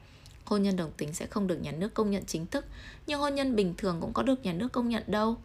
Hôn 0.44 0.62
nhân 0.62 0.76
đồng 0.76 0.92
tính 0.96 1.12
sẽ 1.12 1.26
không 1.26 1.46
được 1.46 1.56
nhà 1.56 1.72
nước 1.72 1.94
công 1.94 2.10
nhận 2.10 2.24
chính 2.26 2.46
thức, 2.46 2.64
nhưng 3.06 3.20
hôn 3.20 3.34
nhân 3.34 3.56
bình 3.56 3.74
thường 3.78 3.98
cũng 4.00 4.12
có 4.12 4.22
được 4.22 4.44
nhà 4.44 4.52
nước 4.52 4.72
công 4.72 4.88
nhận 4.88 5.02
đâu. 5.06 5.36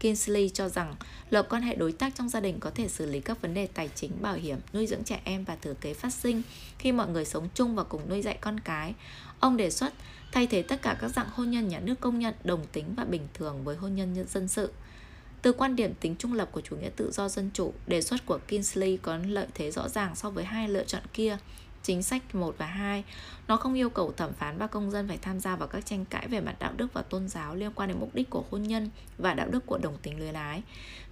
Kinsley 0.00 0.48
cho 0.48 0.68
rằng 0.68 0.94
lập 1.30 1.46
quan 1.50 1.62
hệ 1.62 1.74
đối 1.74 1.92
tác 1.92 2.14
trong 2.14 2.28
gia 2.28 2.40
đình 2.40 2.60
có 2.60 2.70
thể 2.70 2.88
xử 2.88 3.06
lý 3.06 3.20
các 3.20 3.42
vấn 3.42 3.54
đề 3.54 3.66
tài 3.66 3.90
chính, 3.94 4.22
bảo 4.22 4.34
hiểm, 4.34 4.58
nuôi 4.72 4.86
dưỡng 4.86 5.04
trẻ 5.04 5.20
em 5.24 5.44
và 5.44 5.56
thừa 5.56 5.74
kế 5.74 5.94
phát 5.94 6.12
sinh 6.14 6.42
khi 6.78 6.92
mọi 6.92 7.08
người 7.08 7.24
sống 7.24 7.48
chung 7.54 7.74
và 7.74 7.84
cùng 7.84 8.08
nuôi 8.08 8.22
dạy 8.22 8.38
con 8.40 8.60
cái. 8.60 8.94
Ông 9.40 9.56
đề 9.56 9.70
xuất 9.70 9.92
thay 10.32 10.46
thế 10.46 10.62
tất 10.62 10.82
cả 10.82 10.96
các 11.00 11.08
dạng 11.08 11.28
hôn 11.32 11.50
nhân 11.50 11.68
nhà 11.68 11.80
nước 11.80 12.00
công 12.00 12.18
nhận 12.18 12.34
đồng 12.44 12.66
tính 12.72 12.94
và 12.96 13.04
bình 13.04 13.28
thường 13.34 13.64
với 13.64 13.76
hôn 13.76 13.94
nhân 13.94 14.26
dân 14.28 14.48
sự. 14.48 14.72
Từ 15.44 15.52
quan 15.52 15.76
điểm 15.76 15.94
tính 16.00 16.14
trung 16.18 16.32
lập 16.32 16.48
của 16.52 16.60
chủ 16.60 16.76
nghĩa 16.76 16.90
tự 16.96 17.10
do 17.12 17.28
dân 17.28 17.50
chủ, 17.54 17.72
đề 17.86 18.02
xuất 18.02 18.26
của 18.26 18.38
Kinsley 18.48 18.96
có 18.96 19.16
lợi 19.16 19.46
thế 19.54 19.70
rõ 19.70 19.88
ràng 19.88 20.16
so 20.16 20.30
với 20.30 20.44
hai 20.44 20.68
lựa 20.68 20.84
chọn 20.84 21.02
kia. 21.12 21.36
Chính 21.82 22.02
sách 22.02 22.34
1 22.34 22.54
và 22.58 22.66
2, 22.66 23.04
nó 23.48 23.56
không 23.56 23.74
yêu 23.74 23.90
cầu 23.90 24.12
thẩm 24.12 24.32
phán 24.32 24.58
và 24.58 24.66
công 24.66 24.90
dân 24.90 25.08
phải 25.08 25.18
tham 25.18 25.40
gia 25.40 25.56
vào 25.56 25.68
các 25.68 25.86
tranh 25.86 26.04
cãi 26.04 26.28
về 26.28 26.40
mặt 26.40 26.56
đạo 26.58 26.72
đức 26.76 26.92
và 26.92 27.02
tôn 27.02 27.28
giáo 27.28 27.54
liên 27.54 27.72
quan 27.74 27.88
đến 27.88 28.00
mục 28.00 28.14
đích 28.14 28.30
của 28.30 28.44
hôn 28.50 28.62
nhân 28.62 28.90
và 29.18 29.34
đạo 29.34 29.48
đức 29.50 29.66
của 29.66 29.78
đồng 29.78 29.96
tính 30.02 30.18
lưới 30.18 30.32
lái. 30.32 30.62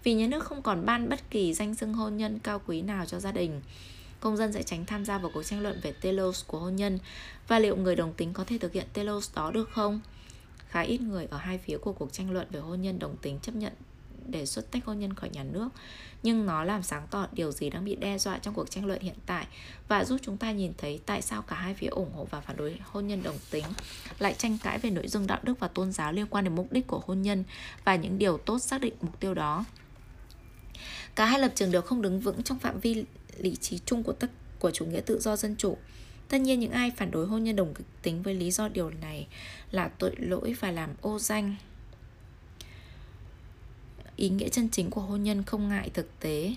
Vì 0.05 0.15
nhà 0.15 0.27
nước 0.27 0.45
không 0.45 0.63
còn 0.63 0.87
ban 0.87 1.09
bất 1.09 1.31
kỳ 1.31 1.55
danh 1.55 1.75
xưng 1.75 1.95
hôn 1.95 2.17
nhân 2.17 2.39
cao 2.39 2.61
quý 2.67 2.83
nào 2.83 3.07
cho 3.07 3.21
gia 3.21 3.33
đình. 3.33 3.61
công 4.21 4.37
dân 4.37 4.53
sẽ 4.53 4.63
tránh 4.63 4.85
tham 4.87 5.05
gia 5.05 5.19
vào 5.19 5.31
cuộc 5.35 5.43
tranh 5.43 5.61
luận 5.61 5.81
về 5.83 5.93
telos 5.93 6.45
của 6.47 6.59
hôn 6.59 6.77
nhân 6.77 6.99
và 7.49 7.59
liệu 7.59 7.77
người 7.77 7.97
đồng 7.97 8.13
tính 8.13 8.33
có 8.33 8.45
thể 8.45 8.59
thực 8.59 8.73
hiện 8.73 8.87
telos 8.93 9.35
đó 9.35 9.51
được 9.51 9.71
không? 9.71 10.01
Khá 10.69 10.81
ít 10.81 11.01
người 11.01 11.27
ở 11.31 11.37
hai 11.37 11.59
phía 11.59 11.79
của 11.79 11.93
cuộc 11.93 12.13
tranh 12.13 12.31
luận 12.31 12.47
về 12.51 12.61
hôn 12.61 12.83
nhân 12.83 12.99
đồng 12.99 13.17
tính 13.17 13.39
chấp 13.43 13.55
nhận 13.55 13.73
đề 14.27 14.47
xuất 14.47 14.71
tách 14.71 14.85
hôn 14.85 14.99
nhân 14.99 15.15
khỏi 15.15 15.31
nhà 15.33 15.43
nước 15.43 15.69
nhưng 16.23 16.47
nó 16.47 16.65
làm 16.65 16.83
sáng 16.83 17.07
tỏ 17.11 17.27
điều 17.33 17.53
gì 17.53 17.71
đang 17.71 17.85
bị 17.85 17.95
đe 17.95 18.19
dọa 18.19 18.39
trong 18.39 18.55
cuộc 18.55 18.71
tranh 18.71 18.87
luận 18.87 19.01
hiện 19.01 19.17
tại 19.27 19.47
và 19.89 20.05
giúp 20.05 20.21
chúng 20.23 20.37
ta 20.37 20.53
nhìn 20.53 20.73
thấy 20.79 21.01
tại 21.07 21.23
sao 21.23 21.43
cả 21.43 21.57
hai 21.57 21.75
phía 21.75 21.87
ủng 21.87 22.13
hộ 22.13 22.27
và 22.31 22.41
phản 22.41 22.57
đối 22.57 22.79
hôn 22.83 23.07
nhân 23.07 23.23
đồng 23.23 23.39
tính 23.51 23.65
lại 24.19 24.35
tranh 24.39 24.59
cãi 24.63 24.79
về 24.79 24.91
nội 24.91 25.09
dung 25.09 25.27
đạo 25.27 25.41
đức 25.43 25.61
và 25.61 25.69
tôn 25.69 25.93
giáo 25.93 26.13
liên 26.13 26.27
quan 26.31 26.45
đến 26.45 26.55
mục 26.55 26.73
đích 26.73 26.87
của 26.87 27.03
hôn 27.07 27.23
nhân 27.23 27.45
và 27.85 27.97
những 27.97 28.19
điều 28.19 28.39
tốt 28.39 28.59
xác 28.59 28.81
định 28.81 28.95
mục 29.01 29.21
tiêu 29.21 29.35
đó. 29.35 29.65
Cả 31.15 31.27
hai 31.27 31.41
lập 31.41 31.53
trường 31.55 31.71
đều 31.71 31.83
không 31.83 32.03
đứng 32.03 32.21
vững 32.21 32.43
trong 32.43 32.59
phạm 32.59 32.81
vi 32.81 33.05
lý 33.39 33.57
trí 33.57 33.79
chung 33.87 34.03
của 34.03 34.13
tất, 34.13 34.31
của 34.59 34.71
chủ 34.71 34.85
nghĩa 34.85 35.01
tự 35.01 35.21
do 35.21 35.37
dân 35.37 35.57
chủ. 35.59 35.77
Tất 36.29 36.39
nhiên 36.39 36.61
những 36.61 36.71
ai 36.71 36.91
phản 36.97 37.11
đối 37.11 37.27
hôn 37.27 37.45
nhân 37.45 37.57
đồng 37.57 37.75
tính 38.03 38.23
với 38.23 38.35
lý 38.35 38.51
do 38.51 38.69
điều 38.69 38.91
này 38.91 39.27
là 39.71 39.89
tội 39.89 40.15
lỗi 40.19 40.57
và 40.61 40.71
làm 40.71 40.91
ô 41.01 41.19
danh 41.19 41.57
ý 44.17 44.29
nghĩa 44.29 44.49
chân 44.49 44.69
chính 44.69 44.91
của 44.91 45.01
hôn 45.01 45.23
nhân 45.23 45.43
không 45.43 45.69
ngại 45.69 45.91
thực 45.95 46.21
tế 46.21 46.55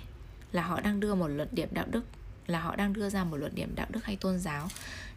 là 0.52 0.62
họ 0.62 0.82
đang 0.82 1.00
đưa 1.00 1.16
một 1.16 1.28
luận 1.28 1.48
điểm 1.52 1.70
đạo 1.72 1.86
đức, 1.92 2.02
là 2.48 2.60
họ 2.60 2.76
đang 2.76 2.94
đưa 2.94 3.10
ra 3.10 3.24
một 3.24 3.38
luận 3.38 3.56
điểm 3.56 3.76
đạo 3.76 3.88
đức 3.90 4.04
hay 4.04 4.16
tôn 4.16 4.40
giáo. 4.40 4.68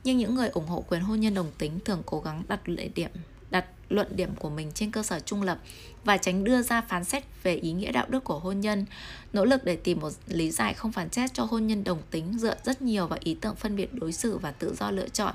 Nhưng 0.05 0.19
những 0.19 0.35
người 0.35 0.49
ủng 0.49 0.67
hộ 0.67 0.85
quyền 0.89 1.01
hôn 1.01 1.21
nhân 1.21 1.35
đồng 1.35 1.51
tính 1.59 1.79
thường 1.85 2.03
cố 2.07 2.21
gắng 2.21 2.43
đặt 2.49 2.61
luận 2.65 2.91
điểm, 2.95 3.11
đặt 3.51 3.65
luận 3.89 4.17
điểm 4.17 4.31
của 4.39 4.51
mình 4.51 4.73
trên 4.75 4.91
cơ 4.91 5.03
sở 5.03 5.21
trung 5.21 5.43
lập 5.43 5.59
và 6.05 6.17
tránh 6.17 6.45
đưa 6.45 6.63
ra 6.63 6.81
phán 6.81 7.05
xét 7.05 7.25
về 7.43 7.55
ý 7.55 7.73
nghĩa 7.73 7.93
đạo 7.93 8.07
đức 8.09 8.25
của 8.25 8.39
hôn 8.39 8.61
nhân. 8.61 8.87
Nỗ 9.33 9.45
lực 9.45 9.65
để 9.65 9.77
tìm 9.77 10.01
một 10.01 10.13
lý 10.27 10.51
giải 10.51 10.75
không 10.75 10.93
phán 10.93 11.13
xét 11.13 11.35
cho 11.35 11.45
hôn 11.45 11.67
nhân 11.67 11.85
đồng 11.85 12.03
tính 12.11 12.39
dựa 12.39 12.55
rất 12.65 12.83
nhiều 12.83 13.07
vào 13.07 13.19
ý 13.23 13.37
tưởng 13.41 13.57
phân 13.57 13.77
biệt 13.77 13.95
đối 13.95 14.13
xử 14.13 14.39
và 14.39 14.51
tự 14.51 14.75
do 14.75 14.91
lựa 14.91 15.09
chọn 15.09 15.35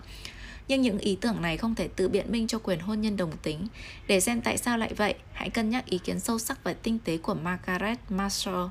nhưng 0.68 0.82
những 0.82 0.98
ý 0.98 1.18
tưởng 1.22 1.42
này 1.42 1.58
không 1.58 1.76
thể 1.76 1.88
tự 1.88 2.08
biện 2.10 2.32
minh 2.32 2.48
cho 2.48 2.60
quyền 2.60 2.80
hôn 2.80 3.02
nhân 3.02 3.18
đồng 3.18 3.32
tính. 3.44 3.68
Để 4.08 4.20
xem 4.20 4.42
tại 4.42 4.58
sao 4.58 4.78
lại 4.78 4.94
vậy, 4.94 5.16
hãy 5.34 5.50
cân 5.50 5.70
nhắc 5.70 5.86
ý 5.86 5.98
kiến 5.98 6.20
sâu 6.20 6.40
sắc 6.40 6.64
và 6.64 6.74
tinh 6.74 7.00
tế 7.00 7.18
của 7.18 7.34
Margaret 7.34 8.00
Marshall, 8.10 8.66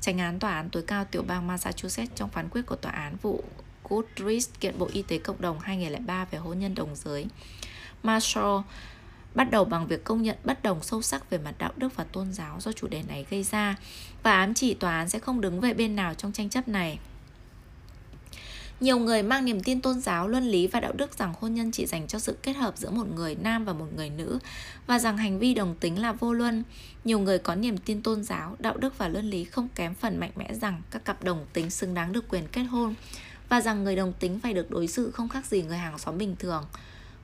tranh 0.00 0.18
án 0.18 0.38
tòa 0.38 0.54
án 0.54 0.70
tối 0.70 0.82
cao 0.86 1.04
tiểu 1.04 1.22
bang 1.22 1.46
Massachusetts 1.46 2.14
trong 2.14 2.30
phán 2.30 2.48
quyết 2.48 2.66
của 2.66 2.76
tòa 2.76 2.92
án 2.92 3.16
vụ 3.22 3.44
Goodrich 3.88 4.60
kiện 4.60 4.78
Bộ 4.78 4.88
Y 4.92 5.02
tế 5.02 5.18
Cộng 5.18 5.40
đồng 5.40 5.58
2003 5.58 6.24
về 6.24 6.38
hôn 6.38 6.58
nhân 6.58 6.74
đồng 6.74 6.96
giới. 6.96 7.26
Marshall 8.02 8.60
bắt 9.34 9.50
đầu 9.50 9.64
bằng 9.64 9.86
việc 9.86 10.04
công 10.04 10.22
nhận 10.22 10.36
bất 10.44 10.62
đồng 10.62 10.82
sâu 10.82 11.02
sắc 11.02 11.30
về 11.30 11.38
mặt 11.38 11.54
đạo 11.58 11.72
đức 11.76 11.96
và 11.96 12.04
tôn 12.04 12.32
giáo 12.32 12.56
do 12.60 12.72
chủ 12.72 12.86
đề 12.86 13.02
này 13.08 13.26
gây 13.30 13.42
ra 13.42 13.76
và 14.22 14.32
ám 14.32 14.54
chỉ 14.54 14.74
tòa 14.74 14.96
án 14.96 15.08
sẽ 15.08 15.18
không 15.18 15.40
đứng 15.40 15.60
về 15.60 15.74
bên 15.74 15.96
nào 15.96 16.14
trong 16.14 16.32
tranh 16.32 16.48
chấp 16.48 16.68
này. 16.68 16.98
Nhiều 18.80 18.98
người 18.98 19.22
mang 19.22 19.44
niềm 19.44 19.60
tin 19.60 19.80
tôn 19.80 20.00
giáo, 20.00 20.28
luân 20.28 20.44
lý 20.44 20.66
và 20.66 20.80
đạo 20.80 20.92
đức 20.92 21.18
rằng 21.18 21.34
hôn 21.40 21.54
nhân 21.54 21.72
chỉ 21.72 21.86
dành 21.86 22.06
cho 22.06 22.18
sự 22.18 22.36
kết 22.42 22.52
hợp 22.52 22.78
giữa 22.78 22.90
một 22.90 23.06
người 23.14 23.34
nam 23.34 23.64
và 23.64 23.72
một 23.72 23.86
người 23.96 24.10
nữ 24.10 24.38
và 24.86 24.98
rằng 24.98 25.16
hành 25.16 25.38
vi 25.38 25.54
đồng 25.54 25.74
tính 25.80 26.02
là 26.02 26.12
vô 26.12 26.32
luân. 26.32 26.64
Nhiều 27.04 27.18
người 27.18 27.38
có 27.38 27.54
niềm 27.54 27.78
tin 27.78 28.02
tôn 28.02 28.24
giáo, 28.24 28.56
đạo 28.58 28.76
đức 28.76 28.98
và 28.98 29.08
luân 29.08 29.30
lý 29.30 29.44
không 29.44 29.68
kém 29.74 29.94
phần 29.94 30.20
mạnh 30.20 30.30
mẽ 30.36 30.54
rằng 30.60 30.82
các 30.90 31.04
cặp 31.04 31.24
đồng 31.24 31.46
tính 31.52 31.70
xứng 31.70 31.94
đáng 31.94 32.12
được 32.12 32.28
quyền 32.28 32.48
kết 32.52 32.62
hôn 32.62 32.94
và 33.48 33.60
rằng 33.60 33.84
người 33.84 33.96
đồng 33.96 34.12
tính 34.12 34.40
phải 34.40 34.54
được 34.54 34.70
đối 34.70 34.86
xử 34.86 35.10
không 35.10 35.28
khác 35.28 35.46
gì 35.46 35.62
người 35.62 35.78
hàng 35.78 35.98
xóm 35.98 36.18
bình 36.18 36.36
thường. 36.38 36.64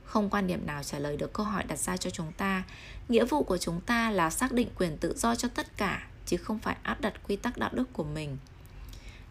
Không 0.03 0.29
quan 0.29 0.47
điểm 0.47 0.65
nào 0.65 0.83
trả 0.83 0.99
lời 0.99 1.17
được 1.17 1.33
câu 1.33 1.45
hỏi 1.45 1.63
đặt 1.67 1.79
ra 1.79 1.97
cho 1.97 2.09
chúng 2.09 2.31
ta. 2.37 2.63
Nghĩa 3.09 3.25
vụ 3.25 3.43
của 3.43 3.57
chúng 3.57 3.81
ta 3.81 4.11
là 4.11 4.29
xác 4.29 4.51
định 4.51 4.67
quyền 4.77 4.97
tự 4.97 5.13
do 5.17 5.35
cho 5.35 5.47
tất 5.47 5.77
cả, 5.77 6.07
chứ 6.25 6.37
không 6.37 6.59
phải 6.59 6.75
áp 6.83 7.01
đặt 7.01 7.13
quy 7.27 7.35
tắc 7.35 7.57
đạo 7.57 7.69
đức 7.73 7.93
của 7.93 8.03
mình. 8.03 8.37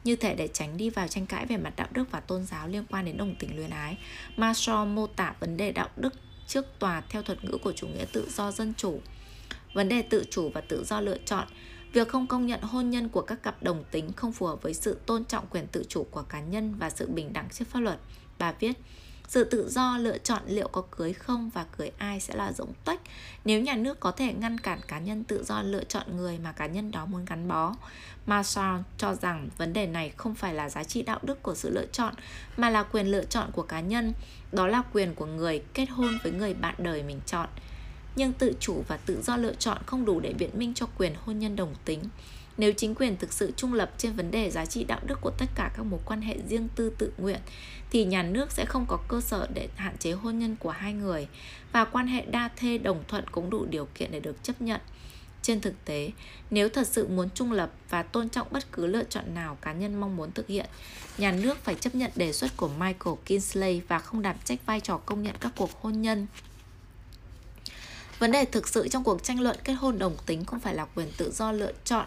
Như 0.06 0.16
thể 0.16 0.34
để 0.34 0.48
tránh 0.48 0.76
đi 0.76 0.90
vào 0.90 1.08
tranh 1.08 1.26
cãi 1.26 1.46
về 1.46 1.56
mặt 1.56 1.72
đạo 1.76 1.88
đức 1.92 2.04
và 2.10 2.20
tôn 2.20 2.44
giáo 2.44 2.68
liên 2.68 2.84
quan 2.90 3.04
đến 3.04 3.16
đồng 3.16 3.34
tình 3.38 3.56
luyến 3.56 3.70
ái, 3.70 3.98
Marshall 4.36 4.88
mô 4.88 5.06
tả 5.06 5.34
vấn 5.40 5.56
đề 5.56 5.72
đạo 5.72 5.88
đức 5.96 6.14
trước 6.46 6.66
tòa 6.78 7.02
theo 7.08 7.22
thuật 7.22 7.44
ngữ 7.44 7.58
của 7.62 7.72
chủ 7.72 7.86
nghĩa 7.86 8.04
tự 8.12 8.28
do 8.30 8.52
dân 8.52 8.72
chủ. 8.76 9.00
Vấn 9.74 9.88
đề 9.88 10.02
tự 10.02 10.24
chủ 10.30 10.50
và 10.54 10.60
tự 10.60 10.84
do 10.84 11.00
lựa 11.00 11.18
chọn, 11.18 11.48
việc 11.92 12.08
không 12.08 12.26
công 12.26 12.46
nhận 12.46 12.60
hôn 12.62 12.90
nhân 12.90 13.08
của 13.08 13.22
các 13.22 13.42
cặp 13.42 13.62
đồng 13.62 13.84
tính 13.90 14.12
không 14.12 14.32
phù 14.32 14.46
hợp 14.46 14.62
với 14.62 14.74
sự 14.74 14.98
tôn 15.06 15.24
trọng 15.24 15.46
quyền 15.46 15.66
tự 15.66 15.84
chủ 15.88 16.06
của 16.10 16.22
cá 16.22 16.40
nhân 16.40 16.74
và 16.78 16.90
sự 16.90 17.08
bình 17.08 17.32
đẳng 17.32 17.48
trước 17.52 17.64
pháp 17.68 17.80
luật. 17.80 17.98
Bà 18.38 18.52
viết, 18.52 18.72
sự 19.28 19.44
tự 19.44 19.68
do 19.70 19.98
lựa 19.98 20.18
chọn 20.18 20.42
liệu 20.46 20.68
có 20.68 20.82
cưới 20.90 21.12
không 21.12 21.50
và 21.50 21.64
cưới 21.78 21.90
ai 21.98 22.20
sẽ 22.20 22.34
là 22.34 22.52
rỗng 22.52 22.72
tuếch 22.84 23.00
nếu 23.44 23.60
nhà 23.60 23.74
nước 23.74 24.00
có 24.00 24.10
thể 24.10 24.32
ngăn 24.32 24.58
cản 24.58 24.80
cá 24.88 24.98
nhân 24.98 25.24
tự 25.24 25.44
do 25.44 25.62
lựa 25.62 25.84
chọn 25.84 26.16
người 26.16 26.38
mà 26.38 26.52
cá 26.52 26.66
nhân 26.66 26.90
đó 26.90 27.06
muốn 27.06 27.24
gắn 27.24 27.48
bó. 27.48 27.74
Marshall 28.26 28.80
cho 28.98 29.14
rằng 29.14 29.48
vấn 29.58 29.72
đề 29.72 29.86
này 29.86 30.12
không 30.16 30.34
phải 30.34 30.54
là 30.54 30.68
giá 30.68 30.84
trị 30.84 31.02
đạo 31.02 31.18
đức 31.22 31.42
của 31.42 31.54
sự 31.54 31.70
lựa 31.70 31.86
chọn 31.86 32.14
mà 32.56 32.70
là 32.70 32.82
quyền 32.82 33.06
lựa 33.06 33.24
chọn 33.24 33.50
của 33.52 33.62
cá 33.62 33.80
nhân, 33.80 34.12
đó 34.52 34.66
là 34.66 34.82
quyền 34.92 35.14
của 35.14 35.26
người 35.26 35.62
kết 35.74 35.86
hôn 35.86 36.18
với 36.22 36.32
người 36.32 36.54
bạn 36.54 36.74
đời 36.78 37.02
mình 37.02 37.20
chọn. 37.26 37.48
Nhưng 38.16 38.32
tự 38.32 38.52
chủ 38.60 38.84
và 38.88 38.96
tự 38.96 39.22
do 39.22 39.36
lựa 39.36 39.54
chọn 39.54 39.78
không 39.86 40.04
đủ 40.04 40.20
để 40.20 40.32
biện 40.32 40.50
minh 40.54 40.74
cho 40.74 40.86
quyền 40.98 41.14
hôn 41.24 41.38
nhân 41.38 41.56
đồng 41.56 41.74
tính. 41.84 42.00
Nếu 42.58 42.72
chính 42.72 42.94
quyền 42.94 43.16
thực 43.16 43.32
sự 43.32 43.52
trung 43.56 43.72
lập 43.72 43.90
trên 43.98 44.12
vấn 44.12 44.30
đề 44.30 44.50
giá 44.50 44.66
trị 44.66 44.84
đạo 44.84 45.00
đức 45.06 45.18
của 45.20 45.30
tất 45.38 45.46
cả 45.54 45.70
các 45.76 45.82
mối 45.82 46.00
quan 46.04 46.22
hệ 46.22 46.36
riêng 46.48 46.68
tư 46.76 46.92
tự 46.98 47.12
nguyện 47.18 47.40
thì 47.90 48.04
nhà 48.04 48.22
nước 48.22 48.52
sẽ 48.52 48.64
không 48.64 48.86
có 48.88 48.98
cơ 49.08 49.20
sở 49.20 49.48
để 49.54 49.68
hạn 49.76 49.96
chế 49.98 50.12
hôn 50.12 50.38
nhân 50.38 50.56
của 50.56 50.70
hai 50.70 50.92
người 50.92 51.28
và 51.72 51.84
quan 51.84 52.06
hệ 52.06 52.24
đa 52.26 52.50
thê 52.56 52.78
đồng 52.78 53.04
thuận 53.08 53.24
cũng 53.30 53.50
đủ 53.50 53.64
điều 53.64 53.88
kiện 53.94 54.10
để 54.10 54.20
được 54.20 54.42
chấp 54.42 54.60
nhận. 54.62 54.80
Trên 55.42 55.60
thực 55.60 55.84
tế, 55.84 56.10
nếu 56.50 56.68
thật 56.68 56.86
sự 56.86 57.08
muốn 57.08 57.28
trung 57.34 57.52
lập 57.52 57.70
và 57.90 58.02
tôn 58.02 58.28
trọng 58.28 58.46
bất 58.50 58.72
cứ 58.72 58.86
lựa 58.86 59.04
chọn 59.04 59.34
nào 59.34 59.58
cá 59.60 59.72
nhân 59.72 60.00
mong 60.00 60.16
muốn 60.16 60.32
thực 60.32 60.46
hiện, 60.46 60.66
nhà 61.18 61.32
nước 61.32 61.64
phải 61.64 61.74
chấp 61.74 61.94
nhận 61.94 62.10
đề 62.16 62.32
xuất 62.32 62.56
của 62.56 62.68
Michael 62.68 63.16
Kinsley 63.24 63.80
và 63.88 63.98
không 63.98 64.22
đảm 64.22 64.36
trách 64.44 64.66
vai 64.66 64.80
trò 64.80 64.96
công 64.96 65.22
nhận 65.22 65.34
các 65.40 65.52
cuộc 65.56 65.70
hôn 65.82 66.02
nhân. 66.02 66.26
Vấn 68.18 68.32
đề 68.32 68.44
thực 68.44 68.68
sự 68.68 68.88
trong 68.88 69.04
cuộc 69.04 69.22
tranh 69.22 69.40
luận 69.40 69.56
kết 69.64 69.72
hôn 69.72 69.98
đồng 69.98 70.16
tính 70.26 70.44
không 70.44 70.60
phải 70.60 70.74
là 70.74 70.84
quyền 70.94 71.08
tự 71.16 71.32
do 71.32 71.52
lựa 71.52 71.72
chọn 71.84 72.06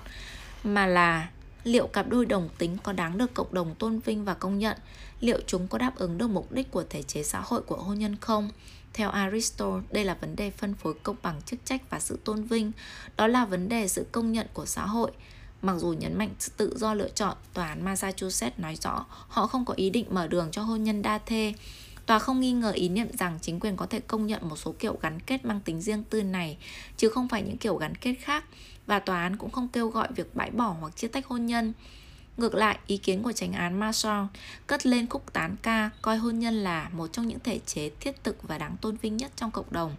mà 0.63 0.85
là 0.85 1.29
liệu 1.63 1.87
cặp 1.87 2.09
đôi 2.09 2.25
đồng 2.25 2.49
tính 2.57 2.77
có 2.83 2.93
đáng 2.93 3.17
được 3.17 3.33
cộng 3.33 3.53
đồng 3.53 3.75
tôn 3.75 3.99
vinh 3.99 4.25
và 4.25 4.33
công 4.33 4.59
nhận, 4.59 4.77
liệu 5.19 5.39
chúng 5.47 5.67
có 5.67 5.77
đáp 5.77 5.95
ứng 5.95 6.17
được 6.17 6.27
mục 6.27 6.51
đích 6.51 6.71
của 6.71 6.83
thể 6.89 7.03
chế 7.03 7.23
xã 7.23 7.41
hội 7.45 7.61
của 7.61 7.77
hôn 7.77 7.99
nhân 7.99 8.15
không. 8.15 8.49
Theo 8.93 9.09
Aristotle, 9.09 9.81
đây 9.91 10.05
là 10.05 10.13
vấn 10.21 10.35
đề 10.35 10.51
phân 10.51 10.75
phối 10.75 10.93
công 11.03 11.15
bằng 11.21 11.41
chức 11.45 11.59
trách 11.65 11.89
và 11.89 11.99
sự 11.99 12.19
tôn 12.23 12.43
vinh, 12.43 12.71
đó 13.17 13.27
là 13.27 13.45
vấn 13.45 13.69
đề 13.69 13.87
sự 13.87 14.05
công 14.11 14.31
nhận 14.31 14.47
của 14.53 14.65
xã 14.65 14.85
hội. 14.85 15.11
Mặc 15.61 15.75
dù 15.77 15.93
nhấn 15.93 16.17
mạnh 16.17 16.29
sự 16.39 16.51
tự 16.57 16.77
do 16.77 16.93
lựa 16.93 17.09
chọn, 17.09 17.37
tòa 17.53 17.67
án 17.67 17.85
Massachusetts 17.85 18.59
nói 18.59 18.75
rõ 18.75 19.05
họ 19.09 19.47
không 19.47 19.65
có 19.65 19.73
ý 19.73 19.89
định 19.89 20.05
mở 20.09 20.27
đường 20.27 20.49
cho 20.51 20.61
hôn 20.61 20.83
nhân 20.83 21.01
đa 21.01 21.17
thê, 21.17 21.53
Tòa 22.09 22.19
không 22.19 22.39
nghi 22.39 22.51
ngờ 22.51 22.71
ý 22.71 22.89
niệm 22.89 23.07
rằng 23.17 23.39
chính 23.41 23.59
quyền 23.59 23.77
có 23.77 23.85
thể 23.85 23.99
công 23.99 24.27
nhận 24.27 24.49
một 24.49 24.55
số 24.55 24.75
kiểu 24.79 24.97
gắn 25.01 25.19
kết 25.19 25.45
mang 25.45 25.59
tính 25.59 25.81
riêng 25.81 26.03
tư 26.03 26.23
này, 26.23 26.57
chứ 26.97 27.09
không 27.09 27.27
phải 27.27 27.41
những 27.41 27.57
kiểu 27.57 27.75
gắn 27.75 27.95
kết 27.95 28.13
khác, 28.13 28.43
và 28.89 28.99
tòa 28.99 29.21
án 29.21 29.35
cũng 29.37 29.51
không 29.51 29.67
kêu 29.67 29.87
gọi 29.87 30.07
việc 30.15 30.35
bãi 30.35 30.51
bỏ 30.51 30.75
hoặc 30.79 30.95
chia 30.95 31.07
tách 31.07 31.25
hôn 31.25 31.45
nhân. 31.45 31.73
Ngược 32.37 32.55
lại, 32.55 32.79
ý 32.87 32.97
kiến 32.97 33.23
của 33.23 33.31
tránh 33.31 33.53
án 33.53 33.79
Marshall 33.79 34.25
cất 34.67 34.85
lên 34.85 35.07
khúc 35.07 35.33
tán 35.33 35.55
ca 35.61 35.89
coi 36.01 36.17
hôn 36.17 36.39
nhân 36.39 36.63
là 36.63 36.89
một 36.93 37.07
trong 37.13 37.27
những 37.27 37.39
thể 37.39 37.59
chế 37.65 37.89
thiết 37.99 38.23
thực 38.23 38.47
và 38.47 38.57
đáng 38.57 38.75
tôn 38.81 38.95
vinh 38.95 39.17
nhất 39.17 39.31
trong 39.35 39.51
cộng 39.51 39.71
đồng. 39.71 39.95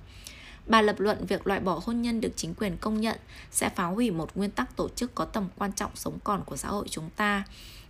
Bà 0.66 0.83
lập 0.83 1.00
luận 1.00 1.26
việc 1.26 1.46
loại 1.46 1.61
bỏ 1.61 1.81
hôn 1.85 2.03
nhân 2.03 2.20
được 2.20 2.33
chính 2.37 2.55
quyền 2.55 2.76
công 2.76 3.00
nhận 3.00 3.18
sẽ 3.50 3.68
phá 3.68 3.85
hủy 3.85 4.11
một 4.11 4.31
nguyên 4.35 4.50
tắc 4.50 4.76
tổ 4.76 4.88
chức 4.88 5.14
có 5.14 5.24
tầm 5.24 5.48
quan 5.59 5.72
trọng 5.72 5.90
sống 5.94 6.18
còn 6.24 6.44
của 6.44 6.57
xã 6.57 6.68
hội 6.68 6.88
chúng 6.88 7.11
ta. 7.16 7.44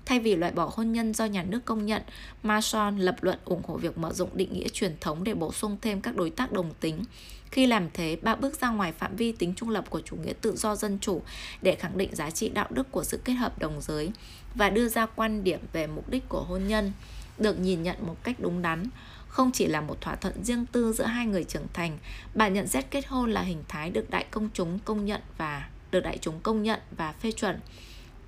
Thay 0.05 0.21
vì 0.21 0.37
loại 0.37 0.53
bỏ 0.53 0.71
hôn 0.75 0.93
nhân 0.93 1.15
do 1.15 1.25
nhà 1.25 1.43
nước 1.43 1.65
công 1.65 1.87
nhận, 1.87 2.03
Marshall 2.43 3.01
lập 3.01 3.17
luận 3.21 3.39
ủng 3.45 3.63
hộ 3.67 3.77
việc 3.77 3.99
mở 3.99 4.13
rộng 4.13 4.31
định 4.35 4.53
nghĩa 4.53 4.69
truyền 4.69 4.97
thống 5.01 5.25
để 5.25 5.35
bổ 5.35 5.53
sung 5.53 5.77
thêm 5.83 6.01
các 6.01 6.17
đối 6.17 6.31
tác 6.31 6.53
đồng 6.53 6.75
tính. 6.81 7.05
Khi 7.51 7.67
làm 7.67 7.89
thế, 7.95 8.17
bạn 8.23 8.41
bước 8.41 8.61
ra 8.61 8.71
ngoài 8.71 8.93
phạm 8.93 9.17
vi 9.17 9.33
tính 9.33 9.55
trung 9.57 9.69
lập 9.69 9.85
của 9.91 10.01
chủ 10.01 10.17
nghĩa 10.17 10.33
tự 10.41 10.57
do 10.57 10.77
dân 10.77 10.99
chủ 11.01 11.23
để 11.63 11.75
khẳng 11.75 11.99
định 11.99 12.15
giá 12.15 12.31
trị 12.31 12.49
đạo 12.49 12.67
đức 12.71 12.93
của 12.93 13.05
sự 13.05 13.21
kết 13.25 13.33
hợp 13.33 13.59
đồng 13.59 13.81
giới 13.81 14.11
và 14.55 14.71
đưa 14.71 14.89
ra 14.89 15.07
quan 15.07 15.45
điểm 15.45 15.61
về 15.73 15.87
mục 15.87 16.11
đích 16.11 16.29
của 16.29 16.43
hôn 16.43 16.67
nhân 16.69 16.93
được 17.39 17.61
nhìn 17.61 17.83
nhận 17.83 17.97
một 18.07 18.17
cách 18.23 18.37
đúng 18.39 18.63
đắn 18.63 18.85
không 19.29 19.51
chỉ 19.53 19.67
là 19.67 19.81
một 19.81 20.01
thỏa 20.01 20.15
thuận 20.15 20.45
riêng 20.45 20.67
tư 20.73 20.93
giữa 20.93 21.05
hai 21.05 21.27
người 21.27 21.45
trưởng 21.45 21.67
thành 21.73 21.99
Bạn 22.35 22.55
nhận 22.55 22.67
xét 22.67 22.91
kết 22.91 23.07
hôn 23.07 23.31
là 23.31 23.43
hình 23.43 23.63
thái 23.69 23.91
được 23.91 24.11
đại 24.11 24.27
công 24.31 24.49
chúng 24.55 24.79
công 24.79 25.05
nhận 25.05 25.21
và 25.39 25.69
được 25.91 26.01
đại 26.01 26.19
chúng 26.21 26.41
công 26.41 26.63
nhận 26.63 26.81
và 26.97 27.13
phê 27.13 27.33
chuẩn 27.33 27.61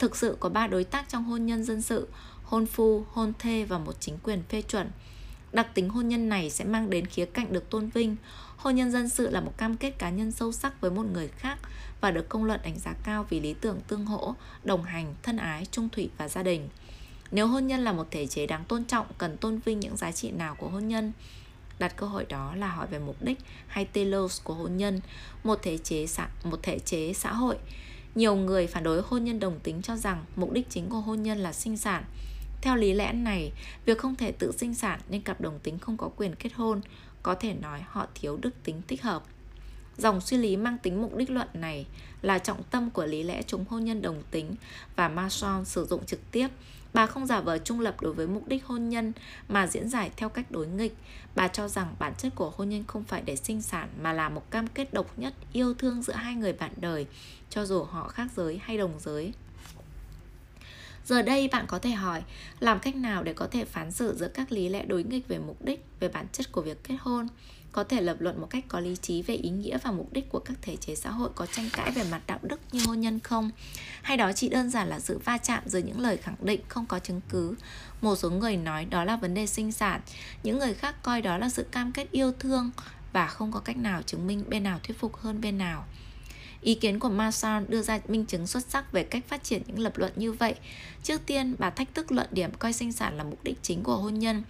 Thực 0.03 0.17
sự 0.17 0.37
có 0.41 0.49
ba 0.49 0.67
đối 0.67 0.85
tác 0.85 1.09
trong 1.09 1.25
hôn 1.25 1.47
nhân 1.47 1.65
dân 1.65 1.83
sự, 1.83 2.09
hôn 2.43 2.67
phu, 2.67 3.05
hôn 3.11 3.33
thê 3.39 3.65
và 3.65 3.79
một 3.79 3.93
chính 4.01 4.19
quyền 4.23 4.43
phê 4.49 4.63
chuẩn. 4.63 4.91
Đặc 5.53 5.75
tính 5.75 5.89
hôn 5.89 6.09
nhân 6.09 6.29
này 6.29 6.51
sẽ 6.51 6.65
mang 6.65 6.91
đến 6.91 7.07
khía 7.07 7.25
cạnh 7.25 7.53
được 7.53 7.71
tôn 7.71 7.89
vinh. 7.89 8.17
Hôn 8.63 8.75
nhân 8.75 8.91
dân 8.91 9.09
sự 9.09 9.31
là 9.31 9.41
một 9.41 9.53
cam 9.57 9.77
kết 9.77 9.99
cá 9.99 10.11
nhân 10.11 10.33
sâu 10.33 10.53
sắc 10.53 10.81
với 10.81 10.91
một 10.91 11.07
người 11.13 11.29
khác 11.29 11.59
và 12.01 12.11
được 12.11 12.29
công 12.29 12.45
luận 12.45 12.61
đánh 12.65 12.79
giá 12.79 12.95
cao 13.05 13.27
vì 13.31 13.41
lý 13.41 13.55
tưởng 13.55 13.81
tương 13.89 14.07
hỗ, 14.07 14.35
đồng 14.65 14.83
hành, 14.83 15.15
thân 15.23 15.37
ái, 15.37 15.67
trung 15.71 15.89
thủy 15.89 16.11
và 16.19 16.29
gia 16.29 16.43
đình. 16.43 16.69
Nếu 17.31 17.47
hôn 17.47 17.67
nhân 17.67 17.81
là 17.81 17.93
một 17.93 18.07
thể 18.11 18.27
chế 18.27 18.47
đáng 18.47 18.65
tôn 18.69 18.85
trọng, 18.85 19.07
cần 19.19 19.37
tôn 19.37 19.59
vinh 19.59 19.81
những 19.81 19.97
giá 19.97 20.13
trị 20.13 20.31
nào 20.31 20.55
của 20.55 20.69
hôn 20.69 20.89
nhân? 20.89 21.13
Đặt 21.79 21.97
câu 21.97 22.09
hỏi 22.09 22.27
đó 22.29 22.55
là 22.55 22.69
hỏi 22.69 22.87
về 22.87 22.99
mục 22.99 23.17
đích 23.23 23.39
hay 23.67 23.85
telos 23.85 24.43
của 24.45 24.55
hôn 24.55 24.77
nhân, 24.77 25.01
một 25.45 25.59
thể 25.63 25.79
chế 25.79 26.07
xã, 26.07 26.29
một 26.45 26.63
thể 26.63 26.79
chế 26.79 27.13
xã 27.13 27.33
hội 27.33 27.57
nhiều 28.15 28.35
người 28.35 28.67
phản 28.67 28.83
đối 28.83 29.03
hôn 29.03 29.25
nhân 29.25 29.41
đồng 29.41 29.61
tính 29.61 29.83
cho 29.83 29.97
rằng 29.97 30.25
mục 30.37 30.53
đích 30.53 30.71
chính 30.71 30.89
của 30.89 31.01
hôn 31.01 31.23
nhân 31.23 31.39
là 31.39 31.53
sinh 31.53 31.77
sản. 31.77 32.05
Theo 32.61 32.77
lý 32.77 32.93
lẽ 32.93 33.13
này, 33.13 33.53
việc 33.85 33.99
không 33.99 34.17
thể 34.17 34.33
tự 34.33 34.53
sinh 34.59 34.75
sản 34.75 35.01
nên 35.09 35.23
cặp 35.23 35.41
đồng 35.41 35.59
tính 35.59 35.79
không 35.79 35.97
có 35.97 36.11
quyền 36.17 36.35
kết 36.35 36.53
hôn, 36.55 36.81
có 37.23 37.35
thể 37.35 37.55
nói 37.55 37.83
họ 37.89 38.07
thiếu 38.15 38.39
đức 38.43 38.51
tính 38.65 38.83
thích 38.89 39.03
hợp. 39.03 39.23
Dòng 39.99 40.21
suy 40.21 40.37
lý 40.37 40.57
mang 40.57 40.79
tính 40.79 41.03
mục 41.03 41.17
đích 41.17 41.31
luận 41.31 41.49
này 41.55 41.87
là 42.23 42.39
trọng 42.39 42.63
tâm 42.63 42.91
của 42.91 43.07
lý 43.07 43.23
lẽ 43.23 43.43
chống 43.43 43.65
hôn 43.69 43.85
nhân 43.85 44.03
đồng 44.03 44.23
tính 44.31 44.55
và 44.97 45.09
Marshall 45.09 45.65
sử 45.65 45.87
dụng 45.87 46.07
trực 46.07 46.31
tiếp. 46.31 46.49
Bà 46.95 47.07
không 47.07 47.27
giả 47.27 47.41
vờ 47.41 47.59
trung 47.59 47.81
lập 47.81 48.01
đối 48.01 48.13
với 48.13 48.27
mục 48.27 48.49
đích 48.49 48.65
hôn 48.67 48.89
nhân 48.89 49.13
mà 49.49 49.67
diễn 49.67 49.89
giải 49.89 50.11
theo 50.17 50.29
cách 50.29 50.51
đối 50.51 50.67
nghịch. 50.67 50.97
Bà 51.35 51.49
cho 51.49 51.69
rằng 51.69 51.95
bản 51.99 52.13
chất 52.19 52.33
của 52.35 52.53
hôn 52.57 52.69
nhân 52.69 52.85
không 52.87 53.05
phải 53.05 53.23
để 53.25 53.37
sinh 53.37 53.63
sản 53.63 53.89
mà 54.03 54.13
là 54.13 54.29
một 54.29 54.51
cam 54.51 54.67
kết 54.67 54.95
độc 54.95 55.19
nhất 55.19 55.35
yêu 55.53 55.75
thương 55.75 56.03
giữa 56.03 56.13
hai 56.13 56.35
người 56.35 56.53
bạn 56.53 56.73
đời, 56.77 57.07
cho 57.51 57.65
dù 57.65 57.83
họ 57.83 58.09
khác 58.09 58.27
giới 58.37 58.61
hay 58.63 58.79
đồng 58.79 58.95
giới. 58.99 59.33
Giờ 61.05 61.23
đây 61.23 61.49
bạn 61.49 61.67
có 61.67 61.79
thể 61.79 61.91
hỏi, 61.91 62.23
làm 62.61 62.79
cách 62.79 62.97
nào 62.97 63.23
để 63.23 63.33
có 63.33 63.47
thể 63.47 63.65
phán 63.65 63.93
xử 63.93 64.15
giữa 64.17 64.29
các 64.29 64.53
lý 64.53 64.69
lẽ 64.69 64.85
đối 64.85 65.05
nghịch 65.05 65.29
về 65.29 65.39
mục 65.39 65.65
đích, 65.65 65.85
về 66.01 66.09
bản 66.09 66.27
chất 66.33 66.53
của 66.53 66.63
việc 66.63 66.85
kết 66.85 66.95
hôn? 67.01 67.29
Có 67.73 67.85
thể 67.85 68.01
lập 68.01 68.17
luận 68.21 68.41
một 68.41 68.47
cách 68.51 68.65
có 68.69 68.81
lý 68.81 68.97
trí 68.97 69.23
về 69.23 69.35
ý 69.35 69.51
nghĩa 69.51 69.79
và 69.79 69.91
mục 69.91 70.13
đích 70.13 70.29
của 70.29 70.39
các 70.39 70.55
thể 70.63 70.77
chế 70.77 70.95
xã 70.95 71.11
hội 71.11 71.31
có 71.35 71.47
tranh 71.47 71.69
cãi 71.73 71.91
về 71.91 72.05
mặt 72.11 72.23
đạo 72.27 72.39
đức 72.43 72.61
như 72.73 72.81
hôn 72.87 73.01
nhân 73.01 73.21
không? 73.21 73.51
Hay 74.03 74.17
đó 74.17 74.33
chỉ 74.33 74.49
đơn 74.49 74.71
giản 74.71 74.89
là 74.89 75.01
sự 75.01 75.19
va 75.25 75.39
chạm 75.39 75.63
giữa 75.67 75.79
những 75.79 76.01
lời 76.01 76.17
khẳng 76.17 76.37
định 76.41 76.61
không 76.69 76.87
có 76.87 76.99
chứng 76.99 77.21
cứ? 77.29 77.55
Một 78.01 78.17
số 78.17 78.31
người 78.31 78.57
nói 78.57 78.85
đó 78.85 79.05
là 79.05 79.17
vấn 79.17 79.35
đề 79.35 79.47
sinh 79.47 79.73
sản, 79.73 80.01
những 80.43 80.59
người 80.59 80.75
khác 80.75 81.03
coi 81.03 81.23
đó 81.23 81.39
là 81.39 81.49
sự 81.49 81.67
cam 81.71 81.93
kết 81.93 82.11
yêu 82.11 82.33
thương 82.39 82.71
và 83.13 83.27
không 83.27 83.53
có 83.53 83.61
cách 83.61 83.77
nào 83.77 84.03
chứng 84.03 84.27
minh 84.27 84.45
bên 84.49 84.63
nào 84.63 84.81
thuyết 84.83 84.99
phục 84.99 85.17
hơn 85.17 85.41
bên 85.41 85.59
nào. 85.59 85.85
Ý 86.63 86.75
kiến 86.75 86.99
của 86.99 87.09
Marshall 87.09 87.65
đưa 87.69 87.83
ra 87.83 88.01
minh 88.09 88.25
chứng 88.27 88.47
xuất 88.47 88.65
sắc 88.69 88.93
về 88.93 89.03
cách 89.03 89.25
phát 89.29 89.45
triển 89.45 89.63
những 89.67 89.79
lập 89.79 89.99
luận 89.99 90.13
như 90.17 90.33
vậy. 90.33 90.55
Trước 91.03 91.27
tiên, 91.27 91.55
bà 91.59 91.71
thách 91.71 91.95
thức 91.95 92.13
luận 92.13 92.27
điểm 92.31 92.51
coi 92.59 92.73
sinh 92.73 92.93
sản 92.93 93.17
là 93.17 93.25
mục 93.25 93.45
đích 93.45 93.59
chính 93.63 93.83
của 93.83 93.97
hôn 93.97 94.15
nhân. 94.15 94.43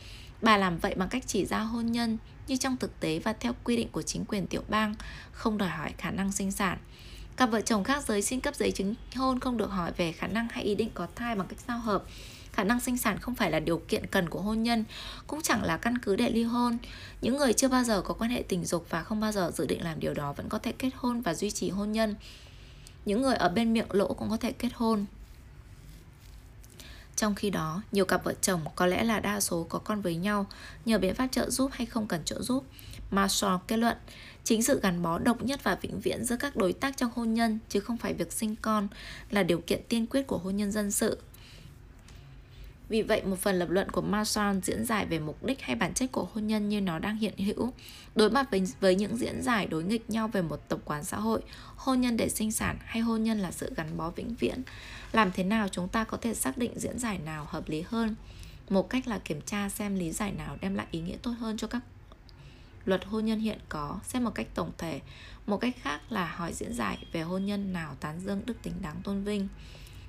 Bà 0.43 0.57
làm 0.57 0.79
vậy 0.79 0.95
bằng 0.95 1.09
cách 1.09 1.25
chỉ 1.27 1.47
ra 1.47 1.59
hôn 1.59 1.87
nhân 1.87 2.19
như 2.47 2.57
trong 2.57 2.77
thực 2.77 3.01
tế 3.01 3.19
và 3.19 3.33
theo 3.33 3.53
quy 3.65 3.77
định 3.77 3.89
của 3.93 4.03
chính 4.03 4.25
quyền 4.25 4.47
tiểu 4.47 4.63
bang, 4.69 4.95
không 5.33 5.59
đòi 5.59 5.69
hỏi 5.69 5.93
khả 5.99 6.11
năng 6.11 6.33
sinh 6.33 6.53
sản. 6.53 6.79
Cặp 7.37 7.51
vợ 7.51 7.61
chồng 7.61 7.85
khác 7.85 8.05
giới 8.07 8.23
xin 8.23 8.41
cấp 8.41 8.55
giấy 8.55 8.71
chứng 8.71 8.95
hôn 9.15 9.41
không 9.41 9.57
được 9.57 9.71
hỏi 9.71 9.93
về 9.97 10.13
khả 10.13 10.27
năng 10.27 10.49
hay 10.51 10.65
ý 10.65 10.75
định 10.75 10.91
có 10.95 11.07
thai 11.15 11.37
bằng 11.37 11.47
cách 11.47 11.59
giao 11.69 11.79
hợp. 11.79 12.05
Khả 12.53 12.65
năng 12.65 12.81
sinh 12.81 12.99
sản 12.99 13.19
không 13.19 13.35
phải 13.35 13.51
là 13.51 13.61
điều 13.61 13.83
kiện 13.89 14.07
cần 14.07 14.29
của 14.29 14.41
hôn 14.41 14.63
nhân, 14.63 14.85
cũng 15.27 15.43
chẳng 15.43 15.63
là 15.63 15.77
căn 15.77 15.99
cứ 15.99 16.17
để 16.17 16.31
ly 16.31 16.43
hôn. 16.43 16.79
Những 17.21 17.37
người 17.37 17.53
chưa 17.53 17.69
bao 17.69 17.85
giờ 17.85 18.03
có 18.03 18.15
quan 18.15 18.31
hệ 18.31 18.43
tình 18.49 18.65
dục 18.65 18.87
và 18.91 19.03
không 19.03 19.21
bao 19.21 19.33
giờ 19.33 19.51
dự 19.55 19.67
định 19.67 19.85
làm 19.85 20.01
điều 20.01 20.15
đó 20.15 20.33
vẫn 20.33 20.49
có 20.49 20.59
thể 20.59 20.73
kết 20.73 20.91
hôn 20.97 21.21
và 21.21 21.35
duy 21.35 21.51
trì 21.51 21.71
hôn 21.71 21.93
nhân. 21.93 22.15
Những 23.05 23.23
người 23.23 23.35
ở 23.35 23.49
bên 23.49 23.73
miệng 23.73 23.93
lỗ 23.93 24.15
cũng 24.15 24.31
có 24.31 24.37
thể 24.37 24.53
kết 24.53 24.71
hôn. 24.75 25.07
Trong 27.17 27.35
khi 27.35 27.51
đó, 27.51 27.83
nhiều 27.93 28.05
cặp 28.05 28.25
vợ 28.25 28.35
chồng 28.41 28.61
có 28.77 28.87
lẽ 28.87 29.05
là 29.05 29.21
đa 29.21 29.41
số 29.41 29.67
có 29.69 29.79
con 29.79 30.01
với 30.01 30.17
nhau 30.17 30.47
nhờ 30.85 30.99
biện 30.99 31.15
pháp 31.15 31.29
trợ 31.33 31.51
giúp 31.51 31.71
hay 31.73 31.87
không 31.87 32.07
cần 32.07 32.25
trợ 32.25 32.43
giúp. 32.43 32.65
Marshall 33.11 33.57
kết 33.67 33.77
luận, 33.77 33.97
chính 34.45 34.63
sự 34.63 34.81
gắn 34.81 35.03
bó 35.03 35.19
độc 35.19 35.43
nhất 35.43 35.61
và 35.63 35.75
vĩnh 35.75 36.01
viễn 36.01 36.25
giữa 36.25 36.37
các 36.37 36.57
đối 36.57 36.73
tác 36.73 36.97
trong 36.97 37.11
hôn 37.15 37.35
nhân 37.35 37.59
chứ 37.69 37.81
không 37.81 37.97
phải 37.97 38.15
việc 38.15 38.33
sinh 38.33 38.57
con 38.57 38.89
là 39.31 39.43
điều 39.43 39.61
kiện 39.67 39.81
tiên 39.89 40.07
quyết 40.07 40.27
của 40.27 40.39
hôn 40.39 40.57
nhân 40.57 40.73
dân 40.73 40.91
sự. 40.91 41.19
Vì 42.93 43.03
vậy, 43.03 43.23
một 43.25 43.39
phần 43.39 43.59
lập 43.59 43.71
luận 43.71 43.91
của 43.91 44.01
Marshall 44.01 44.59
diễn 44.63 44.85
giải 44.85 45.07
về 45.07 45.19
mục 45.19 45.45
đích 45.45 45.63
hay 45.63 45.77
bản 45.77 45.95
chất 45.95 46.13
của 46.13 46.29
hôn 46.35 46.47
nhân 46.47 46.69
như 46.69 46.81
nó 46.81 46.99
đang 46.99 47.17
hiện 47.17 47.39
hữu. 47.39 47.73
Đối 48.15 48.31
mặt 48.31 48.51
với, 48.51 48.63
với 48.81 48.95
những 48.95 49.17
diễn 49.17 49.43
giải 49.43 49.67
đối 49.67 49.85
nghịch 49.85 50.11
nhau 50.11 50.29
về 50.29 50.43
một 50.43 50.69
tập 50.69 50.79
quán 50.85 51.05
xã 51.05 51.17
hội, 51.17 51.43
hôn 51.77 52.01
nhân 52.01 52.17
để 52.17 52.29
sinh 52.29 52.53
sản 52.53 52.77
hay 52.85 53.03
hôn 53.03 53.23
nhân 53.23 53.39
là 53.39 53.51
sự 53.51 53.73
gắn 53.77 53.97
bó 53.97 54.11
vĩnh 54.11 54.35
viễn, 54.35 54.63
làm 55.13 55.33
thế 55.33 55.45
nào 55.45 55.69
chúng 55.69 55.89
ta 55.89 56.05
có 56.05 56.17
thể 56.17 56.35
xác 56.35 56.59
định 56.59 56.73
diễn 56.77 56.99
giải 56.99 57.19
nào 57.19 57.47
hợp 57.49 57.69
lý 57.69 57.85
hơn? 57.87 58.15
Một 58.71 58.91
cách 58.91 59.09
là 59.09 59.19
kiểm 59.19 59.41
tra 59.41 59.69
xem 59.69 59.95
lý 59.95 60.13
giải 60.13 60.33
nào 60.33 60.57
đem 60.61 60.75
lại 60.75 60.87
ý 60.91 61.01
nghĩa 61.01 61.17
tốt 61.23 61.33
hơn 61.39 61.57
cho 61.57 61.67
các 61.67 61.83
luật 62.85 63.05
hôn 63.05 63.25
nhân 63.27 63.41
hiện 63.41 63.59
có, 63.69 63.99
xem 64.05 64.25
một 64.25 64.35
cách 64.35 64.47
tổng 64.55 64.71
thể. 64.79 65.01
Một 65.47 65.57
cách 65.57 65.75
khác 65.83 66.13
là 66.13 66.35
hỏi 66.37 66.53
diễn 66.53 66.75
giải 66.75 66.99
về 67.13 67.23
hôn 67.23 67.47
nhân 67.47 67.73
nào 67.73 67.95
tán 68.01 68.21
dương 68.21 68.43
đức 68.47 68.63
tính 68.63 68.75
đáng 68.83 68.97
tôn 69.05 69.25
vinh. 69.25 69.49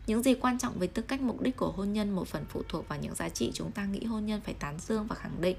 Những 0.07 0.23
gì 0.23 0.33
quan 0.33 0.59
trọng 0.59 0.79
với 0.79 0.87
tư 0.87 1.01
cách 1.01 1.21
mục 1.21 1.41
đích 1.41 1.57
của 1.57 1.71
hôn 1.71 1.93
nhân, 1.93 2.15
một 2.15 2.27
phần 2.27 2.45
phụ 2.49 2.61
thuộc 2.69 2.87
vào 2.87 2.99
những 2.99 3.15
giá 3.15 3.29
trị 3.29 3.51
chúng 3.53 3.71
ta 3.71 3.85
nghĩ 3.85 4.03
hôn 4.03 4.25
nhân 4.25 4.41
phải 4.41 4.53
tán 4.53 4.79
dương 4.79 5.07
và 5.07 5.15
khẳng 5.15 5.41
định. 5.41 5.57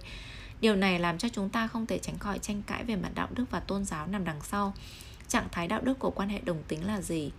Điều 0.61 0.77
này 0.77 0.99
làm 0.99 1.19
cho 1.19 1.29
chúng 1.29 1.49
ta 1.49 1.67
không 1.67 1.87
thể 1.87 1.99
tránh 1.99 2.19
khỏi 2.19 2.39
tranh 2.39 2.63
cãi 2.67 2.85
về 2.85 2.97
mặt 2.97 3.11
đạo 3.15 3.29
đức 3.35 3.45
và 3.51 3.61
tôn 3.61 3.85
giáo 3.85 4.07
nằm 4.07 4.25
đằng 4.25 4.41
sau. 4.43 4.75
Trạng 5.29 5.49
thái 5.53 5.69
đạo 5.69 5.81
đức 5.83 5.99
của 5.99 6.11
quan 6.11 6.29
hệ 6.29 6.39
đồng 6.39 6.63
tính 6.69 6.87
là 6.87 7.01
gì? 7.01 7.33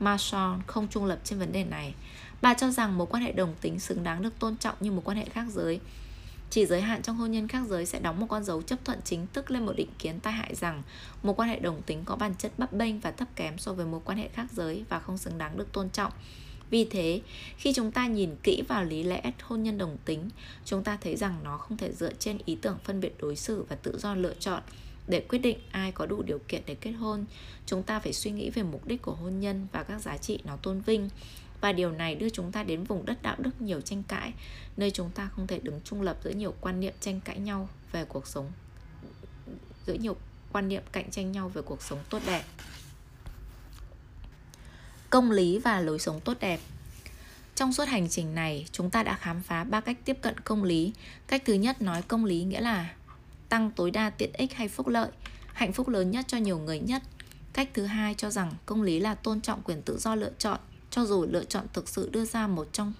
Marshall 0.00 0.60
không 0.66 0.88
trung 0.88 1.04
lập 1.04 1.18
trên 1.24 1.38
vấn 1.38 1.52
đề 1.52 1.64
này. 1.64 1.94
Bà 2.42 2.54
cho 2.54 2.70
rằng 2.70 2.98
mối 2.98 3.06
quan 3.10 3.22
hệ 3.22 3.32
đồng 3.32 3.54
tính 3.60 3.80
xứng 3.80 4.02
đáng 4.02 4.22
được 4.22 4.38
tôn 4.38 4.56
trọng 4.56 4.76
như 4.80 4.92
một 4.92 5.02
quan 5.04 5.16
hệ 5.16 5.24
khác 5.24 5.46
giới. 5.50 5.80
Chỉ 6.50 6.66
giới 6.66 6.80
hạn 6.80 7.02
trong 7.02 7.16
hôn 7.16 7.30
nhân 7.30 7.48
khác 7.48 7.62
giới 7.68 7.86
sẽ 7.86 8.00
đóng 8.00 8.20
một 8.20 8.26
con 8.28 8.44
dấu 8.44 8.62
chấp 8.62 8.84
thuận 8.84 9.00
chính 9.04 9.26
thức 9.32 9.50
lên 9.50 9.66
một 9.66 9.72
định 9.76 9.90
kiến 9.98 10.20
tai 10.20 10.32
hại 10.32 10.54
rằng 10.54 10.82
một 11.22 11.36
quan 11.36 11.48
hệ 11.48 11.58
đồng 11.58 11.82
tính 11.82 12.02
có 12.04 12.16
bản 12.16 12.34
chất 12.38 12.52
bấp 12.58 12.72
bênh 12.72 13.00
và 13.00 13.10
thấp 13.10 13.28
kém 13.36 13.58
so 13.58 13.72
với 13.72 13.86
mối 13.86 14.00
quan 14.04 14.18
hệ 14.18 14.28
khác 14.28 14.46
giới 14.52 14.84
và 14.88 14.98
không 14.98 15.18
xứng 15.18 15.38
đáng 15.38 15.56
được 15.58 15.72
tôn 15.72 15.90
trọng. 15.90 16.12
Vì 16.72 16.84
thế, 16.84 17.20
khi 17.56 17.72
chúng 17.72 17.92
ta 17.92 18.06
nhìn 18.06 18.30
kỹ 18.42 18.62
vào 18.68 18.84
lý 18.84 19.02
lẽ 19.02 19.32
hôn 19.42 19.62
nhân 19.62 19.78
đồng 19.78 19.96
tính, 20.04 20.30
chúng 20.64 20.84
ta 20.84 20.98
thấy 21.00 21.16
rằng 21.16 21.40
nó 21.44 21.56
không 21.56 21.76
thể 21.76 21.92
dựa 21.92 22.12
trên 22.18 22.38
ý 22.44 22.54
tưởng 22.62 22.78
phân 22.84 23.00
biệt 23.00 23.14
đối 23.18 23.36
xử 23.36 23.62
và 23.68 23.76
tự 23.76 23.98
do 23.98 24.14
lựa 24.14 24.34
chọn 24.40 24.62
để 25.08 25.20
quyết 25.20 25.38
định 25.38 25.58
ai 25.70 25.92
có 25.92 26.06
đủ 26.06 26.22
điều 26.22 26.38
kiện 26.48 26.62
để 26.66 26.74
kết 26.74 26.90
hôn. 26.90 27.24
Chúng 27.66 27.82
ta 27.82 28.00
phải 28.00 28.12
suy 28.12 28.30
nghĩ 28.30 28.50
về 28.50 28.62
mục 28.62 28.86
đích 28.86 29.02
của 29.02 29.12
hôn 29.12 29.40
nhân 29.40 29.66
và 29.72 29.82
các 29.82 29.98
giá 29.98 30.16
trị 30.16 30.38
nó 30.44 30.56
tôn 30.56 30.80
vinh. 30.80 31.08
Và 31.60 31.72
điều 31.72 31.90
này 31.90 32.14
đưa 32.14 32.30
chúng 32.30 32.52
ta 32.52 32.62
đến 32.62 32.84
vùng 32.84 33.06
đất 33.06 33.22
đạo 33.22 33.36
đức 33.38 33.62
nhiều 33.62 33.80
tranh 33.80 34.02
cãi, 34.08 34.32
nơi 34.76 34.90
chúng 34.90 35.10
ta 35.10 35.30
không 35.36 35.46
thể 35.46 35.58
đứng 35.58 35.80
trung 35.84 36.02
lập 36.02 36.18
giữa 36.24 36.30
nhiều 36.30 36.54
quan 36.60 36.80
niệm 36.80 36.94
tranh 37.00 37.20
cãi 37.20 37.38
nhau 37.38 37.68
về 37.92 38.04
cuộc 38.04 38.26
sống 38.26 38.52
giữa 39.86 39.94
nhiều 39.94 40.16
quan 40.52 40.68
niệm 40.68 40.82
cạnh 40.92 41.10
tranh 41.10 41.32
nhau 41.32 41.48
về 41.48 41.62
cuộc 41.62 41.82
sống 41.82 41.98
tốt 42.10 42.22
đẹp 42.26 42.44
công 45.12 45.30
lý 45.30 45.58
và 45.58 45.80
lối 45.80 45.98
sống 45.98 46.20
tốt 46.20 46.36
đẹp. 46.40 46.60
Trong 47.54 47.72
suốt 47.72 47.88
hành 47.88 48.08
trình 48.08 48.34
này, 48.34 48.66
chúng 48.72 48.90
ta 48.90 49.02
đã 49.02 49.16
khám 49.16 49.42
phá 49.42 49.64
ba 49.64 49.80
cách 49.80 49.98
tiếp 50.04 50.18
cận 50.20 50.40
công 50.40 50.64
lý. 50.64 50.92
Cách 51.26 51.42
thứ 51.46 51.54
nhất 51.54 51.82
nói 51.82 52.02
công 52.02 52.24
lý 52.24 52.44
nghĩa 52.44 52.60
là 52.60 52.94
tăng 53.48 53.70
tối 53.70 53.90
đa 53.90 54.10
tiện 54.10 54.32
ích 54.32 54.52
hay 54.52 54.68
phúc 54.68 54.88
lợi, 54.88 55.10
hạnh 55.52 55.72
phúc 55.72 55.88
lớn 55.88 56.10
nhất 56.10 56.24
cho 56.28 56.38
nhiều 56.38 56.58
người 56.58 56.80
nhất. 56.80 57.02
Cách 57.52 57.68
thứ 57.74 57.84
hai 57.84 58.14
cho 58.14 58.30
rằng 58.30 58.52
công 58.66 58.82
lý 58.82 59.00
là 59.00 59.14
tôn 59.14 59.40
trọng 59.40 59.62
quyền 59.62 59.82
tự 59.82 59.98
do 59.98 60.14
lựa 60.14 60.32
chọn, 60.38 60.60
cho 60.90 61.04
dù 61.04 61.26
lựa 61.30 61.44
chọn 61.44 61.66
thực 61.72 61.88
sự 61.88 62.10
đưa 62.12 62.24
ra 62.24 62.46
một 62.46 62.68
trong 62.72 62.92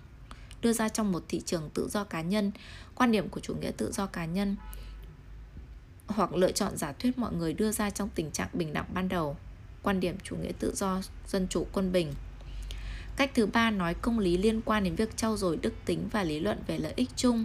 đưa 0.63 0.73
ra 0.73 0.89
trong 0.89 1.13
một 1.13 1.25
thị 1.29 1.43
trường 1.47 1.71
tự 1.75 1.89
do 1.89 2.05
cá 2.05 2.23
nhân, 2.23 2.53
quan 2.95 3.13
điểm 3.13 3.29
của 3.29 3.41
chủ 3.41 3.55
nghĩa 3.55 3.71
tự 3.77 3.93
do 3.93 4.07
cá 4.07 4.25
nhân 4.25 4.57
hoặc 6.07 6.35
lựa 6.35 6.53
chọn 6.53 6.77
giả 6.77 6.93
thuyết 6.93 7.19
mọi 7.19 7.33
người 7.35 7.53
đưa 7.53 7.73
ra 7.73 7.91
trong 7.91 8.09
tình 8.15 8.31
trạng 8.31 8.49
bình 8.53 8.73
đẳng 8.73 8.87
ban 8.95 9.09
đầu 9.09 9.37
quan 9.83 10.01
điểm 10.01 10.17
chủ 10.23 10.37
nghĩa 10.37 10.53
tự 10.59 10.75
do, 10.77 11.01
dân 11.27 11.47
chủ 11.51 11.67
quân 11.73 11.93
bình. 11.93 12.13
Cách 13.17 13.31
thứ 13.35 13.47
ba 13.47 13.71
nói 13.71 13.95
công 13.95 14.19
lý 14.19 14.37
liên 14.37 14.61
quan 14.65 14.85
đến 14.85 14.95
việc 14.95 15.17
trau 15.17 15.37
dồi 15.37 15.57
đức 15.57 15.75
tính 15.85 16.09
và 16.13 16.23
lý 16.23 16.41
luận 16.41 16.59
về 16.67 16.79
lợi 16.79 16.93
ích 16.97 17.11
chung. 17.17 17.45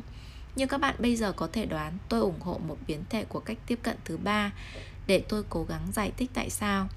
Như 0.55 0.67
các 0.67 0.77
bạn 0.77 0.95
bây 0.99 1.15
giờ 1.15 1.31
có 1.31 1.47
thể 1.53 1.65
đoán, 1.65 1.97
tôi 2.09 2.19
ủng 2.19 2.39
hộ 2.39 2.59
một 2.67 2.77
biến 2.87 3.03
thể 3.09 3.25
của 3.25 3.39
cách 3.39 3.57
tiếp 3.67 3.79
cận 3.83 3.97
thứ 4.05 4.17
ba 4.17 4.51
để 5.07 5.23
tôi 5.29 5.43
cố 5.49 5.63
gắng 5.63 5.81
giải 5.93 6.11
thích 6.17 6.31
tại 6.33 6.49
sao. 6.49 6.87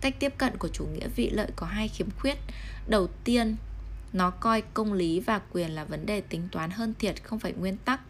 Cách 0.00 0.14
tiếp 0.18 0.34
cận 0.38 0.56
của 0.56 0.68
chủ 0.68 0.84
nghĩa 0.84 1.08
vị 1.16 1.30
lợi 1.30 1.50
có 1.56 1.66
hai 1.66 1.88
khiếm 1.88 2.10
khuyết. 2.10 2.38
Đầu 2.88 3.08
tiên, 3.24 3.56
nó 4.12 4.30
coi 4.30 4.62
công 4.62 4.92
lý 4.92 5.20
và 5.20 5.40
quyền 5.52 5.70
là 5.70 5.84
vấn 5.84 6.06
đề 6.06 6.20
tính 6.20 6.48
toán 6.52 6.70
hơn 6.70 6.94
thiệt 6.98 7.24
không 7.24 7.38
phải 7.38 7.52
nguyên 7.52 7.76
tắc. 7.76 8.00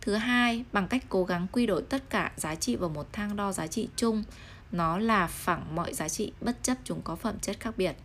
Thứ 0.00 0.14
hai, 0.14 0.64
bằng 0.72 0.88
cách 0.88 1.04
cố 1.08 1.24
gắng 1.24 1.46
quy 1.52 1.66
đổi 1.66 1.82
tất 1.82 2.10
cả 2.10 2.32
giá 2.36 2.54
trị 2.54 2.76
vào 2.76 2.88
một 2.88 3.12
thang 3.12 3.36
đo 3.36 3.52
giá 3.52 3.66
trị 3.66 3.88
chung, 3.96 4.24
nó 4.72 4.98
là 4.98 5.26
phẳng 5.26 5.74
mọi 5.74 5.94
giá 5.94 6.08
trị 6.08 6.32
bất 6.40 6.62
chấp 6.62 6.76
chúng 6.84 7.02
có 7.02 7.16
phẩm 7.16 7.38
chất 7.38 7.60
khác 7.60 7.74
biệt. 7.76 7.96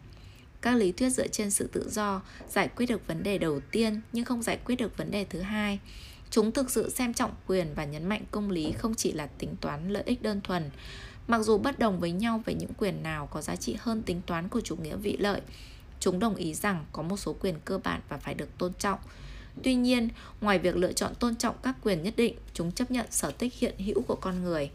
Các 0.62 0.76
lý 0.76 0.92
thuyết 0.92 1.10
dựa 1.10 1.28
trên 1.28 1.52
sự 1.52 1.68
tự 1.68 1.90
do, 1.90 2.22
giải 2.50 2.68
quyết 2.68 2.86
được 2.86 3.08
vấn 3.08 3.24
đề 3.24 3.38
đầu 3.38 3.60
tiên 3.72 4.02
nhưng 4.12 4.26
không 4.26 4.42
giải 4.42 4.60
quyết 4.66 4.76
được 4.76 4.98
vấn 4.98 5.12
đề 5.12 5.26
thứ 5.26 5.42
hai. 5.42 5.80
Chúng 6.30 6.52
thực 6.52 6.72
sự 6.72 6.90
xem 6.90 7.14
trọng 7.14 7.32
quyền 7.48 7.74
và 7.76 7.86
nhấn 7.86 8.10
mạnh 8.10 8.24
công 8.32 8.52
lý 8.52 8.72
không 8.72 8.96
chỉ 8.96 9.12
là 9.12 9.28
tính 9.28 9.56
toán 9.62 9.90
lợi 9.90 10.04
ích 10.06 10.22
đơn 10.22 10.42
thuần. 10.42 10.70
Mặc 11.28 11.40
dù 11.40 11.58
bất 11.58 11.80
đồng 11.80 12.00
với 12.00 12.12
nhau 12.12 12.42
về 12.46 12.54
những 12.54 12.74
quyền 12.78 13.04
nào 13.04 13.28
có 13.28 13.42
giá 13.42 13.56
trị 13.56 13.76
hơn 13.80 14.04
tính 14.04 14.22
toán 14.26 14.50
của 14.50 14.62
chủ 14.62 14.76
nghĩa 14.76 14.96
vị 14.96 15.18
lợi, 15.20 15.42
chúng 16.00 16.20
đồng 16.20 16.36
ý 16.36 16.54
rằng 16.54 16.86
có 16.92 17.02
một 17.02 17.18
số 17.18 17.36
quyền 17.40 17.56
cơ 17.66 17.78
bản 17.78 18.02
và 18.10 18.18
phải 18.18 18.34
được 18.34 18.58
tôn 18.58 18.74
trọng. 18.74 19.00
Tuy 19.64 19.76
nhiên, 19.76 20.10
ngoài 20.42 20.60
việc 20.60 20.76
lựa 20.76 20.94
chọn 20.94 21.16
tôn 21.16 21.36
trọng 21.36 21.56
các 21.64 21.76
quyền 21.84 22.04
nhất 22.04 22.14
định, 22.18 22.36
chúng 22.54 22.72
chấp 22.72 22.92
nhận 22.92 23.06
sở 23.10 23.32
thích 23.32 23.54
hiện 23.54 23.78
hữu 23.78 24.02
của 24.02 24.16
con 24.16 24.44
người 24.44 24.72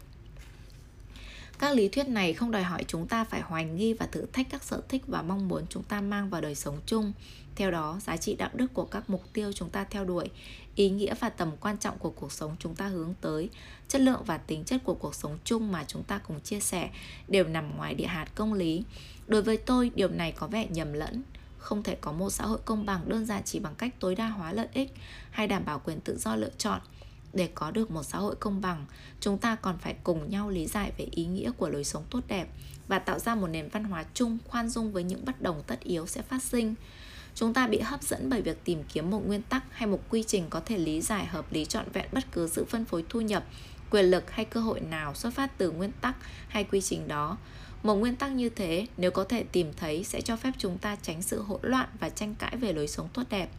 các 1.59 1.73
lý 1.73 1.87
thuyết 1.87 2.07
này 2.07 2.33
không 2.33 2.51
đòi 2.51 2.63
hỏi 2.63 2.85
chúng 2.87 3.07
ta 3.07 3.23
phải 3.23 3.41
hoài 3.41 3.65
nghi 3.65 3.93
và 3.93 4.05
thử 4.05 4.25
thách 4.33 4.47
các 4.49 4.63
sở 4.63 4.81
thích 4.89 5.03
và 5.07 5.21
mong 5.21 5.47
muốn 5.47 5.65
chúng 5.69 5.83
ta 5.83 6.01
mang 6.01 6.29
vào 6.29 6.41
đời 6.41 6.55
sống 6.55 6.79
chung. 6.85 7.13
Theo 7.55 7.71
đó, 7.71 7.99
giá 8.05 8.17
trị 8.17 8.35
đạo 8.35 8.49
đức 8.53 8.73
của 8.73 8.85
các 8.85 9.09
mục 9.09 9.23
tiêu 9.33 9.51
chúng 9.53 9.69
ta 9.69 9.83
theo 9.83 10.05
đuổi, 10.05 10.29
ý 10.75 10.89
nghĩa 10.89 11.15
và 11.19 11.29
tầm 11.29 11.51
quan 11.59 11.77
trọng 11.77 11.99
của 11.99 12.09
cuộc 12.09 12.31
sống 12.31 12.55
chúng 12.59 12.75
ta 12.75 12.87
hướng 12.87 13.13
tới, 13.21 13.49
chất 13.87 14.01
lượng 14.01 14.23
và 14.25 14.37
tính 14.37 14.63
chất 14.63 14.83
của 14.83 14.93
cuộc 14.93 15.15
sống 15.15 15.37
chung 15.43 15.71
mà 15.71 15.83
chúng 15.87 16.03
ta 16.03 16.17
cùng 16.17 16.39
chia 16.39 16.59
sẻ 16.59 16.89
đều 17.27 17.47
nằm 17.47 17.77
ngoài 17.77 17.95
địa 17.95 18.05
hạt 18.05 18.27
công 18.35 18.53
lý. 18.53 18.83
Đối 19.27 19.41
với 19.41 19.57
tôi, 19.57 19.91
điều 19.95 20.09
này 20.09 20.31
có 20.31 20.47
vẻ 20.47 20.67
nhầm 20.69 20.93
lẫn, 20.93 21.23
không 21.57 21.83
thể 21.83 21.97
có 22.01 22.11
một 22.11 22.29
xã 22.29 22.45
hội 22.45 22.59
công 22.65 22.85
bằng 22.85 23.09
đơn 23.09 23.25
giản 23.25 23.41
chỉ 23.45 23.59
bằng 23.59 23.75
cách 23.77 23.99
tối 23.99 24.15
đa 24.15 24.27
hóa 24.27 24.51
lợi 24.51 24.67
ích 24.73 24.93
hay 25.31 25.47
đảm 25.47 25.65
bảo 25.65 25.81
quyền 25.85 25.99
tự 25.99 26.17
do 26.17 26.35
lựa 26.35 26.51
chọn. 26.57 26.81
Để 27.33 27.49
có 27.55 27.71
được 27.71 27.91
một 27.91 28.03
xã 28.03 28.17
hội 28.17 28.35
công 28.35 28.61
bằng, 28.61 28.85
chúng 29.19 29.37
ta 29.37 29.55
còn 29.55 29.77
phải 29.77 29.95
cùng 30.03 30.29
nhau 30.29 30.49
lý 30.49 30.65
giải 30.65 30.91
về 30.97 31.07
ý 31.11 31.25
nghĩa 31.25 31.51
của 31.57 31.69
lối 31.69 31.83
sống 31.83 32.03
tốt 32.09 32.19
đẹp 32.27 32.47
và 32.87 32.99
tạo 32.99 33.19
ra 33.19 33.35
một 33.35 33.47
nền 33.47 33.69
văn 33.69 33.83
hóa 33.83 34.05
chung 34.13 34.37
khoan 34.47 34.69
dung 34.69 34.91
với 34.91 35.03
những 35.03 35.25
bất 35.25 35.41
đồng 35.41 35.63
tất 35.67 35.79
yếu 35.79 36.07
sẽ 36.07 36.21
phát 36.21 36.43
sinh. 36.43 36.75
Chúng 37.35 37.53
ta 37.53 37.67
bị 37.67 37.79
hấp 37.79 38.03
dẫn 38.03 38.29
bởi 38.29 38.41
việc 38.41 38.63
tìm 38.63 38.83
kiếm 38.93 39.09
một 39.09 39.27
nguyên 39.27 39.41
tắc 39.41 39.63
hay 39.71 39.87
một 39.87 39.99
quy 40.09 40.23
trình 40.23 40.45
có 40.49 40.59
thể 40.59 40.77
lý 40.77 41.01
giải 41.01 41.25
hợp 41.25 41.53
lý 41.53 41.65
trọn 41.65 41.85
vẹn 41.93 42.05
bất 42.11 42.23
cứ 42.31 42.47
sự 42.47 42.65
phân 42.65 42.85
phối 42.85 43.05
thu 43.09 43.21
nhập, 43.21 43.43
quyền 43.89 44.05
lực 44.05 44.31
hay 44.31 44.45
cơ 44.45 44.59
hội 44.59 44.79
nào 44.79 45.15
xuất 45.15 45.33
phát 45.33 45.57
từ 45.57 45.71
nguyên 45.71 45.91
tắc 46.01 46.15
hay 46.47 46.63
quy 46.63 46.81
trình 46.81 47.07
đó. 47.07 47.37
Một 47.83 47.95
nguyên 47.95 48.15
tắc 48.15 48.31
như 48.31 48.49
thế, 48.49 48.87
nếu 48.97 49.11
có 49.11 49.23
thể 49.23 49.43
tìm 49.43 49.73
thấy 49.77 50.03
sẽ 50.03 50.21
cho 50.21 50.35
phép 50.35 50.51
chúng 50.57 50.77
ta 50.77 50.95
tránh 51.01 51.21
sự 51.21 51.41
hỗn 51.41 51.59
loạn 51.63 51.89
và 51.99 52.09
tranh 52.09 52.35
cãi 52.35 52.55
về 52.57 52.73
lối 52.73 52.87
sống 52.87 53.09
tốt 53.13 53.23
đẹp. 53.29 53.49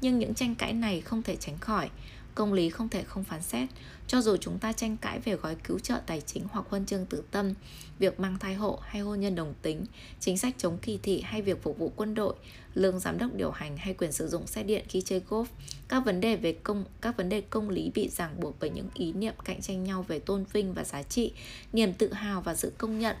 Nhưng 0.00 0.18
những 0.18 0.34
tranh 0.34 0.54
cãi 0.54 0.72
này 0.72 1.00
không 1.00 1.22
thể 1.22 1.36
tránh 1.36 1.58
khỏi 1.58 1.90
công 2.38 2.52
lý 2.52 2.70
không 2.70 2.88
thể 2.88 3.02
không 3.02 3.24
phán 3.24 3.42
xét. 3.42 3.68
Cho 4.06 4.20
dù 4.20 4.36
chúng 4.36 4.58
ta 4.58 4.72
tranh 4.72 4.96
cãi 4.96 5.20
về 5.20 5.34
gói 5.34 5.56
cứu 5.64 5.78
trợ 5.78 6.00
tài 6.06 6.20
chính 6.20 6.46
hoặc 6.50 6.66
huân 6.68 6.86
chương 6.86 7.06
tự 7.06 7.22
tâm, 7.30 7.54
việc 7.98 8.20
mang 8.20 8.38
thai 8.38 8.54
hộ 8.54 8.78
hay 8.82 9.02
hôn 9.02 9.20
nhân 9.20 9.34
đồng 9.34 9.54
tính, 9.62 9.84
chính 10.20 10.38
sách 10.38 10.54
chống 10.58 10.78
kỳ 10.78 10.98
thị 11.02 11.20
hay 11.20 11.42
việc 11.42 11.62
phục 11.62 11.78
vụ 11.78 11.92
quân 11.96 12.14
đội, 12.14 12.34
lương 12.74 13.00
giám 13.00 13.18
đốc 13.18 13.34
điều 13.34 13.50
hành 13.50 13.76
hay 13.76 13.94
quyền 13.94 14.12
sử 14.12 14.28
dụng 14.28 14.46
xe 14.46 14.62
điện 14.62 14.84
khi 14.88 15.00
chơi 15.00 15.22
golf, 15.28 15.44
các 15.88 16.00
vấn 16.00 16.20
đề 16.20 16.36
về 16.36 16.52
công, 16.52 16.84
các 17.00 17.16
vấn 17.16 17.28
đề 17.28 17.40
công 17.40 17.70
lý 17.70 17.90
bị 17.94 18.08
ràng 18.08 18.40
buộc 18.40 18.56
bởi 18.60 18.70
những 18.70 18.88
ý 18.94 19.12
niệm 19.12 19.34
cạnh 19.44 19.60
tranh 19.60 19.84
nhau 19.84 20.02
về 20.08 20.18
tôn 20.18 20.44
vinh 20.52 20.74
và 20.74 20.84
giá 20.84 21.02
trị, 21.02 21.32
niềm 21.72 21.92
tự 21.92 22.12
hào 22.12 22.40
và 22.40 22.54
sự 22.54 22.72
công 22.78 22.98
nhận. 22.98 23.16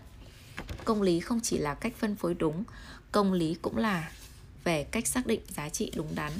Công 0.84 1.02
lý 1.02 1.20
không 1.20 1.40
chỉ 1.42 1.58
là 1.58 1.74
cách 1.74 1.92
phân 1.98 2.16
phối 2.16 2.34
đúng, 2.34 2.64
công 3.12 3.32
lý 3.32 3.54
cũng 3.62 3.76
là 3.76 4.10
về 4.64 4.84
cách 4.84 5.06
xác 5.06 5.26
định 5.26 5.40
giá 5.48 5.68
trị 5.68 5.92
đúng 5.96 6.14
đắn. 6.14 6.32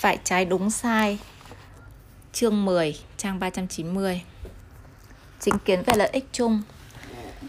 Phải 0.00 0.18
trái 0.24 0.44
đúng 0.44 0.70
sai. 0.70 1.18
Chương 2.32 2.64
10, 2.64 2.98
trang 3.16 3.40
390 3.40 4.22
Chính 5.40 5.58
kiến 5.58 5.82
về 5.86 5.94
lợi 5.96 6.08
ích 6.12 6.28
chung. 6.32 6.62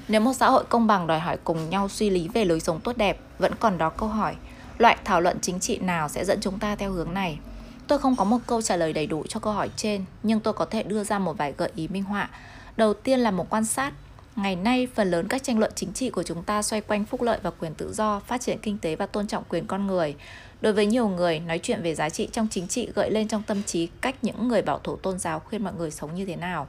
Nếu 0.08 0.22
một 0.22 0.34
xã 0.34 0.50
hội 0.50 0.64
công 0.70 0.88
bằng 0.88 1.08
đòi 1.08 1.20
hỏi 1.20 1.38
cùng 1.44 1.70
nhau 1.70 1.90
suy 1.90 2.10
lý 2.10 2.28
về 2.28 2.46
lối 2.46 2.60
sống 2.60 2.80
tốt 2.80 2.98
đẹp 2.98 3.20
Vẫn 3.40 3.56
còn 3.60 3.78
đó 3.78 3.90
câu 3.90 4.10
hỏi 4.10 4.36
Loại 4.78 4.98
thảo 5.06 5.22
luận 5.22 5.38
chính 5.42 5.60
trị 5.60 5.78
nào 5.78 6.10
sẽ 6.10 6.26
dẫn 6.26 6.40
chúng 6.42 6.60
ta 6.60 6.76
theo 6.76 6.92
hướng 6.92 7.14
này? 7.14 7.40
Tôi 7.88 8.00
không 8.00 8.16
có 8.16 8.24
một 8.24 8.40
câu 8.48 8.62
trả 8.62 8.76
lời 8.76 8.94
đầy 8.94 9.08
đủ 9.08 9.24
cho 9.30 9.40
câu 9.40 9.54
hỏi 9.54 9.70
trên 9.76 10.06
Nhưng 10.24 10.40
tôi 10.40 10.54
có 10.54 10.66
thể 10.66 10.84
đưa 10.84 11.04
ra 11.04 11.20
một 11.20 11.38
vài 11.38 11.54
gợi 11.58 11.72
ý 11.76 11.88
minh 11.88 12.04
họa. 12.04 12.30
Đầu 12.78 12.94
tiên 12.94 13.20
là 13.20 13.32
một 13.32 13.50
quan 13.50 13.66
sát. 13.66 13.94
Ngày 14.36 14.56
nay, 14.56 14.88
phần 14.96 15.12
lớn 15.12 15.28
các 15.28 15.44
tranh 15.44 15.60
luận 15.60 15.72
chính 15.76 15.94
trị 15.94 16.10
của 16.10 16.24
chúng 16.24 16.44
ta 16.44 16.62
xoay 16.62 16.82
quanh 16.82 17.06
phúc 17.06 17.22
lợi 17.22 17.40
và 17.44 17.52
quyền 17.52 17.74
tự 17.74 17.94
do, 17.94 18.20
phát 18.20 18.42
triển 18.42 18.58
kinh 18.62 18.78
tế 18.78 18.96
và 18.96 19.06
tôn 19.06 19.28
trọng 19.28 19.44
quyền 19.50 19.68
con 19.68 19.88
người. 19.88 20.16
Đối 20.62 20.74
với 20.74 20.86
nhiều 20.86 21.08
người, 21.08 21.40
nói 21.40 21.60
chuyện 21.64 21.82
về 21.82 21.96
giá 21.96 22.10
trị 22.10 22.30
trong 22.32 22.48
chính 22.52 22.68
trị 22.68 22.90
gợi 22.96 23.12
lên 23.12 23.28
trong 23.28 23.44
tâm 23.44 23.64
trí 23.64 23.88
cách 24.02 24.16
những 24.22 24.48
người 24.48 24.62
bảo 24.62 24.80
thủ 24.80 24.96
tôn 24.96 25.20
giáo 25.20 25.40
khuyên 25.40 25.64
mọi 25.64 25.74
người 25.78 25.92
sống 25.92 26.16
như 26.16 26.26
thế 26.26 26.36
nào. 26.36 26.68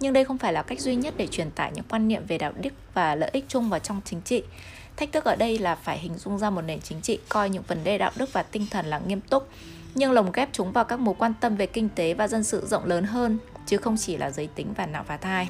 Nhưng 0.00 0.12
đây 0.12 0.24
không 0.24 0.38
phải 0.38 0.52
là 0.52 0.62
cách 0.62 0.80
duy 0.80 0.96
nhất 0.96 1.14
để 1.16 1.26
truyền 1.26 1.50
tải 1.50 1.72
những 1.74 1.84
quan 1.88 2.08
niệm 2.08 2.22
về 2.28 2.38
đạo 2.38 2.52
đức 2.60 2.72
và 2.94 3.14
lợi 3.14 3.30
ích 3.32 3.44
chung 3.48 3.68
vào 3.68 3.80
trong 3.80 4.00
chính 4.04 4.20
trị. 4.22 4.42
Thách 4.96 5.12
thức 5.12 5.24
ở 5.24 5.36
đây 5.36 5.58
là 5.58 5.74
phải 5.74 5.98
hình 5.98 6.18
dung 6.18 6.38
ra 6.38 6.50
một 6.50 6.62
nền 6.62 6.80
chính 6.80 7.00
trị 7.00 7.18
coi 7.28 7.50
những 7.50 7.62
vấn 7.68 7.84
đề 7.84 7.98
đạo 7.98 8.10
đức 8.16 8.32
và 8.32 8.42
tinh 8.42 8.66
thần 8.70 8.86
là 8.86 8.98
nghiêm 9.06 9.20
túc, 9.20 9.48
nhưng 9.94 10.12
lồng 10.12 10.32
ghép 10.32 10.48
chúng 10.52 10.72
vào 10.72 10.84
các 10.84 11.00
mối 11.00 11.14
quan 11.18 11.34
tâm 11.40 11.56
về 11.56 11.66
kinh 11.66 11.88
tế 11.88 12.14
và 12.14 12.28
dân 12.28 12.44
sự 12.44 12.66
rộng 12.66 12.84
lớn 12.84 13.04
hơn, 13.04 13.38
chứ 13.66 13.76
không 13.76 13.96
chỉ 13.96 14.16
là 14.16 14.30
giới 14.30 14.46
tính 14.46 14.74
và 14.76 14.86
não 14.86 15.04
phá 15.04 15.16
thai. 15.16 15.48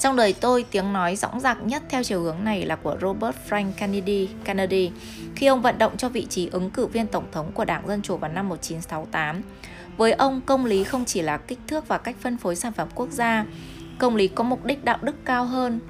Trong 0.00 0.16
đời 0.16 0.34
tôi, 0.40 0.64
tiếng 0.70 0.92
nói 0.92 1.16
rõng 1.16 1.40
rạc 1.40 1.62
nhất 1.62 1.82
theo 1.88 2.02
chiều 2.02 2.20
hướng 2.20 2.44
này 2.44 2.66
là 2.66 2.76
của 2.76 2.96
Robert 3.00 3.36
Frank 3.48 3.72
Kennedy, 3.76 4.28
Kennedy 4.44 4.90
khi 5.36 5.46
ông 5.46 5.62
vận 5.62 5.78
động 5.78 5.96
cho 5.96 6.08
vị 6.08 6.26
trí 6.30 6.48
ứng 6.48 6.70
cử 6.70 6.86
viên 6.86 7.06
tổng 7.06 7.24
thống 7.32 7.52
của 7.54 7.64
Đảng 7.64 7.88
Dân 7.88 8.02
Chủ 8.02 8.16
vào 8.16 8.30
năm 8.30 8.48
1968. 8.48 9.42
Với 9.96 10.12
ông, 10.12 10.40
công 10.40 10.64
lý 10.64 10.84
không 10.84 11.04
chỉ 11.04 11.22
là 11.22 11.36
kích 11.36 11.58
thước 11.66 11.88
và 11.88 11.98
cách 11.98 12.16
phân 12.20 12.36
phối 12.36 12.56
sản 12.56 12.72
phẩm 12.72 12.88
quốc 12.94 13.08
gia, 13.10 13.44
công 13.98 14.16
lý 14.16 14.28
có 14.28 14.44
mục 14.44 14.64
đích 14.64 14.84
đạo 14.84 14.98
đức 15.02 15.24
cao 15.24 15.44
hơn. 15.44 15.80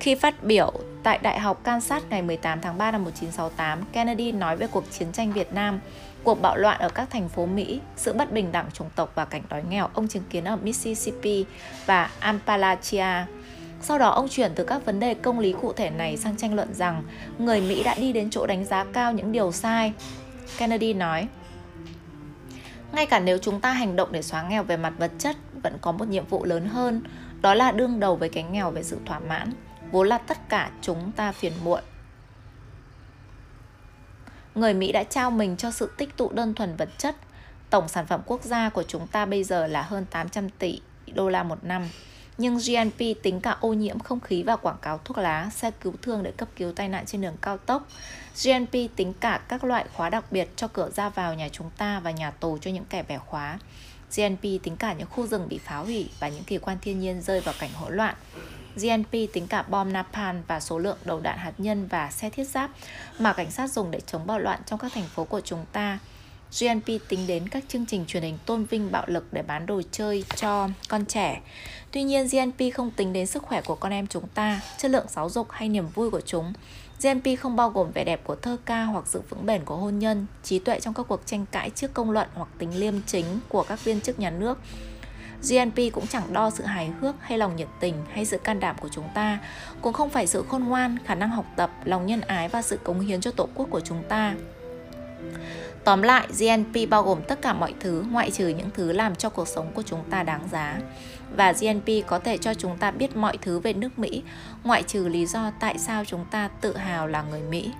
Khi 0.00 0.14
phát 0.14 0.44
biểu 0.44 0.72
tại 1.02 1.18
Đại 1.22 1.40
học 1.40 1.64
Kansas 1.64 2.02
ngày 2.10 2.22
18 2.22 2.60
tháng 2.60 2.78
3 2.78 2.90
năm 2.90 3.04
1968, 3.04 3.84
Kennedy 3.92 4.32
nói 4.32 4.56
về 4.56 4.66
cuộc 4.66 4.84
chiến 4.90 5.12
tranh 5.12 5.32
Việt 5.32 5.52
Nam, 5.52 5.80
cuộc 6.22 6.42
bạo 6.42 6.56
loạn 6.56 6.80
ở 6.80 6.88
các 6.88 7.10
thành 7.10 7.28
phố 7.28 7.46
Mỹ, 7.46 7.80
sự 7.96 8.12
bất 8.12 8.32
bình 8.32 8.52
đẳng 8.52 8.70
chủng 8.72 8.90
tộc 8.96 9.12
và 9.14 9.24
cảnh 9.24 9.42
đói 9.48 9.62
nghèo 9.70 9.88
ông 9.94 10.08
chứng 10.08 10.24
kiến 10.30 10.44
ở 10.44 10.56
Mississippi 10.56 11.44
và 11.86 12.10
Appalachia. 12.20 13.24
Sau 13.82 13.98
đó 13.98 14.08
ông 14.08 14.28
chuyển 14.28 14.52
từ 14.54 14.64
các 14.64 14.84
vấn 14.84 15.00
đề 15.00 15.14
công 15.14 15.38
lý 15.38 15.54
cụ 15.60 15.72
thể 15.72 15.90
này 15.90 16.16
sang 16.16 16.36
tranh 16.36 16.54
luận 16.54 16.74
rằng 16.74 17.02
người 17.38 17.60
Mỹ 17.60 17.82
đã 17.82 17.94
đi 17.94 18.12
đến 18.12 18.30
chỗ 18.30 18.46
đánh 18.46 18.64
giá 18.64 18.84
cao 18.92 19.12
những 19.12 19.32
điều 19.32 19.52
sai. 19.52 19.92
Kennedy 20.58 20.94
nói, 20.94 21.28
ngay 22.92 23.06
cả 23.06 23.20
nếu 23.20 23.38
chúng 23.38 23.60
ta 23.60 23.72
hành 23.72 23.96
động 23.96 24.12
để 24.12 24.22
xóa 24.22 24.42
nghèo 24.42 24.62
về 24.62 24.76
mặt 24.76 24.92
vật 24.98 25.12
chất, 25.18 25.36
vẫn 25.62 25.78
có 25.80 25.92
một 25.92 26.08
nhiệm 26.08 26.26
vụ 26.26 26.44
lớn 26.44 26.66
hơn, 26.66 27.02
đó 27.40 27.54
là 27.54 27.72
đương 27.72 28.00
đầu 28.00 28.16
với 28.16 28.28
cái 28.28 28.42
nghèo 28.42 28.70
về 28.70 28.82
sự 28.82 28.98
thỏa 29.06 29.18
mãn, 29.18 29.52
vốn 29.92 30.08
là 30.08 30.18
tất 30.18 30.48
cả 30.48 30.70
chúng 30.82 31.12
ta 31.12 31.32
phiền 31.32 31.52
muộn. 31.64 31.80
Người 34.54 34.74
Mỹ 34.74 34.92
đã 34.92 35.04
trao 35.04 35.30
mình 35.30 35.56
cho 35.56 35.70
sự 35.70 35.90
tích 35.96 36.16
tụ 36.16 36.32
đơn 36.32 36.54
thuần 36.54 36.76
vật 36.76 36.88
chất. 36.98 37.16
Tổng 37.70 37.88
sản 37.88 38.06
phẩm 38.06 38.20
quốc 38.26 38.42
gia 38.42 38.68
của 38.68 38.82
chúng 38.82 39.06
ta 39.06 39.26
bây 39.26 39.44
giờ 39.44 39.66
là 39.66 39.82
hơn 39.82 40.06
800 40.10 40.48
tỷ 40.48 40.80
đô 41.14 41.28
la 41.28 41.42
một 41.42 41.64
năm 41.64 41.82
nhưng 42.40 42.58
GNP 42.58 43.22
tính 43.22 43.40
cả 43.40 43.56
ô 43.60 43.72
nhiễm 43.72 43.98
không 43.98 44.20
khí 44.20 44.42
và 44.42 44.56
quảng 44.56 44.78
cáo 44.82 45.00
thuốc 45.04 45.18
lá, 45.18 45.50
xe 45.50 45.70
cứu 45.70 45.92
thương 46.02 46.22
để 46.22 46.32
cấp 46.36 46.48
cứu 46.56 46.72
tai 46.72 46.88
nạn 46.88 47.06
trên 47.06 47.20
đường 47.20 47.36
cao 47.42 47.58
tốc. 47.58 47.88
GNP 48.44 48.72
tính 48.96 49.12
cả 49.20 49.40
các 49.48 49.64
loại 49.64 49.84
khóa 49.94 50.10
đặc 50.10 50.24
biệt 50.32 50.48
cho 50.56 50.68
cửa 50.68 50.90
ra 50.90 51.08
vào 51.08 51.34
nhà 51.34 51.48
chúng 51.52 51.70
ta 51.78 52.00
và 52.00 52.10
nhà 52.10 52.30
tù 52.30 52.58
cho 52.58 52.70
những 52.70 52.84
kẻ 52.90 53.02
bẻ 53.08 53.18
khóa. 53.18 53.58
GNP 54.16 54.42
tính 54.42 54.76
cả 54.78 54.92
những 54.92 55.08
khu 55.10 55.26
rừng 55.26 55.48
bị 55.48 55.58
phá 55.58 55.76
hủy 55.76 56.10
và 56.20 56.28
những 56.28 56.44
kỳ 56.44 56.58
quan 56.58 56.78
thiên 56.82 57.00
nhiên 57.00 57.22
rơi 57.22 57.40
vào 57.40 57.54
cảnh 57.58 57.70
hỗn 57.74 57.96
loạn. 57.96 58.14
GNP 58.76 59.10
tính 59.10 59.46
cả 59.48 59.62
bom 59.62 59.92
napalm 59.92 60.42
và 60.46 60.60
số 60.60 60.78
lượng 60.78 60.98
đầu 61.04 61.20
đạn 61.20 61.38
hạt 61.38 61.52
nhân 61.58 61.86
và 61.86 62.10
xe 62.10 62.30
thiết 62.30 62.44
giáp 62.44 62.70
mà 63.18 63.32
cảnh 63.32 63.50
sát 63.50 63.72
dùng 63.72 63.90
để 63.90 64.00
chống 64.06 64.26
bạo 64.26 64.38
loạn 64.38 64.60
trong 64.66 64.78
các 64.78 64.92
thành 64.94 65.08
phố 65.14 65.24
của 65.24 65.40
chúng 65.40 65.64
ta. 65.72 65.98
GNP 66.58 66.86
tính 67.08 67.26
đến 67.26 67.48
các 67.48 67.64
chương 67.68 67.86
trình 67.86 68.04
truyền 68.06 68.22
hình 68.22 68.38
tôn 68.46 68.64
vinh 68.64 68.92
bạo 68.92 69.04
lực 69.06 69.32
để 69.32 69.42
bán 69.42 69.66
đồ 69.66 69.82
chơi 69.90 70.24
cho 70.36 70.68
con 70.88 71.06
trẻ. 71.06 71.40
Tuy 71.92 72.02
nhiên, 72.02 72.28
GNP 72.28 72.74
không 72.74 72.90
tính 72.90 73.12
đến 73.12 73.26
sức 73.26 73.42
khỏe 73.42 73.60
của 73.62 73.74
con 73.74 73.92
em 73.92 74.06
chúng 74.06 74.28
ta, 74.28 74.60
chất 74.78 74.90
lượng 74.90 75.06
giáo 75.08 75.30
dục 75.30 75.50
hay 75.50 75.68
niềm 75.68 75.88
vui 75.94 76.10
của 76.10 76.20
chúng. 76.20 76.52
GNP 77.02 77.40
không 77.40 77.56
bao 77.56 77.70
gồm 77.70 77.90
vẻ 77.92 78.04
đẹp 78.04 78.20
của 78.24 78.36
thơ 78.36 78.56
ca 78.64 78.84
hoặc 78.84 79.06
sự 79.06 79.22
vững 79.28 79.46
bền 79.46 79.64
của 79.64 79.76
hôn 79.76 79.98
nhân, 79.98 80.26
trí 80.42 80.58
tuệ 80.58 80.80
trong 80.80 80.94
các 80.94 81.02
cuộc 81.08 81.26
tranh 81.26 81.46
cãi 81.52 81.70
trước 81.70 81.94
công 81.94 82.10
luận 82.10 82.28
hoặc 82.34 82.48
tính 82.58 82.80
liêm 82.80 82.94
chính 83.06 83.26
của 83.48 83.62
các 83.62 83.84
viên 83.84 84.00
chức 84.00 84.18
nhà 84.18 84.30
nước. 84.30 84.58
GNP 85.48 85.76
cũng 85.92 86.06
chẳng 86.06 86.32
đo 86.32 86.50
sự 86.50 86.64
hài 86.64 86.90
hước 87.00 87.14
hay 87.20 87.38
lòng 87.38 87.56
nhiệt 87.56 87.68
tình 87.80 87.94
hay 88.12 88.24
sự 88.24 88.38
can 88.38 88.60
đảm 88.60 88.76
của 88.80 88.88
chúng 88.88 89.08
ta, 89.14 89.38
cũng 89.80 89.92
không 89.92 90.10
phải 90.10 90.26
sự 90.26 90.44
khôn 90.48 90.64
ngoan, 90.64 90.96
khả 91.04 91.14
năng 91.14 91.30
học 91.30 91.46
tập, 91.56 91.70
lòng 91.84 92.06
nhân 92.06 92.20
ái 92.20 92.48
và 92.48 92.62
sự 92.62 92.76
cống 92.76 93.00
hiến 93.00 93.20
cho 93.20 93.30
tổ 93.30 93.48
quốc 93.54 93.68
của 93.70 93.80
chúng 93.80 94.02
ta. 94.08 94.34
Tóm 95.84 96.02
lại, 96.02 96.28
GNP 96.38 96.90
bao 96.90 97.02
gồm 97.02 97.22
tất 97.28 97.42
cả 97.42 97.52
mọi 97.52 97.74
thứ 97.80 98.04
ngoại 98.10 98.30
trừ 98.30 98.48
những 98.48 98.70
thứ 98.74 98.92
làm 98.92 99.14
cho 99.14 99.28
cuộc 99.28 99.48
sống 99.48 99.72
của 99.74 99.82
chúng 99.82 100.10
ta 100.10 100.22
đáng 100.22 100.48
giá. 100.52 100.78
Và 101.36 101.52
GNP 101.52 102.06
có 102.06 102.18
thể 102.18 102.38
cho 102.38 102.54
chúng 102.54 102.76
ta 102.76 102.90
biết 102.90 103.16
mọi 103.16 103.36
thứ 103.36 103.58
về 103.58 103.72
nước 103.72 103.98
Mỹ, 103.98 104.22
ngoại 104.64 104.82
trừ 104.82 105.08
lý 105.08 105.26
do 105.26 105.50
tại 105.60 105.78
sao 105.78 106.04
chúng 106.04 106.24
ta 106.30 106.48
tự 106.60 106.76
hào 106.76 107.06
là 107.06 107.22
người 107.22 107.40
Mỹ. 107.42 107.70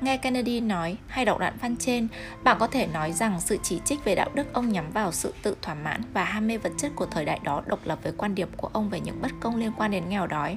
Nghe 0.00 0.16
Kennedy 0.16 0.60
nói 0.60 0.96
hay 1.06 1.24
đọc 1.24 1.38
đoạn 1.38 1.56
văn 1.60 1.76
trên, 1.76 2.08
bạn 2.42 2.56
có 2.60 2.66
thể 2.66 2.86
nói 2.86 3.12
rằng 3.12 3.40
sự 3.40 3.58
chỉ 3.62 3.80
trích 3.84 4.04
về 4.04 4.14
đạo 4.14 4.30
đức 4.34 4.52
ông 4.52 4.72
nhắm 4.72 4.90
vào 4.92 5.12
sự 5.12 5.34
tự 5.42 5.56
thỏa 5.62 5.74
mãn 5.74 6.00
và 6.12 6.24
ham 6.24 6.46
mê 6.46 6.56
vật 6.56 6.72
chất 6.78 6.92
của 6.96 7.06
thời 7.06 7.24
đại 7.24 7.40
đó 7.44 7.62
độc 7.66 7.80
lập 7.84 7.98
với 8.02 8.12
quan 8.16 8.34
điểm 8.34 8.48
của 8.56 8.70
ông 8.72 8.88
về 8.88 9.00
những 9.00 9.22
bất 9.22 9.30
công 9.40 9.56
liên 9.56 9.72
quan 9.76 9.90
đến 9.90 10.08
nghèo 10.08 10.26
đói. 10.26 10.56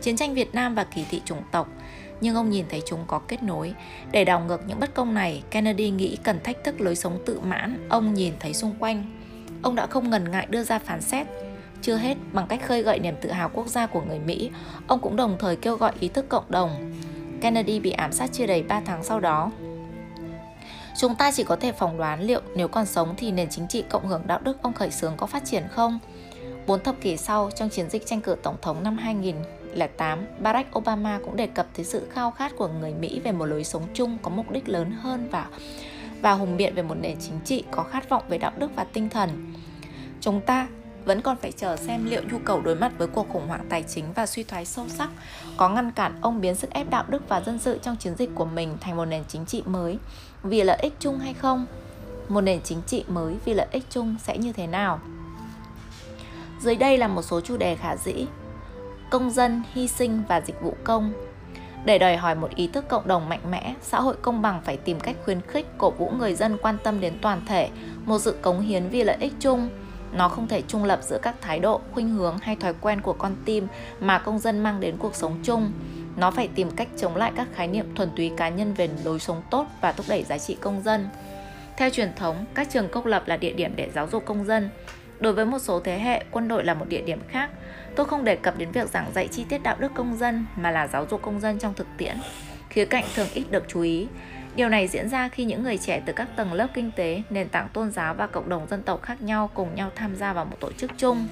Chiến 0.00 0.16
tranh 0.16 0.34
Việt 0.34 0.54
Nam 0.54 0.74
và 0.74 0.84
kỳ 0.84 1.04
thị 1.10 1.22
chủng 1.24 1.42
tộc, 1.50 1.68
nhưng 2.24 2.34
ông 2.34 2.50
nhìn 2.50 2.64
thấy 2.70 2.82
chúng 2.86 3.04
có 3.06 3.18
kết 3.28 3.42
nối. 3.42 3.74
Để 4.10 4.24
đảo 4.24 4.40
ngược 4.40 4.60
những 4.66 4.80
bất 4.80 4.94
công 4.94 5.14
này, 5.14 5.42
Kennedy 5.50 5.90
nghĩ 5.90 6.16
cần 6.22 6.40
thách 6.44 6.64
thức 6.64 6.80
lối 6.80 6.96
sống 6.96 7.18
tự 7.26 7.40
mãn 7.40 7.86
ông 7.88 8.14
nhìn 8.14 8.32
thấy 8.40 8.54
xung 8.54 8.74
quanh. 8.78 9.04
Ông 9.62 9.74
đã 9.74 9.86
không 9.86 10.10
ngần 10.10 10.30
ngại 10.30 10.46
đưa 10.50 10.62
ra 10.62 10.78
phán 10.78 11.00
xét. 11.00 11.26
Chưa 11.82 11.96
hết, 11.96 12.16
bằng 12.32 12.46
cách 12.46 12.60
khơi 12.66 12.82
gợi 12.82 12.98
niềm 12.98 13.14
tự 13.20 13.30
hào 13.30 13.48
quốc 13.48 13.66
gia 13.68 13.86
của 13.86 14.02
người 14.02 14.18
Mỹ, 14.18 14.50
ông 14.86 15.00
cũng 15.00 15.16
đồng 15.16 15.36
thời 15.38 15.56
kêu 15.56 15.76
gọi 15.76 15.92
ý 16.00 16.08
thức 16.08 16.28
cộng 16.28 16.44
đồng. 16.48 16.92
Kennedy 17.40 17.80
bị 17.80 17.90
ám 17.90 18.12
sát 18.12 18.30
chưa 18.32 18.46
đầy 18.46 18.62
3 18.62 18.80
tháng 18.80 19.04
sau 19.04 19.20
đó. 19.20 19.50
Chúng 20.96 21.14
ta 21.14 21.32
chỉ 21.32 21.44
có 21.44 21.56
thể 21.56 21.72
phỏng 21.72 21.96
đoán 21.96 22.22
liệu 22.22 22.40
nếu 22.56 22.68
còn 22.68 22.86
sống 22.86 23.14
thì 23.16 23.30
nền 23.30 23.48
chính 23.50 23.68
trị 23.68 23.84
cộng 23.88 24.06
hưởng 24.06 24.26
đạo 24.26 24.40
đức 24.44 24.62
ông 24.62 24.72
khởi 24.72 24.90
xướng 24.90 25.16
có 25.16 25.26
phát 25.26 25.44
triển 25.44 25.64
không? 25.70 25.98
Bốn 26.66 26.82
thập 26.82 27.00
kỷ 27.00 27.16
sau, 27.16 27.50
trong 27.56 27.68
chiến 27.68 27.90
dịch 27.90 28.06
tranh 28.06 28.20
cử 28.20 28.36
tổng 28.42 28.56
thống 28.62 28.82
năm 28.82 28.96
2000, 28.96 29.36
2008, 29.78 30.42
Barack 30.42 30.78
Obama 30.78 31.20
cũng 31.24 31.36
đề 31.36 31.46
cập 31.46 31.66
tới 31.76 31.84
sự 31.84 32.08
khao 32.12 32.30
khát 32.30 32.52
của 32.56 32.68
người 32.68 32.94
Mỹ 32.94 33.20
về 33.24 33.32
một 33.32 33.46
lối 33.46 33.64
sống 33.64 33.82
chung 33.94 34.18
có 34.22 34.30
mục 34.30 34.50
đích 34.50 34.68
lớn 34.68 34.90
hơn 34.90 35.28
và 35.30 35.46
và 36.20 36.32
hùng 36.32 36.56
biện 36.56 36.74
về 36.74 36.82
một 36.82 36.94
nền 36.94 37.16
chính 37.20 37.40
trị 37.44 37.64
có 37.70 37.82
khát 37.82 38.08
vọng 38.08 38.22
về 38.28 38.38
đạo 38.38 38.52
đức 38.58 38.70
và 38.76 38.84
tinh 38.84 39.10
thần. 39.10 39.52
Chúng 40.20 40.40
ta 40.40 40.68
vẫn 41.04 41.20
còn 41.20 41.36
phải 41.36 41.52
chờ 41.52 41.76
xem 41.76 42.04
liệu 42.04 42.22
nhu 42.30 42.38
cầu 42.44 42.60
đối 42.60 42.74
mặt 42.74 42.92
với 42.98 43.08
cuộc 43.08 43.28
khủng 43.28 43.48
hoảng 43.48 43.66
tài 43.68 43.82
chính 43.82 44.04
và 44.14 44.26
suy 44.26 44.42
thoái 44.42 44.64
sâu 44.64 44.88
sắc 44.88 45.10
có 45.56 45.68
ngăn 45.68 45.90
cản 45.92 46.18
ông 46.20 46.40
biến 46.40 46.54
sức 46.54 46.70
ép 46.70 46.90
đạo 46.90 47.04
đức 47.08 47.28
và 47.28 47.40
dân 47.40 47.58
sự 47.58 47.78
trong 47.82 47.96
chiến 47.96 48.14
dịch 48.18 48.30
của 48.34 48.44
mình 48.44 48.76
thành 48.80 48.96
một 48.96 49.04
nền 49.04 49.22
chính 49.28 49.46
trị 49.46 49.62
mới 49.66 49.98
vì 50.42 50.62
lợi 50.62 50.78
ích 50.82 50.92
chung 50.98 51.18
hay 51.18 51.34
không? 51.34 51.66
Một 52.28 52.40
nền 52.40 52.60
chính 52.64 52.82
trị 52.86 53.04
mới 53.08 53.36
vì 53.44 53.54
lợi 53.54 53.66
ích 53.70 53.84
chung 53.90 54.16
sẽ 54.22 54.38
như 54.38 54.52
thế 54.52 54.66
nào? 54.66 55.00
Dưới 56.60 56.74
đây 56.74 56.98
là 56.98 57.08
một 57.08 57.22
số 57.22 57.40
chủ 57.40 57.56
đề 57.56 57.76
khả 57.76 57.96
dĩ. 57.96 58.26
Công 59.10 59.30
dân, 59.30 59.62
hy 59.72 59.88
sinh 59.88 60.22
và 60.28 60.40
dịch 60.40 60.60
vụ 60.62 60.76
công. 60.84 61.12
Để 61.84 61.98
đòi 61.98 62.16
hỏi 62.16 62.34
một 62.34 62.50
ý 62.54 62.66
thức 62.66 62.88
cộng 62.88 63.08
đồng 63.08 63.28
mạnh 63.28 63.50
mẽ, 63.50 63.74
xã 63.82 64.00
hội 64.00 64.16
công 64.22 64.42
bằng 64.42 64.60
phải 64.64 64.76
tìm 64.76 65.00
cách 65.00 65.16
khuyến 65.24 65.40
khích, 65.40 65.66
cổ 65.78 65.90
vũ 65.90 66.10
người 66.18 66.34
dân 66.34 66.56
quan 66.62 66.76
tâm 66.84 67.00
đến 67.00 67.14
toàn 67.22 67.40
thể, 67.46 67.68
một 68.04 68.18
sự 68.18 68.38
cống 68.42 68.60
hiến 68.60 68.88
vì 68.88 69.04
lợi 69.04 69.16
ích 69.20 69.32
chung. 69.40 69.68
Nó 70.12 70.28
không 70.28 70.48
thể 70.48 70.62
trung 70.68 70.84
lập 70.84 71.00
giữa 71.02 71.18
các 71.22 71.34
thái 71.40 71.58
độ, 71.58 71.80
khuynh 71.92 72.08
hướng 72.08 72.38
hay 72.38 72.56
thói 72.56 72.74
quen 72.80 73.00
của 73.00 73.12
con 73.12 73.36
tim 73.44 73.66
mà 74.00 74.18
công 74.18 74.38
dân 74.38 74.62
mang 74.62 74.80
đến 74.80 74.96
cuộc 74.98 75.14
sống 75.14 75.38
chung. 75.42 75.72
Nó 76.16 76.30
phải 76.30 76.48
tìm 76.54 76.70
cách 76.70 76.88
chống 76.96 77.16
lại 77.16 77.32
các 77.36 77.48
khái 77.54 77.68
niệm 77.68 77.94
thuần 77.94 78.10
túy 78.16 78.32
cá 78.36 78.48
nhân 78.48 78.74
về 78.74 78.88
lối 79.04 79.20
sống 79.20 79.42
tốt 79.50 79.66
và 79.80 79.92
thúc 79.92 80.06
đẩy 80.08 80.24
giá 80.24 80.38
trị 80.38 80.56
công 80.60 80.82
dân. 80.82 81.08
Theo 81.76 81.90
truyền 81.90 82.14
thống, 82.16 82.44
các 82.54 82.68
trường 82.70 82.88
công 82.88 83.06
lập 83.06 83.22
là 83.26 83.36
địa 83.36 83.52
điểm 83.52 83.72
để 83.76 83.90
giáo 83.94 84.08
dục 84.12 84.24
công 84.26 84.44
dân. 84.44 84.70
Đối 85.24 85.32
với 85.32 85.46
một 85.46 85.58
số 85.58 85.80
thế 85.80 85.98
hệ, 85.98 86.24
quân 86.30 86.48
đội 86.48 86.64
là 86.64 86.74
một 86.74 86.88
địa 86.88 87.02
điểm 87.02 87.20
khác. 87.28 87.50
Tôi 87.96 88.06
không 88.06 88.24
đề 88.24 88.36
cập 88.36 88.58
đến 88.58 88.70
việc 88.70 88.88
giảng 88.88 89.10
dạy 89.14 89.28
chi 89.28 89.44
tiết 89.48 89.62
đạo 89.62 89.76
đức 89.78 89.92
công 89.94 90.16
dân 90.16 90.46
mà 90.56 90.70
là 90.70 90.86
giáo 90.86 91.06
dục 91.10 91.22
công 91.22 91.40
dân 91.40 91.58
trong 91.58 91.74
thực 91.74 91.86
tiễn. 91.96 92.16
Khía 92.70 92.84
cạnh 92.84 93.04
thường 93.14 93.26
ít 93.34 93.44
được 93.50 93.64
chú 93.68 93.80
ý. 93.80 94.06
Điều 94.56 94.68
này 94.68 94.88
diễn 94.88 95.08
ra 95.08 95.28
khi 95.28 95.44
những 95.44 95.62
người 95.62 95.78
trẻ 95.78 96.02
từ 96.06 96.12
các 96.12 96.28
tầng 96.36 96.52
lớp 96.52 96.66
kinh 96.74 96.90
tế, 96.96 97.22
nền 97.30 97.48
tảng 97.48 97.68
tôn 97.72 97.90
giáo 97.90 98.14
và 98.14 98.26
cộng 98.26 98.48
đồng 98.48 98.66
dân 98.70 98.82
tộc 98.82 99.02
khác 99.02 99.22
nhau 99.22 99.50
cùng 99.54 99.74
nhau 99.74 99.90
tham 99.94 100.16
gia 100.16 100.32
vào 100.32 100.44
một 100.44 100.56
tổ 100.60 100.72
chức 100.72 100.90
chung. 100.98 101.26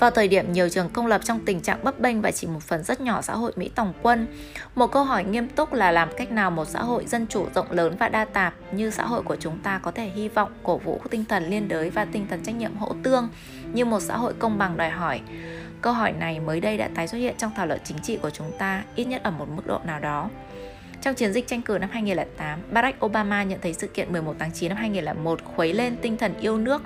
Vào 0.00 0.10
thời 0.10 0.28
điểm 0.28 0.52
nhiều 0.52 0.68
trường 0.68 0.88
công 0.88 1.06
lập 1.06 1.20
trong 1.24 1.40
tình 1.44 1.60
trạng 1.60 1.84
bấp 1.84 2.00
bênh 2.00 2.22
và 2.22 2.30
chỉ 2.30 2.46
một 2.46 2.62
phần 2.62 2.82
rất 2.82 3.00
nhỏ 3.00 3.22
xã 3.22 3.34
hội 3.34 3.52
Mỹ 3.56 3.70
tổng 3.74 3.92
quân, 4.02 4.26
một 4.74 4.92
câu 4.92 5.04
hỏi 5.04 5.24
nghiêm 5.24 5.48
túc 5.48 5.72
là 5.72 5.90
làm 5.90 6.08
cách 6.16 6.32
nào 6.32 6.50
một 6.50 6.68
xã 6.68 6.82
hội 6.82 7.06
dân 7.06 7.26
chủ 7.26 7.46
rộng 7.54 7.70
lớn 7.70 7.96
và 7.98 8.08
đa 8.08 8.24
tạp 8.24 8.54
như 8.72 8.90
xã 8.90 9.04
hội 9.04 9.22
của 9.22 9.36
chúng 9.36 9.58
ta 9.58 9.78
có 9.78 9.90
thể 9.90 10.10
hy 10.14 10.28
vọng 10.28 10.52
cổ 10.62 10.76
vũ 10.76 11.00
tinh 11.10 11.24
thần 11.24 11.50
liên 11.50 11.68
đới 11.68 11.90
và 11.90 12.04
tinh 12.04 12.26
thần 12.30 12.42
trách 12.44 12.54
nhiệm 12.54 12.76
hỗ 12.76 12.94
tương 13.02 13.28
như 13.72 13.84
một 13.84 14.00
xã 14.00 14.16
hội 14.16 14.32
công 14.38 14.58
bằng 14.58 14.76
đòi 14.76 14.90
hỏi. 14.90 15.20
Câu 15.82 15.92
hỏi 15.92 16.12
này 16.12 16.40
mới 16.40 16.60
đây 16.60 16.76
đã 16.76 16.88
tái 16.94 17.08
xuất 17.08 17.18
hiện 17.18 17.34
trong 17.38 17.50
thảo 17.56 17.66
luận 17.66 17.80
chính 17.84 17.98
trị 17.98 18.18
của 18.22 18.30
chúng 18.30 18.52
ta, 18.58 18.82
ít 18.94 19.04
nhất 19.04 19.22
ở 19.22 19.30
một 19.30 19.46
mức 19.56 19.66
độ 19.66 19.78
nào 19.84 20.00
đó. 20.00 20.28
Trong 21.02 21.14
chiến 21.14 21.32
dịch 21.32 21.46
tranh 21.46 21.62
cử 21.62 21.78
năm 21.78 21.90
2008, 21.92 22.58
Barack 22.70 23.04
Obama 23.04 23.42
nhận 23.42 23.58
thấy 23.62 23.74
sự 23.74 23.86
kiện 23.86 24.12
11 24.12 24.36
tháng 24.38 24.52
9 24.52 24.68
năm 24.68 24.78
2001 24.78 25.44
khuấy 25.44 25.72
lên 25.72 25.96
tinh 26.02 26.16
thần 26.16 26.34
yêu 26.40 26.58
nước, 26.58 26.82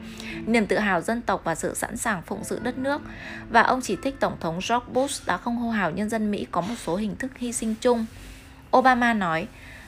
niềm 0.46 0.66
tự 0.66 0.78
hào 0.78 1.00
dân 1.00 1.22
tộc 1.22 1.40
và 1.44 1.54
sự 1.54 1.74
sẵn 1.74 1.96
sàng 1.96 2.22
phụng 2.22 2.44
sự 2.44 2.58
đất 2.62 2.78
nước. 2.78 3.02
Và 3.50 3.62
ông 3.62 3.80
chỉ 3.80 3.96
thích 4.02 4.14
Tổng 4.20 4.36
thống 4.40 4.54
George 4.54 4.86
Bush 4.92 5.26
đã 5.26 5.36
không 5.36 5.56
hô 5.56 5.70
hào 5.70 5.90
nhân 5.90 6.08
dân 6.08 6.30
Mỹ 6.30 6.46
có 6.50 6.60
một 6.60 6.74
số 6.78 6.96
hình 6.96 7.16
thức 7.16 7.30
hy 7.36 7.52
sinh 7.52 7.74
chung. 7.80 8.06
Obama 8.76 9.14
nói, 9.14 9.46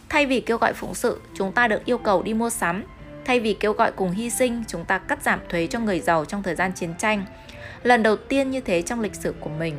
thay 0.09 0.27
vì 0.27 0.41
kêu 0.41 0.59
gọi 0.59 0.73
phụng 0.73 0.95
sự, 0.95 1.21
chúng 1.35 1.53
ta 1.53 1.69
được 1.69 1.85
yêu 1.85 1.99
cầu 1.99 2.23
đi 2.23 2.35
mua 2.35 2.51
sắm. 2.51 2.85
Thay 3.25 3.41
vì 3.41 3.55
kêu 3.55 3.73
gọi 3.73 3.93
cùng 3.93 4.11
hy 4.11 4.31
sinh, 4.31 4.65
chúng 4.69 4.85
ta 4.85 4.99
cắt 4.99 5.23
giảm 5.23 5.41
thuế 5.49 5.67
cho 5.67 5.81
người 5.81 6.01
giàu 6.01 6.25
trong 6.25 6.43
thời 6.43 6.55
gian 6.55 6.73
chiến 6.73 6.95
tranh. 6.99 7.25
Lần 7.83 8.03
đầu 8.03 8.17
tiên 8.17 8.51
như 8.51 8.61
thế 8.61 8.83
trong 8.83 9.01
lịch 9.01 9.15
sử 9.15 9.35
của 9.41 9.51
mình. 9.51 9.75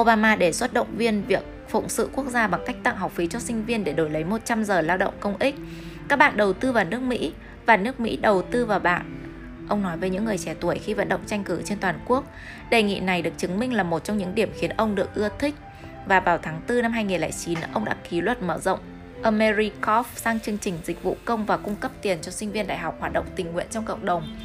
Obama 0.00 0.36
đề 0.36 0.52
xuất 0.52 0.72
động 0.72 0.96
viên 0.96 1.22
việc 1.22 1.42
phụng 1.72 1.88
sự 1.88 2.10
quốc 2.12 2.26
gia 2.26 2.46
bằng 2.46 2.62
cách 2.66 2.76
tặng 2.82 2.96
học 2.96 3.12
phí 3.14 3.26
cho 3.26 3.38
sinh 3.38 3.64
viên 3.64 3.84
để 3.84 3.92
đổi 3.92 4.10
lấy 4.10 4.24
100 4.24 4.64
giờ 4.64 4.80
lao 4.80 4.96
động 4.96 5.14
công 5.20 5.36
ích. 5.38 5.54
Các 6.08 6.16
bạn 6.16 6.36
đầu 6.36 6.52
tư 6.52 6.72
vào 6.72 6.84
nước 6.84 7.02
Mỹ 7.02 7.32
và 7.66 7.76
nước 7.76 8.00
Mỹ 8.00 8.16
đầu 8.16 8.42
tư 8.42 8.64
vào 8.64 8.78
bạn. 8.78 9.18
Ông 9.68 9.82
nói 9.82 9.96
với 9.96 10.10
những 10.10 10.24
người 10.24 10.38
trẻ 10.38 10.54
tuổi 10.60 10.78
khi 10.78 10.94
vận 10.94 11.08
động 11.08 11.20
tranh 11.26 11.44
cử 11.44 11.62
trên 11.64 11.78
toàn 11.78 12.00
quốc. 12.06 12.24
Đề 12.70 12.82
nghị 12.82 13.00
này 13.00 13.22
được 13.22 13.32
chứng 13.38 13.58
minh 13.58 13.72
là 13.72 13.82
một 13.82 14.04
trong 14.04 14.18
những 14.18 14.34
điểm 14.34 14.50
khiến 14.54 14.70
ông 14.76 14.94
được 14.94 15.14
ưa 15.14 15.28
thích. 15.38 15.54
Và 16.06 16.20
vào 16.20 16.38
tháng 16.38 16.60
4 16.68 16.82
năm 16.82 16.92
2009, 16.92 17.58
ông 17.72 17.84
đã 17.84 17.96
ký 18.08 18.20
luật 18.20 18.42
mở 18.42 18.58
rộng 18.58 18.78
AmeriCorps 19.22 20.16
sang 20.16 20.40
chương 20.40 20.58
trình 20.58 20.78
dịch 20.84 21.02
vụ 21.02 21.16
công 21.24 21.46
và 21.46 21.56
cung 21.56 21.76
cấp 21.76 21.92
tiền 22.02 22.18
cho 22.22 22.32
sinh 22.32 22.52
viên 22.52 22.66
đại 22.66 22.78
học 22.78 22.96
hoạt 23.00 23.12
động 23.12 23.26
tình 23.36 23.52
nguyện 23.52 23.66
trong 23.70 23.84
cộng 23.84 24.04
đồng. 24.04 24.36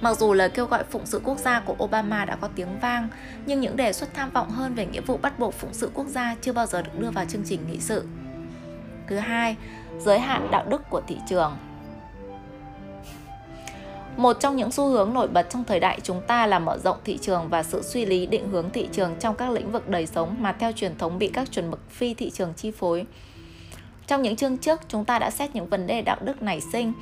Mặc 0.00 0.18
dù 0.18 0.32
lời 0.32 0.50
kêu 0.50 0.66
gọi 0.66 0.84
phụng 0.84 1.06
sự 1.06 1.20
quốc 1.24 1.38
gia 1.38 1.60
của 1.60 1.76
Obama 1.84 2.24
đã 2.24 2.36
có 2.36 2.48
tiếng 2.54 2.80
vang, 2.80 3.08
nhưng 3.46 3.60
những 3.60 3.76
đề 3.76 3.92
xuất 3.92 4.14
tham 4.14 4.30
vọng 4.30 4.50
hơn 4.50 4.74
về 4.74 4.86
nghĩa 4.86 5.00
vụ 5.00 5.16
bắt 5.16 5.38
buộc 5.38 5.54
phụng 5.54 5.74
sự 5.74 5.90
quốc 5.94 6.06
gia 6.06 6.36
chưa 6.40 6.52
bao 6.52 6.66
giờ 6.66 6.82
được 6.82 6.98
đưa 6.98 7.10
vào 7.10 7.24
chương 7.24 7.42
trình 7.44 7.60
nghị 7.70 7.80
sự. 7.80 8.06
Thứ 9.08 9.16
hai, 9.16 9.56
giới 9.98 10.18
hạn 10.18 10.48
đạo 10.50 10.64
đức 10.68 10.82
của 10.90 11.00
thị 11.06 11.16
trường. 11.28 11.56
Một 14.16 14.36
trong 14.40 14.56
những 14.56 14.70
xu 14.70 14.88
hướng 14.88 15.14
nổi 15.14 15.28
bật 15.28 15.46
trong 15.50 15.64
thời 15.64 15.80
đại 15.80 16.00
chúng 16.02 16.22
ta 16.26 16.46
là 16.46 16.58
mở 16.58 16.78
rộng 16.78 16.96
thị 17.04 17.18
trường 17.22 17.48
và 17.48 17.62
sự 17.62 17.82
suy 17.82 18.06
lý 18.06 18.26
định 18.26 18.50
hướng 18.50 18.70
thị 18.70 18.88
trường 18.92 19.16
trong 19.20 19.34
các 19.34 19.50
lĩnh 19.50 19.72
vực 19.72 19.88
đời 19.88 20.06
sống 20.06 20.36
mà 20.38 20.52
theo 20.52 20.72
truyền 20.72 20.98
thống 20.98 21.18
bị 21.18 21.28
các 21.28 21.50
chuẩn 21.50 21.70
mực 21.70 21.90
phi 21.90 22.14
thị 22.14 22.30
trường 22.30 22.54
chi 22.56 22.70
phối. 22.70 23.06
Trong 24.06 24.22
những 24.22 24.36
chương 24.36 24.58
trước, 24.58 24.80
chúng 24.88 25.04
ta 25.04 25.18
đã 25.18 25.30
xét 25.30 25.54
những 25.54 25.68
vấn 25.68 25.86
đề 25.86 26.02
đạo 26.02 26.16
đức 26.20 26.42
nảy 26.42 26.60
sinh, 26.60 26.92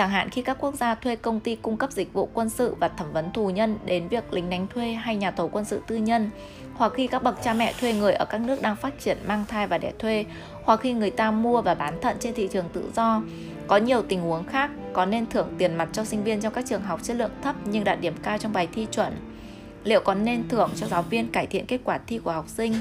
chẳng 0.00 0.10
hạn 0.10 0.30
khi 0.30 0.42
các 0.42 0.56
quốc 0.60 0.74
gia 0.74 0.94
thuê 0.94 1.16
công 1.16 1.40
ty 1.40 1.56
cung 1.56 1.76
cấp 1.76 1.92
dịch 1.92 2.12
vụ 2.12 2.28
quân 2.34 2.48
sự 2.48 2.74
và 2.80 2.88
thẩm 2.88 3.12
vấn 3.12 3.30
tù 3.30 3.48
nhân 3.48 3.78
đến 3.84 4.08
việc 4.08 4.32
lính 4.32 4.50
đánh 4.50 4.66
thuê 4.66 4.92
hay 4.92 5.16
nhà 5.16 5.30
thầu 5.30 5.48
quân 5.48 5.64
sự 5.64 5.82
tư 5.86 5.96
nhân, 5.96 6.30
hoặc 6.74 6.92
khi 6.94 7.06
các 7.06 7.22
bậc 7.22 7.42
cha 7.42 7.54
mẹ 7.54 7.72
thuê 7.80 7.92
người 7.92 8.12
ở 8.12 8.24
các 8.24 8.40
nước 8.40 8.62
đang 8.62 8.76
phát 8.76 9.00
triển 9.00 9.18
mang 9.26 9.44
thai 9.48 9.66
và 9.66 9.78
đẻ 9.78 9.92
thuê, 9.98 10.24
hoặc 10.64 10.80
khi 10.80 10.92
người 10.92 11.10
ta 11.10 11.30
mua 11.30 11.62
và 11.62 11.74
bán 11.74 12.00
thận 12.00 12.16
trên 12.20 12.34
thị 12.34 12.48
trường 12.52 12.68
tự 12.72 12.90
do. 12.96 13.22
Có 13.66 13.76
nhiều 13.76 14.02
tình 14.02 14.20
huống 14.20 14.44
khác, 14.44 14.70
có 14.92 15.06
nên 15.06 15.26
thưởng 15.26 15.48
tiền 15.58 15.74
mặt 15.74 15.88
cho 15.92 16.04
sinh 16.04 16.24
viên 16.24 16.40
trong 16.40 16.52
các 16.52 16.64
trường 16.68 16.82
học 16.82 17.00
chất 17.02 17.16
lượng 17.16 17.32
thấp 17.42 17.56
nhưng 17.64 17.84
đạt 17.84 18.00
điểm 18.00 18.14
cao 18.22 18.38
trong 18.38 18.52
bài 18.52 18.68
thi 18.72 18.86
chuẩn? 18.92 19.12
Liệu 19.84 20.00
có 20.00 20.14
nên 20.14 20.48
thưởng 20.48 20.70
cho 20.76 20.86
giáo 20.86 21.02
viên 21.02 21.28
cải 21.28 21.46
thiện 21.46 21.66
kết 21.66 21.80
quả 21.84 21.98
thi 22.06 22.18
của 22.18 22.32
học 22.32 22.48
sinh? 22.48 22.74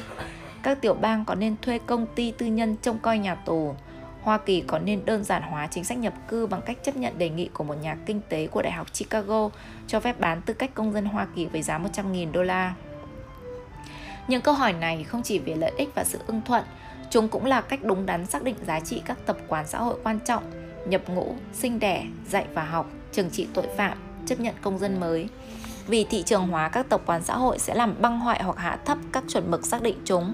Các 0.63 0.81
tiểu 0.81 0.93
bang 0.93 1.25
có 1.25 1.35
nên 1.35 1.55
thuê 1.61 1.79
công 1.85 2.05
ty 2.15 2.31
tư 2.31 2.45
nhân 2.45 2.75
trông 2.81 2.99
coi 2.99 3.17
nhà 3.17 3.35
tù? 3.35 3.75
Hoa 4.23 4.37
Kỳ 4.37 4.61
có 4.61 4.79
nên 4.79 5.05
đơn 5.05 5.23
giản 5.23 5.41
hóa 5.41 5.67
chính 5.67 5.83
sách 5.83 5.97
nhập 5.97 6.13
cư 6.27 6.47
bằng 6.47 6.61
cách 6.61 6.77
chấp 6.83 6.95
nhận 6.95 7.17
đề 7.17 7.29
nghị 7.29 7.49
của 7.53 7.63
một 7.63 7.75
nhà 7.81 7.97
kinh 8.05 8.21
tế 8.29 8.47
của 8.47 8.61
Đại 8.61 8.71
học 8.71 8.87
Chicago 8.93 9.49
cho 9.87 9.99
phép 9.99 10.19
bán 10.19 10.41
tư 10.41 10.53
cách 10.53 10.71
công 10.73 10.93
dân 10.93 11.05
Hoa 11.05 11.27
Kỳ 11.35 11.45
với 11.45 11.61
giá 11.61 11.79
100.000 11.79 12.31
đô 12.31 12.43
la? 12.43 12.73
Những 14.27 14.41
câu 14.41 14.53
hỏi 14.53 14.73
này 14.73 15.03
không 15.03 15.23
chỉ 15.23 15.39
về 15.39 15.55
lợi 15.55 15.71
ích 15.77 15.89
và 15.95 16.03
sự 16.03 16.19
ưng 16.27 16.41
thuận, 16.45 16.63
chúng 17.09 17.27
cũng 17.27 17.45
là 17.45 17.61
cách 17.61 17.83
đúng 17.83 18.05
đắn 18.05 18.25
xác 18.25 18.43
định 18.43 18.55
giá 18.67 18.79
trị 18.79 19.01
các 19.05 19.17
tập 19.25 19.37
quán 19.47 19.67
xã 19.67 19.79
hội 19.79 19.95
quan 20.03 20.19
trọng, 20.19 20.43
nhập 20.85 21.01
ngũ, 21.07 21.35
sinh 21.53 21.79
đẻ, 21.79 22.05
dạy 22.27 22.45
và 22.53 22.63
học, 22.63 22.89
trừng 23.11 23.29
trị 23.29 23.47
tội 23.53 23.67
phạm, 23.77 23.97
chấp 24.25 24.39
nhận 24.39 24.55
công 24.61 24.79
dân 24.79 24.99
mới. 24.99 25.29
Vì 25.87 26.03
thị 26.03 26.23
trường 26.23 26.47
hóa 26.47 26.69
các 26.69 26.89
tập 26.89 27.01
quán 27.05 27.23
xã 27.23 27.37
hội 27.37 27.59
sẽ 27.59 27.75
làm 27.75 27.95
băng 28.01 28.19
hoại 28.19 28.43
hoặc 28.43 28.57
hạ 28.57 28.79
thấp 28.85 28.97
các 29.11 29.23
chuẩn 29.27 29.51
mực 29.51 29.65
xác 29.65 29.81
định 29.81 29.97
chúng. 30.05 30.33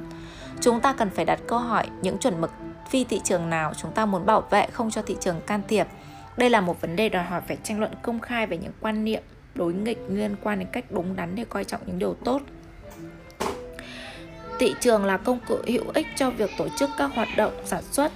Chúng 0.62 0.80
ta 0.80 0.94
cần 0.94 1.10
phải 1.10 1.26
đặt 1.26 1.40
câu 1.48 1.60
hỏi 1.60 1.88
những 2.02 2.18
chuẩn 2.18 2.42
mực 2.42 2.52
phi 2.90 3.04
thị 3.04 3.22
trường 3.24 3.50
nào 3.50 3.74
chúng 3.78 3.92
ta 3.92 4.06
muốn 4.06 4.26
bảo 4.26 4.42
vệ 4.42 4.68
không 4.72 4.92
cho 4.92 5.02
thị 5.02 5.18
trường 5.22 5.42
can 5.48 5.62
thiệp. 5.68 5.88
Đây 6.38 6.50
là 6.50 6.62
một 6.62 6.82
vấn 6.82 6.96
đề 6.96 7.10
đòi 7.10 7.24
hỏi 7.24 7.42
phải 7.48 7.58
tranh 7.64 7.80
luận 7.80 7.92
công 8.02 8.20
khai 8.20 8.48
về 8.48 8.58
những 8.58 8.74
quan 8.82 9.04
niệm 9.04 9.24
đối 9.56 9.74
nghịch 9.74 10.00
liên 10.10 10.36
quan 10.44 10.60
đến 10.60 10.68
cách 10.72 10.86
đúng 10.90 11.16
đắn 11.16 11.36
để 11.36 11.46
coi 11.50 11.64
trọng 11.64 11.82
những 11.86 12.00
điều 12.00 12.14
tốt. 12.14 12.42
Thị 14.60 14.76
trường 14.80 15.06
là 15.06 15.18
công 15.18 15.40
cụ 15.48 15.58
hữu 15.68 15.84
ích 15.94 16.08
cho 16.16 16.30
việc 16.30 16.52
tổ 16.58 16.68
chức 16.80 16.90
các 16.98 17.12
hoạt 17.14 17.28
động 17.38 17.54
sản 17.66 17.84
xuất. 17.92 18.12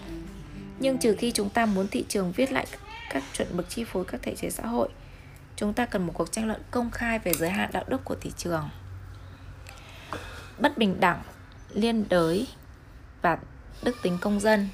Nhưng 0.80 0.98
trừ 0.98 1.16
khi 1.20 1.32
chúng 1.32 1.50
ta 1.50 1.66
muốn 1.66 1.88
thị 1.88 2.06
trường 2.10 2.32
viết 2.32 2.52
lại 2.52 2.66
các 3.10 3.24
chuẩn 3.34 3.58
mực 3.58 3.70
chi 3.70 3.84
phối 3.84 4.06
các 4.06 4.22
thể 4.24 4.36
chế 4.36 4.50
xã 4.50 4.68
hội, 4.68 4.90
chúng 5.56 5.74
ta 5.74 5.86
cần 5.86 6.08
một 6.08 6.14
cuộc 6.16 6.32
tranh 6.32 6.48
luận 6.48 6.62
công 6.72 6.92
khai 6.92 7.20
về 7.20 7.34
giới 7.34 7.50
hạn 7.50 7.70
đạo 7.74 7.84
đức 7.88 8.06
của 8.06 8.16
thị 8.22 8.32
trường. 8.38 8.70
Bất 10.60 10.78
bình 10.78 11.00
đẳng, 11.00 11.22
liên 11.74 12.06
đới 12.10 12.48
và 13.22 13.38
đức 13.84 13.96
tính 14.02 14.18
công 14.22 14.40
dân. 14.40 14.68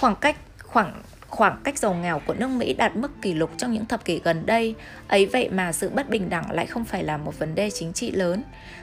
Khoảng 0.00 0.16
cách 0.16 0.36
khoảng 0.62 1.02
khoảng 1.28 1.60
cách 1.64 1.78
giàu 1.78 1.94
nghèo 1.94 2.20
của 2.26 2.34
nước 2.34 2.48
Mỹ 2.48 2.74
đạt 2.74 2.96
mức 2.96 3.10
kỷ 3.22 3.34
lục 3.34 3.50
trong 3.56 3.72
những 3.72 3.86
thập 3.86 4.04
kỷ 4.04 4.20
gần 4.24 4.46
đây, 4.46 4.74
ấy 5.08 5.26
vậy 5.26 5.48
mà 5.48 5.72
sự 5.72 5.90
bất 5.90 6.10
bình 6.10 6.28
đẳng 6.28 6.50
lại 6.50 6.66
không 6.66 6.84
phải 6.84 7.04
là 7.04 7.16
một 7.16 7.38
vấn 7.38 7.54
đề 7.54 7.70
chính 7.70 7.92
trị 7.92 8.10
lớn. 8.10 8.42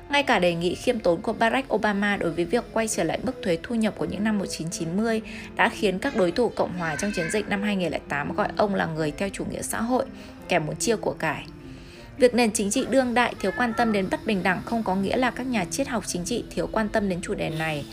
Ngay 0.09 0.23
cả 0.23 0.39
đề 0.39 0.55
nghị 0.55 0.75
khiêm 0.75 0.99
tốn 0.99 1.21
của 1.21 1.33
Barack 1.33 1.73
Obama 1.73 2.17
đối 2.17 2.31
với 2.31 2.45
việc 2.45 2.63
quay 2.73 2.87
trở 2.87 3.03
lại 3.03 3.19
mức 3.23 3.41
thuế 3.43 3.57
thu 3.63 3.75
nhập 3.75 3.93
của 3.97 4.05
những 4.05 4.23
năm 4.23 4.37
1990 4.37 5.21
đã 5.55 5.69
khiến 5.69 5.99
các 5.99 6.15
đối 6.15 6.31
thủ 6.31 6.49
Cộng 6.49 6.77
hòa 6.77 6.95
trong 6.95 7.11
chiến 7.15 7.31
dịch 7.31 7.49
năm 7.49 7.61
2008 7.61 8.33
gọi 8.33 8.47
ông 8.57 8.75
là 8.75 8.85
người 8.85 9.11
theo 9.11 9.29
chủ 9.29 9.45
nghĩa 9.45 9.61
xã 9.61 9.81
hội, 9.81 10.05
kẻ 10.47 10.59
muốn 10.59 10.75
chia 10.75 10.95
của 10.95 11.15
cải. 11.19 11.45
Việc 12.17 12.35
nền 12.35 12.51
chính 12.51 12.69
trị 12.69 12.85
đương 12.89 13.13
đại 13.13 13.33
thiếu 13.39 13.51
quan 13.57 13.73
tâm 13.77 13.91
đến 13.91 14.07
bất 14.11 14.25
bình 14.25 14.43
đẳng 14.43 14.61
không 14.65 14.83
có 14.83 14.95
nghĩa 14.95 15.17
là 15.17 15.31
các 15.31 15.47
nhà 15.47 15.65
triết 15.65 15.87
học 15.87 16.03
chính 16.07 16.25
trị 16.25 16.43
thiếu 16.49 16.69
quan 16.71 16.89
tâm 16.89 17.09
đến 17.09 17.19
chủ 17.21 17.33
đề 17.33 17.49
này. 17.49 17.85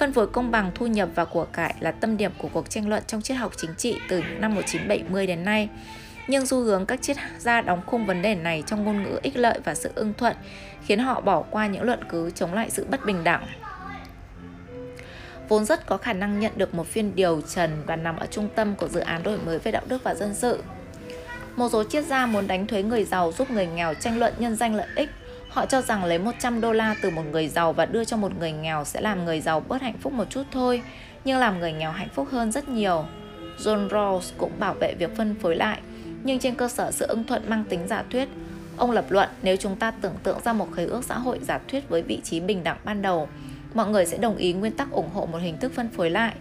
Phân 0.00 0.12
phối 0.12 0.26
công 0.26 0.50
bằng, 0.50 0.70
thu 0.74 0.86
nhập 0.86 1.08
và 1.14 1.24
của 1.24 1.44
cải 1.44 1.74
là 1.80 1.90
tâm 1.90 2.16
điểm 2.16 2.32
của 2.38 2.48
cuộc 2.52 2.70
tranh 2.70 2.88
luận 2.88 3.02
trong 3.06 3.22
triết 3.22 3.36
học 3.36 3.52
chính 3.56 3.70
trị 3.76 4.00
từ 4.08 4.22
năm 4.38 4.54
1970 4.54 5.26
đến 5.26 5.44
nay. 5.44 5.68
Nhưng 6.28 6.46
xu 6.46 6.60
hướng 6.60 6.86
các 6.86 7.02
triết 7.02 7.16
gia 7.38 7.60
đóng 7.60 7.80
khung 7.86 8.06
vấn 8.06 8.22
đề 8.22 8.34
này 8.34 8.62
trong 8.66 8.84
ngôn 8.84 9.02
ngữ 9.02 9.18
ích 9.22 9.36
lợi 9.36 9.60
và 9.64 9.74
sự 9.74 9.90
ưng 9.94 10.14
thuận 10.14 10.36
khiến 10.86 10.98
họ 10.98 11.20
bỏ 11.20 11.42
qua 11.42 11.66
những 11.66 11.82
luận 11.82 12.04
cứ 12.08 12.30
chống 12.30 12.54
lại 12.54 12.70
sự 12.70 12.86
bất 12.90 13.06
bình 13.06 13.24
đẳng. 13.24 13.46
Vốn 15.48 15.64
rất 15.64 15.86
có 15.86 15.96
khả 15.96 16.12
năng 16.12 16.40
nhận 16.40 16.52
được 16.56 16.74
một 16.74 16.86
phiên 16.86 17.14
điều 17.14 17.40
trần 17.40 17.82
và 17.86 17.96
nằm 17.96 18.16
ở 18.16 18.26
trung 18.26 18.48
tâm 18.54 18.74
của 18.74 18.88
dự 18.88 19.00
án 19.00 19.22
đổi 19.22 19.38
mới 19.38 19.58
về 19.58 19.72
đạo 19.72 19.82
đức 19.88 20.04
và 20.04 20.14
dân 20.14 20.34
sự. 20.34 20.62
Một 21.56 21.68
số 21.72 21.84
triết 21.84 22.04
gia 22.06 22.26
muốn 22.26 22.46
đánh 22.46 22.66
thuế 22.66 22.82
người 22.82 23.04
giàu 23.04 23.32
giúp 23.32 23.50
người 23.50 23.66
nghèo 23.66 23.94
tranh 23.94 24.18
luận 24.18 24.34
nhân 24.38 24.56
danh 24.56 24.74
lợi 24.74 24.88
ích. 24.96 25.10
Họ 25.50 25.66
cho 25.66 25.82
rằng 25.82 26.04
lấy 26.04 26.18
100 26.18 26.60
đô 26.60 26.72
la 26.72 26.94
từ 27.02 27.10
một 27.10 27.22
người 27.32 27.48
giàu 27.48 27.72
và 27.72 27.86
đưa 27.86 28.04
cho 28.04 28.16
một 28.16 28.38
người 28.38 28.52
nghèo 28.52 28.84
sẽ 28.84 29.00
làm 29.00 29.24
người 29.24 29.40
giàu 29.40 29.60
bớt 29.60 29.82
hạnh 29.82 29.98
phúc 30.00 30.12
một 30.12 30.24
chút 30.30 30.42
thôi, 30.50 30.82
nhưng 31.24 31.38
làm 31.38 31.60
người 31.60 31.72
nghèo 31.72 31.92
hạnh 31.92 32.08
phúc 32.14 32.28
hơn 32.30 32.52
rất 32.52 32.68
nhiều. 32.68 33.04
John 33.58 33.88
Rawls 33.88 34.32
cũng 34.38 34.52
bảo 34.58 34.74
vệ 34.74 34.94
việc 34.94 35.16
phân 35.16 35.34
phối 35.34 35.56
lại, 35.56 35.80
nhưng 36.24 36.38
trên 36.38 36.54
cơ 36.54 36.68
sở 36.68 36.90
sự 36.90 37.06
ưng 37.06 37.24
thuận 37.24 37.50
mang 37.50 37.64
tính 37.64 37.80
giả 37.88 38.04
thuyết. 38.10 38.28
Ông 38.76 38.90
lập 38.90 39.04
luận 39.08 39.28
nếu 39.42 39.56
chúng 39.56 39.76
ta 39.76 39.90
tưởng 39.90 40.14
tượng 40.22 40.38
ra 40.44 40.52
một 40.52 40.68
khế 40.72 40.84
ước 40.84 41.04
xã 41.04 41.18
hội 41.18 41.38
giả 41.42 41.58
thuyết 41.68 41.88
với 41.88 42.02
vị 42.02 42.20
trí 42.24 42.40
bình 42.40 42.64
đẳng 42.64 42.78
ban 42.84 43.02
đầu, 43.02 43.28
mọi 43.74 43.88
người 43.88 44.06
sẽ 44.06 44.18
đồng 44.18 44.36
ý 44.36 44.52
nguyên 44.52 44.72
tắc 44.72 44.90
ủng 44.90 45.10
hộ 45.14 45.26
một 45.26 45.38
hình 45.38 45.58
thức 45.58 45.72
phân 45.74 45.88
phối 45.88 46.10
lại. 46.10 46.34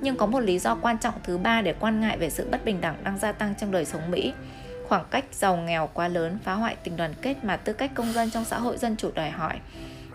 Nhưng 0.00 0.16
có 0.16 0.26
một 0.26 0.40
lý 0.40 0.58
do 0.58 0.74
quan 0.74 0.98
trọng 0.98 1.14
thứ 1.24 1.38
ba 1.38 1.62
để 1.62 1.74
quan 1.80 2.00
ngại 2.00 2.18
về 2.18 2.30
sự 2.30 2.48
bất 2.50 2.64
bình 2.64 2.80
đẳng 2.80 2.96
đang 3.04 3.18
gia 3.18 3.32
tăng 3.32 3.54
trong 3.60 3.72
đời 3.72 3.84
sống 3.84 4.10
Mỹ. 4.10 4.32
Khoảng 4.88 5.04
cách 5.10 5.24
giàu 5.32 5.56
nghèo 5.56 5.88
quá 5.94 6.08
lớn 6.08 6.38
phá 6.44 6.54
hoại 6.54 6.76
tình 6.76 6.96
đoàn 6.96 7.14
kết 7.22 7.34
mà 7.42 7.56
tư 7.56 7.72
cách 7.72 7.90
công 7.94 8.12
dân 8.12 8.30
trong 8.30 8.44
xã 8.44 8.58
hội 8.58 8.78
dân 8.78 8.96
chủ 8.96 9.10
đòi 9.14 9.30
hỏi. 9.30 9.54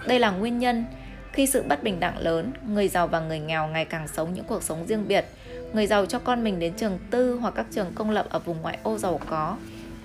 Đây 0.07 0.19
là 0.19 0.32
nguyên 0.32 0.59
nhân 0.59 0.86
khi 1.32 1.47
sự 1.47 1.63
bất 1.63 1.84
bình 1.84 1.99
đẳng 1.99 2.17
lớn, 2.17 2.53
người 2.67 2.88
giàu 2.88 3.07
và 3.07 3.19
người 3.19 3.39
nghèo 3.39 3.67
ngày 3.67 3.86
càng 3.86 4.07
sống 4.07 4.34
những 4.34 4.45
cuộc 4.45 4.63
sống 4.63 4.86
riêng 4.88 5.07
biệt. 5.07 5.26
Người 5.74 5.88
giàu 5.88 6.05
cho 6.05 6.19
con 6.19 6.43
mình 6.43 6.59
đến 6.59 6.74
trường 6.74 6.99
tư 7.11 7.36
hoặc 7.36 7.53
các 7.55 7.65
trường 7.72 7.91
công 7.95 8.09
lập 8.09 8.26
ở 8.30 8.39
vùng 8.39 8.61
ngoại 8.61 8.78
ô 8.84 8.97
giàu 8.97 9.19
có, 9.30 9.57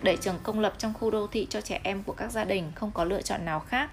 để 0.02 0.16
trường 0.16 0.38
công 0.42 0.60
lập 0.60 0.74
trong 0.78 0.94
khu 0.94 1.10
đô 1.10 1.26
thị 1.26 1.46
cho 1.50 1.60
trẻ 1.60 1.80
em 1.82 2.02
của 2.02 2.12
các 2.12 2.32
gia 2.32 2.44
đình 2.44 2.72
không 2.74 2.90
có 2.94 3.04
lựa 3.04 3.22
chọn 3.22 3.44
nào 3.44 3.60
khác. 3.60 3.90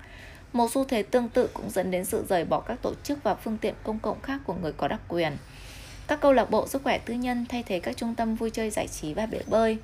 Một 0.54 0.72
xu 0.72 0.86
thế 0.86 1.04
tương 1.04 1.30
tự 1.30 1.50
cũng 1.54 1.70
dẫn 1.70 1.92
đến 1.92 2.06
sự 2.06 2.26
rời 2.30 2.46
bỏ 2.46 2.60
các 2.60 2.82
tổ 2.82 2.94
chức 3.04 3.24
và 3.24 3.36
phương 3.36 3.58
tiện 3.58 3.74
công 3.84 4.00
cộng 4.00 4.22
khác 4.22 4.42
của 4.46 4.54
người 4.54 4.72
có 4.78 4.88
đặc 4.88 5.00
quyền. 5.08 5.38
Các 6.08 6.22
câu 6.22 6.34
lạc 6.34 6.50
bộ 6.50 6.68
sức 6.68 6.84
khỏe 6.84 6.98
tư 6.98 7.14
nhân 7.14 7.46
thay 7.50 7.64
thế 7.64 7.80
các 7.80 7.98
trung 7.98 8.16
tâm 8.16 8.36
vui 8.36 8.50
chơi 8.50 8.70
giải 8.70 8.88
trí 8.88 9.14
và 9.14 9.26
bể 9.26 9.40
bơi. 9.48 9.78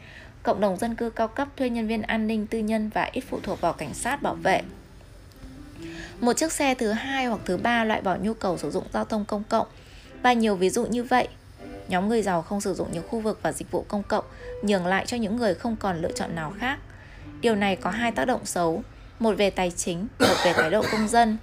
Cộng 0.44 0.62
đồng 0.62 0.78
dân 0.78 0.96
cư 0.96 1.10
cao 1.10 1.28
cấp 1.28 1.48
thuê 1.58 1.70
nhân 1.70 1.88
viên 1.88 2.02
an 2.02 2.28
ninh 2.28 2.48
tư 2.48 2.60
nhân 2.60 2.90
và 2.94 3.10
ít 3.12 3.24
phụ 3.30 3.40
thuộc 3.44 3.62
vào 3.62 3.74
cảnh 3.74 3.94
sát 3.94 4.22
bảo 4.22 4.36
vệ. 4.36 4.62
Một 6.20 6.34
chiếc 6.34 6.52
xe 6.52 6.76
thứ 6.76 6.92
hai 6.92 7.26
hoặc 7.26 7.40
thứ 7.46 7.58
ba 7.58 7.84
loại 7.84 8.02
bỏ 8.02 8.16
nhu 8.16 8.34
cầu 8.34 8.58
sử 8.58 8.72
dụng 8.72 8.84
giao 8.94 9.06
thông 9.06 9.26
công 9.26 9.44
cộng 9.50 9.68
và 10.22 10.34
nhiều 10.34 10.56
ví 10.56 10.70
dụ 10.70 10.86
như 10.86 11.04
vậy. 11.04 11.28
Nhóm 11.88 12.10
người 12.10 12.22
giàu 12.22 12.42
không 12.42 12.62
sử 12.62 12.74
dụng 12.74 12.88
những 12.92 13.08
khu 13.08 13.20
vực 13.20 13.40
và 13.42 13.52
dịch 13.52 13.72
vụ 13.72 13.86
công 13.88 14.04
cộng, 14.04 14.26
nhường 14.64 14.86
lại 14.86 15.06
cho 15.06 15.18
những 15.18 15.38
người 15.38 15.56
không 15.56 15.76
còn 15.76 16.02
lựa 16.02 16.12
chọn 16.12 16.36
nào 16.36 16.54
khác. 16.60 16.80
Điều 17.42 17.56
này 17.56 17.76
có 17.76 17.90
hai 17.90 18.12
tác 18.12 18.26
động 18.26 18.46
xấu, 18.46 18.84
một 19.20 19.38
về 19.38 19.50
tài 19.50 19.72
chính, 19.72 20.08
một 20.20 20.36
về 20.46 20.54
thái 20.54 20.70
độ 20.70 20.84
công 20.92 21.08
dân. 21.08 21.38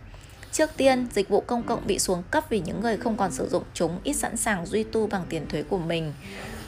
Trước 0.53 0.71
tiên, 0.77 1.07
dịch 1.13 1.29
vụ 1.29 1.41
công 1.41 1.63
cộng 1.63 1.87
bị 1.87 1.99
xuống 1.99 2.23
cấp 2.31 2.45
vì 2.49 2.61
những 2.61 2.81
người 2.81 2.97
không 2.97 3.17
còn 3.17 3.33
sử 3.33 3.49
dụng 3.49 3.63
chúng 3.75 3.99
ít 4.05 4.13
sẵn 4.13 4.37
sàng 4.37 4.67
duy 4.67 4.83
tu 4.83 5.07
bằng 5.07 5.25
tiền 5.29 5.47
thuế 5.49 5.63
của 5.63 5.79
mình. 5.79 6.13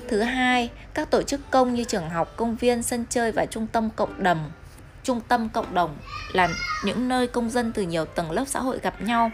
Thứ 0.08 0.20
hai, 0.20 0.70
các 0.94 1.10
tổ 1.10 1.22
chức 1.22 1.40
công 1.50 1.74
như 1.74 1.84
trường 1.84 2.10
học, 2.10 2.34
công 2.36 2.56
viên, 2.56 2.82
sân 2.82 3.04
chơi 3.10 3.32
và 3.32 3.46
trung 3.46 3.66
tâm 3.66 3.90
cộng 3.96 4.22
đồng. 4.22 4.50
Trung 5.02 5.20
tâm 5.28 5.48
cộng 5.48 5.74
đồng 5.74 5.96
là 6.32 6.48
những 6.84 7.08
nơi 7.08 7.26
công 7.26 7.50
dân 7.50 7.72
từ 7.72 7.82
nhiều 7.82 8.04
tầng 8.04 8.30
lớp 8.30 8.44
xã 8.46 8.60
hội 8.60 8.78
gặp 8.82 9.02
nhau. 9.02 9.30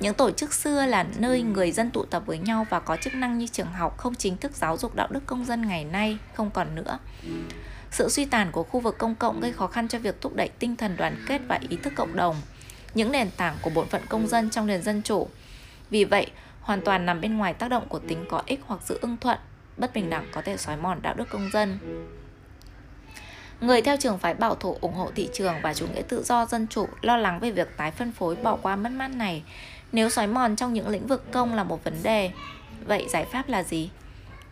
Những 0.00 0.14
tổ 0.14 0.30
chức 0.30 0.54
xưa 0.54 0.86
là 0.86 1.06
nơi 1.18 1.42
người 1.42 1.72
dân 1.72 1.90
tụ 1.90 2.04
tập 2.04 2.22
với 2.26 2.38
nhau 2.38 2.66
và 2.70 2.80
có 2.80 2.96
chức 2.96 3.14
năng 3.14 3.38
như 3.38 3.46
trường 3.46 3.72
học 3.72 3.98
không 3.98 4.14
chính 4.14 4.36
thức 4.36 4.52
giáo 4.54 4.76
dục 4.76 4.94
đạo 4.94 5.08
đức 5.10 5.26
công 5.26 5.44
dân 5.44 5.68
ngày 5.68 5.84
nay 5.84 6.18
không 6.34 6.50
còn 6.50 6.74
nữa. 6.74 6.98
Sự 7.90 8.08
suy 8.08 8.24
tàn 8.24 8.52
của 8.52 8.62
khu 8.62 8.80
vực 8.80 8.98
công 8.98 9.14
cộng 9.14 9.40
gây 9.40 9.52
khó 9.52 9.66
khăn 9.66 9.88
cho 9.88 9.98
việc 9.98 10.20
thúc 10.20 10.36
đẩy 10.36 10.48
tinh 10.48 10.76
thần 10.76 10.96
đoàn 10.96 11.24
kết 11.28 11.40
và 11.48 11.58
ý 11.68 11.76
thức 11.76 11.92
cộng 11.96 12.16
đồng 12.16 12.36
những 12.94 13.12
nền 13.12 13.30
tảng 13.36 13.56
của 13.62 13.70
bổn 13.70 13.88
phận 13.88 14.02
công 14.08 14.28
dân 14.28 14.50
trong 14.50 14.66
nền 14.66 14.82
dân 14.82 15.02
chủ. 15.02 15.28
Vì 15.90 16.04
vậy 16.04 16.26
hoàn 16.60 16.80
toàn 16.80 17.06
nằm 17.06 17.20
bên 17.20 17.38
ngoài 17.38 17.54
tác 17.54 17.68
động 17.68 17.88
của 17.88 17.98
tính 17.98 18.24
có 18.30 18.42
ích 18.46 18.60
hoặc 18.66 18.80
sự 18.84 18.98
ưng 19.02 19.16
thuận 19.20 19.38
bất 19.76 19.94
bình 19.94 20.10
đẳng 20.10 20.28
có 20.32 20.42
thể 20.42 20.56
xói 20.56 20.76
mòn 20.76 21.02
đạo 21.02 21.14
đức 21.14 21.28
công 21.30 21.50
dân 21.52 21.78
Người 23.60 23.82
theo 23.82 23.96
trường 23.96 24.18
phái 24.18 24.34
bảo 24.34 24.54
thủ 24.54 24.76
ủng 24.80 24.94
hộ 24.94 25.10
thị 25.14 25.28
trường 25.32 25.54
và 25.62 25.74
chủ 25.74 25.86
nghĩa 25.86 26.02
tự 26.02 26.22
do 26.22 26.46
dân 26.46 26.66
chủ 26.70 26.88
lo 27.02 27.16
lắng 27.16 27.40
về 27.40 27.50
việc 27.50 27.76
tái 27.76 27.90
phân 27.90 28.12
phối 28.12 28.36
bỏ 28.36 28.56
qua 28.62 28.76
mất 28.76 28.92
mát 28.92 29.08
này 29.08 29.42
nếu 29.92 30.10
xói 30.10 30.26
mòn 30.26 30.56
trong 30.56 30.72
những 30.72 30.88
lĩnh 30.88 31.06
vực 31.06 31.32
công 31.32 31.54
là 31.54 31.64
một 31.64 31.84
vấn 31.84 31.94
đề. 32.02 32.30
Vậy 32.86 33.06
giải 33.08 33.24
pháp 33.24 33.48
là 33.48 33.62
gì? 33.62 33.90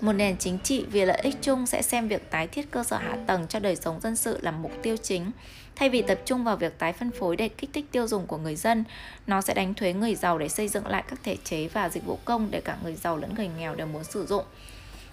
Một 0.00 0.12
nền 0.12 0.36
chính 0.36 0.58
trị 0.58 0.86
vì 0.90 1.04
lợi 1.04 1.20
ích 1.22 1.36
chung 1.42 1.66
sẽ 1.66 1.82
xem 1.82 2.08
việc 2.08 2.30
tái 2.30 2.46
thiết 2.46 2.70
cơ 2.70 2.84
sở 2.84 2.96
hạ 2.96 3.16
tầng 3.26 3.46
cho 3.48 3.60
đời 3.60 3.76
sống 3.76 4.00
dân 4.00 4.16
sự 4.16 4.38
là 4.40 4.50
mục 4.50 4.72
tiêu 4.82 4.96
chính. 4.96 5.30
Thay 5.76 5.88
vì 5.88 6.02
tập 6.02 6.20
trung 6.24 6.44
vào 6.44 6.56
việc 6.56 6.78
tái 6.78 6.92
phân 6.92 7.10
phối 7.10 7.36
để 7.36 7.48
kích 7.48 7.70
thích 7.72 7.86
tiêu 7.92 8.06
dùng 8.06 8.26
của 8.26 8.36
người 8.36 8.56
dân, 8.56 8.84
nó 9.26 9.40
sẽ 9.40 9.54
đánh 9.54 9.74
thuế 9.74 9.92
người 9.92 10.14
giàu 10.14 10.38
để 10.38 10.48
xây 10.48 10.68
dựng 10.68 10.86
lại 10.86 11.04
các 11.08 11.18
thể 11.22 11.36
chế 11.44 11.68
và 11.68 11.88
dịch 11.88 12.06
vụ 12.06 12.18
công 12.24 12.50
để 12.50 12.60
cả 12.60 12.76
người 12.82 12.94
giàu 12.94 13.16
lẫn 13.16 13.34
người 13.34 13.48
nghèo 13.58 13.74
đều 13.74 13.86
muốn 13.86 14.04
sử 14.04 14.26
dụng. 14.26 14.44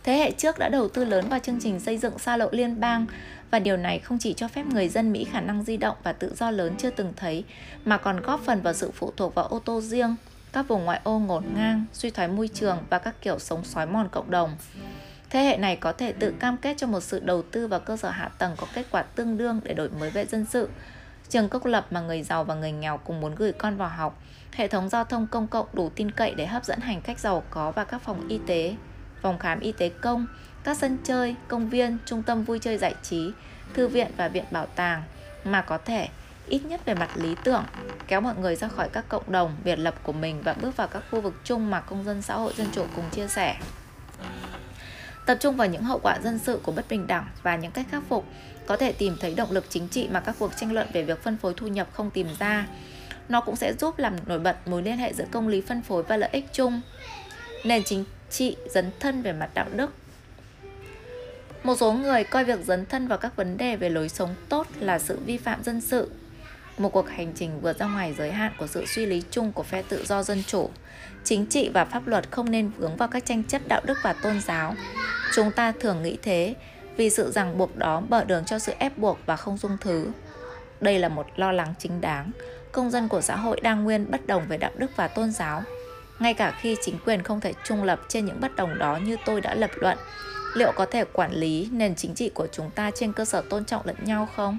Thế 0.08 0.18
hệ 0.18 0.32
trước 0.32 0.60
đã 0.60 0.70
đầu 0.70 0.90
tư 0.90 1.06
lớn 1.06 1.30
vào 1.30 1.40
chương 1.40 1.60
trình 1.60 1.80
xây 1.80 1.98
dựng 1.98 2.20
xa 2.20 2.38
lộ 2.38 2.50
liên 2.52 2.80
bang 2.80 3.06
và 3.52 3.60
điều 3.60 3.78
này 3.78 4.00
không 4.00 4.18
chỉ 4.20 4.34
cho 4.34 4.48
phép 4.48 4.66
người 4.66 4.90
dân 4.90 5.12
Mỹ 5.12 5.24
khả 5.32 5.42
năng 5.42 5.64
di 5.64 5.78
động 5.78 5.96
và 6.04 6.14
tự 6.14 6.36
do 6.36 6.52
lớn 6.52 6.76
chưa 6.78 6.90
từng 6.90 7.14
thấy 7.16 7.44
mà 7.86 7.98
còn 7.98 8.22
góp 8.22 8.42
phần 8.46 8.62
vào 8.62 8.74
sự 8.74 8.92
phụ 8.92 9.12
thuộc 9.18 9.36
vào 9.36 9.46
ô 9.46 9.60
tô 9.60 9.82
riêng, 9.82 10.16
các 10.54 10.68
vùng 10.68 10.86
ngoại 10.86 11.02
ô 11.04 11.20
ngổn 11.20 11.44
ngang, 11.56 11.86
suy 11.94 12.10
thoái 12.10 12.28
môi 12.28 12.48
trường 12.48 12.78
và 12.90 13.00
các 13.00 13.16
kiểu 13.22 13.40
sống 13.40 13.64
xói 13.64 13.86
mòn 13.86 14.10
cộng 14.12 14.32
đồng. 14.32 14.56
Thế 15.30 15.44
hệ 15.44 15.58
này 15.58 15.76
có 15.76 15.92
thể 15.92 16.12
tự 16.12 16.34
cam 16.40 16.58
kết 16.58 16.78
cho 16.78 16.88
một 16.88 17.00
sự 17.00 17.20
đầu 17.20 17.42
tư 17.42 17.68
vào 17.68 17.80
cơ 17.80 17.98
sở 17.98 18.10
hạ 18.10 18.30
tầng 18.38 18.56
có 18.58 18.68
kết 18.74 18.86
quả 18.92 19.04
tương 19.04 19.38
đương 19.38 19.60
để 19.64 19.74
đổi 19.74 19.90
mới 19.90 20.10
về 20.10 20.26
dân 20.26 20.46
sự. 20.46 20.70
Trường 21.30 21.50
công 21.50 21.66
lập 21.66 21.88
mà 21.92 22.02
người 22.02 22.24
giàu 22.24 22.44
và 22.44 22.56
người 22.56 22.72
nghèo 22.72 22.98
cùng 22.98 23.20
muốn 23.20 23.36
gửi 23.36 23.52
con 23.52 23.78
vào 23.78 23.90
học, 23.90 24.22
hệ 24.54 24.68
thống 24.68 24.90
giao 24.90 25.04
thông 25.04 25.28
công 25.28 25.48
cộng 25.48 25.68
đủ 25.74 25.90
tin 25.96 26.12
cậy 26.12 26.34
để 26.36 26.46
hấp 26.46 26.66
dẫn 26.66 26.80
hành 26.80 27.02
khách 27.02 27.20
giàu 27.20 27.44
có 27.50 27.72
và 27.72 27.84
các 27.84 28.02
phòng 28.02 28.28
y 28.28 28.40
tế 28.48 28.76
phòng 29.28 29.40
khám 29.40 29.60
y 29.60 29.72
tế 29.72 29.90
công, 29.90 30.28
các 30.64 30.78
sân 30.78 30.98
chơi, 31.04 31.36
công 31.48 31.70
viên, 31.70 31.98
trung 32.06 32.24
tâm 32.24 32.44
vui 32.44 32.60
chơi 32.60 32.78
giải 32.78 32.96
trí, 33.04 33.32
thư 33.74 33.88
viện 33.88 34.08
và 34.18 34.28
viện 34.28 34.44
bảo 34.52 34.66
tàng. 34.66 35.04
Mà 35.44 35.62
có 35.62 35.78
thể 35.78 36.08
ít 36.48 36.66
nhất 36.66 36.86
về 36.86 36.94
mặt 36.94 37.10
lý 37.16 37.36
tưởng 37.44 37.64
kéo 38.08 38.22
mọi 38.22 38.36
người 38.36 38.56
ra 38.56 38.68
khỏi 38.68 38.90
các 38.90 39.06
cộng 39.10 39.32
đồng 39.32 39.56
biệt 39.64 39.80
lập 39.80 39.96
của 40.04 40.12
mình 40.12 40.42
và 40.44 40.54
bước 40.54 40.78
vào 40.78 40.88
các 40.88 41.04
khu 41.12 41.22
vực 41.22 41.34
chung 41.44 41.70
mà 41.70 41.80
công 41.80 42.04
dân 42.04 42.22
xã 42.22 42.36
hội 42.36 42.54
dân 42.58 42.68
chủ 42.72 42.86
cùng 42.96 43.06
chia 43.12 43.28
sẻ. 43.28 43.56
Tập 45.26 45.38
trung 45.40 45.56
vào 45.56 45.68
những 45.68 45.84
hậu 45.84 46.00
quả 46.04 46.20
dân 46.24 46.40
sự 46.40 46.60
của 46.64 46.72
bất 46.72 46.86
bình 46.90 47.08
đẳng 47.08 47.28
và 47.44 47.56
những 47.56 47.72
cách 47.72 47.86
khắc 47.92 48.04
phục 48.10 48.26
có 48.68 48.78
thể 48.78 48.92
tìm 48.92 49.18
thấy 49.22 49.34
động 49.34 49.52
lực 49.52 49.66
chính 49.70 49.88
trị 49.88 50.08
mà 50.12 50.20
các 50.20 50.36
cuộc 50.40 50.52
tranh 50.56 50.74
luận 50.74 50.88
về 50.94 51.04
việc 51.04 51.24
phân 51.24 51.38
phối 51.38 51.54
thu 51.58 51.68
nhập 51.68 51.88
không 51.94 52.10
tìm 52.10 52.28
ra. 52.40 52.68
Nó 53.30 53.42
cũng 53.42 53.56
sẽ 53.56 53.74
giúp 53.74 54.00
làm 54.00 54.16
nổi 54.26 54.40
bật 54.40 54.68
mối 54.68 54.84
liên 54.84 54.98
hệ 54.98 55.14
giữa 55.14 55.26
công 55.32 55.48
lý 55.48 55.62
phân 55.62 55.82
phối 55.82 56.04
và 56.04 56.18
lợi 56.18 56.30
ích 56.32 56.46
chung. 56.54 56.82
Nền 57.64 57.84
chính 57.84 58.06
trị, 58.30 58.58
dấn 58.70 58.92
thân 59.00 59.22
về 59.22 59.34
mặt 59.34 59.50
đạo 59.54 59.66
đức. 59.76 59.94
Một 61.64 61.76
số 61.76 61.94
người 61.94 62.24
coi 62.24 62.44
việc 62.44 62.60
dấn 62.66 62.86
thân 62.86 63.08
vào 63.08 63.18
các 63.18 63.36
vấn 63.36 63.58
đề 63.58 63.76
về 63.76 63.90
lối 63.90 64.10
sống 64.10 64.36
tốt 64.50 64.68
là 64.80 65.00
sự 65.00 65.20
vi 65.26 65.38
phạm 65.38 65.64
dân 65.64 65.82
sự. 65.82 66.12
Một 66.78 66.90
cuộc 66.90 67.10
hành 67.10 67.34
trình 67.36 67.62
vượt 67.62 67.80
ra 67.80 67.86
ngoài 67.86 68.16
giới 68.18 68.32
hạn 68.32 68.52
của 68.60 68.68
sự 68.68 68.86
suy 68.86 69.06
lý 69.06 69.24
chung 69.32 69.52
của 69.52 69.64
phe 69.64 69.82
tự 69.82 70.06
do 70.06 70.24
dân 70.24 70.44
chủ, 70.48 70.70
chính 71.24 71.46
trị 71.46 71.70
và 71.74 71.86
pháp 71.86 72.08
luật 72.08 72.32
không 72.32 72.52
nên 72.52 72.72
vướng 72.78 72.96
vào 72.96 73.08
các 73.08 73.26
tranh 73.26 73.44
chấp 73.44 73.62
đạo 73.68 73.82
đức 73.86 73.98
và 74.04 74.14
tôn 74.14 74.42
giáo. 74.42 74.76
Chúng 75.36 75.52
ta 75.52 75.74
thường 75.80 76.04
nghĩ 76.04 76.18
thế 76.22 76.56
vì 76.98 77.10
sự 77.10 77.32
ràng 77.32 77.58
buộc 77.58 77.78
đó 77.78 78.00
mở 78.00 78.24
đường 78.24 78.46
cho 78.46 78.60
sự 78.60 78.74
ép 78.80 78.98
buộc 78.98 79.20
và 79.26 79.36
không 79.36 79.58
dung 79.58 79.78
thứ. 79.82 80.08
Đây 80.82 81.00
là 81.00 81.10
một 81.10 81.28
lo 81.36 81.52
lắng 81.52 81.74
chính 81.80 82.02
đáng. 82.02 82.32
Công 82.72 82.92
dân 82.92 83.08
của 83.08 83.22
xã 83.22 83.36
hội 83.36 83.60
đang 83.62 83.84
nguyên 83.84 84.12
bất 84.12 84.28
đồng 84.28 84.48
về 84.48 84.58
đạo 84.58 84.72
đức 84.76 84.92
và 84.96 85.08
tôn 85.08 85.32
giáo 85.32 85.64
ngay 86.20 86.34
cả 86.34 86.52
khi 86.52 86.78
chính 86.82 86.98
quyền 87.06 87.24
không 87.24 87.42
thể 87.42 87.54
trung 87.64 87.84
lập 87.84 88.02
trên 88.08 88.26
những 88.26 88.40
bất 88.40 88.56
đồng 88.56 88.78
đó 88.78 89.00
như 89.04 89.18
tôi 89.26 89.42
đã 89.42 89.54
lập 89.54 89.72
luận, 89.76 89.98
liệu 90.56 90.72
có 90.76 90.86
thể 90.86 91.04
quản 91.14 91.34
lý 91.34 91.70
nền 91.72 91.96
chính 91.96 92.16
trị 92.16 92.30
của 92.30 92.48
chúng 92.52 92.70
ta 92.70 92.92
trên 92.96 93.14
cơ 93.14 93.26
sở 93.26 93.42
tôn 93.50 93.66
trọng 93.66 93.86
lẫn 93.86 93.96
nhau 94.04 94.28
không? 94.36 94.58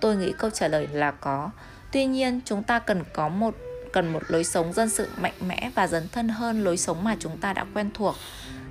Tôi 0.00 0.16
nghĩ 0.16 0.32
câu 0.38 0.50
trả 0.50 0.68
lời 0.68 0.88
là 0.92 1.10
có. 1.10 1.50
Tuy 1.92 2.06
nhiên, 2.06 2.40
chúng 2.44 2.62
ta 2.62 2.78
cần 2.78 3.04
có 3.12 3.28
một, 3.28 3.54
cần 3.92 4.12
một 4.12 4.22
lối 4.28 4.44
sống 4.44 4.72
dân 4.72 4.88
sự 4.88 5.08
mạnh 5.16 5.34
mẽ 5.46 5.70
và 5.74 5.86
dấn 5.86 6.08
thân 6.12 6.28
hơn 6.28 6.64
lối 6.64 6.76
sống 6.76 7.04
mà 7.04 7.16
chúng 7.18 7.38
ta 7.38 7.52
đã 7.52 7.66
quen 7.74 7.90
thuộc. 7.94 8.14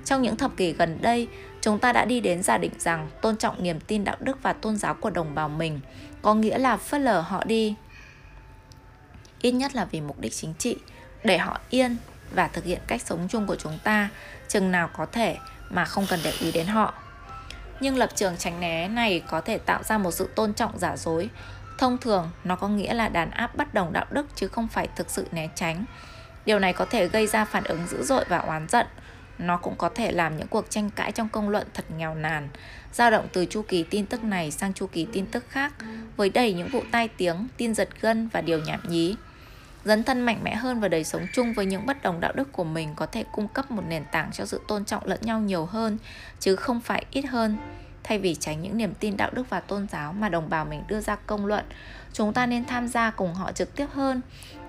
Trong 0.04 0.22
những 0.22 0.36
thập 0.36 0.56
kỷ 0.56 0.72
gần 0.72 0.98
đây, 1.02 1.28
chúng 1.60 1.78
ta 1.78 1.92
đã 1.92 2.04
đi 2.04 2.20
đến 2.20 2.42
giả 2.42 2.58
định 2.58 2.72
rằng 2.78 3.08
tôn 3.22 3.36
trọng 3.36 3.62
niềm 3.62 3.80
tin 3.80 4.04
đạo 4.04 4.16
đức 4.20 4.42
và 4.42 4.52
tôn 4.52 4.76
giáo 4.76 4.94
của 4.94 5.10
đồng 5.10 5.34
bào 5.34 5.48
mình 5.48 5.80
có 6.22 6.34
nghĩa 6.34 6.58
là 6.58 6.76
phớt 6.76 7.00
lờ 7.00 7.20
họ 7.20 7.44
đi, 7.44 7.74
ít 9.40 9.52
nhất 9.52 9.74
là 9.74 9.84
vì 9.84 10.00
mục 10.00 10.20
đích 10.20 10.32
chính 10.32 10.54
trị 10.58 10.76
để 11.26 11.38
họ 11.38 11.60
yên 11.70 11.96
và 12.34 12.48
thực 12.48 12.64
hiện 12.64 12.80
cách 12.86 13.02
sống 13.04 13.28
chung 13.28 13.46
của 13.46 13.56
chúng 13.56 13.78
ta, 13.84 14.08
chừng 14.48 14.72
nào 14.72 14.90
có 14.96 15.06
thể 15.06 15.36
mà 15.70 15.84
không 15.84 16.06
cần 16.10 16.20
để 16.24 16.32
ý 16.40 16.52
đến 16.52 16.66
họ. 16.66 16.94
Nhưng 17.80 17.96
lập 17.96 18.10
trường 18.14 18.36
tránh 18.36 18.60
né 18.60 18.88
này 18.88 19.22
có 19.28 19.40
thể 19.40 19.58
tạo 19.58 19.82
ra 19.82 19.98
một 19.98 20.10
sự 20.10 20.28
tôn 20.34 20.54
trọng 20.54 20.78
giả 20.78 20.96
dối. 20.96 21.30
Thông 21.78 21.98
thường, 21.98 22.30
nó 22.44 22.56
có 22.56 22.68
nghĩa 22.68 22.94
là 22.94 23.08
đàn 23.08 23.30
áp 23.30 23.56
bất 23.56 23.74
đồng 23.74 23.92
đạo 23.92 24.06
đức 24.10 24.26
chứ 24.34 24.48
không 24.48 24.68
phải 24.68 24.88
thực 24.96 25.10
sự 25.10 25.26
né 25.32 25.48
tránh. 25.54 25.84
Điều 26.46 26.58
này 26.58 26.72
có 26.72 26.84
thể 26.84 27.08
gây 27.08 27.26
ra 27.26 27.44
phản 27.44 27.64
ứng 27.64 27.86
dữ 27.86 28.02
dội 28.02 28.24
và 28.28 28.38
oán 28.38 28.68
giận. 28.68 28.86
Nó 29.38 29.56
cũng 29.56 29.76
có 29.76 29.88
thể 29.88 30.12
làm 30.12 30.36
những 30.36 30.48
cuộc 30.48 30.70
tranh 30.70 30.90
cãi 30.90 31.12
trong 31.12 31.28
công 31.28 31.48
luận 31.48 31.66
thật 31.74 31.84
nghèo 31.96 32.14
nàn, 32.14 32.48
dao 32.92 33.10
động 33.10 33.28
từ 33.32 33.46
chu 33.46 33.62
kỳ 33.68 33.82
tin 33.82 34.06
tức 34.06 34.24
này 34.24 34.50
sang 34.50 34.74
chu 34.74 34.86
kỳ 34.86 35.06
tin 35.12 35.26
tức 35.26 35.44
khác, 35.48 35.72
với 36.16 36.28
đầy 36.28 36.52
những 36.52 36.68
vụ 36.68 36.82
tai 36.92 37.08
tiếng, 37.08 37.48
tin 37.56 37.74
giật 37.74 37.88
gân 38.00 38.28
và 38.28 38.40
điều 38.40 38.58
nhảm 38.58 38.80
nhí 38.88 39.16
dấn 39.86 40.04
thân 40.04 40.20
mạnh 40.20 40.40
mẽ 40.42 40.54
hơn 40.54 40.80
vào 40.80 40.88
đời 40.88 41.04
sống 41.04 41.26
chung 41.32 41.52
với 41.52 41.66
những 41.66 41.86
bất 41.86 42.02
đồng 42.02 42.20
đạo 42.20 42.32
đức 42.34 42.52
của 42.52 42.64
mình 42.64 42.92
có 42.96 43.06
thể 43.06 43.24
cung 43.32 43.48
cấp 43.48 43.70
một 43.70 43.82
nền 43.88 44.04
tảng 44.12 44.32
cho 44.32 44.46
sự 44.46 44.60
tôn 44.68 44.84
trọng 44.84 45.06
lẫn 45.06 45.18
nhau 45.22 45.40
nhiều 45.40 45.66
hơn 45.66 45.98
chứ 46.40 46.56
không 46.56 46.80
phải 46.80 47.04
ít 47.10 47.22
hơn 47.22 47.56
Thay 48.06 48.18
vì 48.18 48.34
tránh 48.34 48.62
những 48.62 48.76
niềm 48.76 48.94
tin 49.00 49.16
đạo 49.16 49.30
đức 49.32 49.50
và 49.50 49.60
tôn 49.60 49.88
giáo 49.88 50.12
mà 50.12 50.28
đồng 50.28 50.48
bào 50.48 50.64
mình 50.64 50.82
đưa 50.88 51.00
ra 51.00 51.16
công 51.16 51.46
luận, 51.46 51.64
chúng 52.12 52.32
ta 52.32 52.46
nên 52.46 52.64
tham 52.64 52.88
gia 52.88 53.10
cùng 53.10 53.34
họ 53.34 53.52
trực 53.52 53.76
tiếp 53.76 53.86
hơn, 53.92 54.20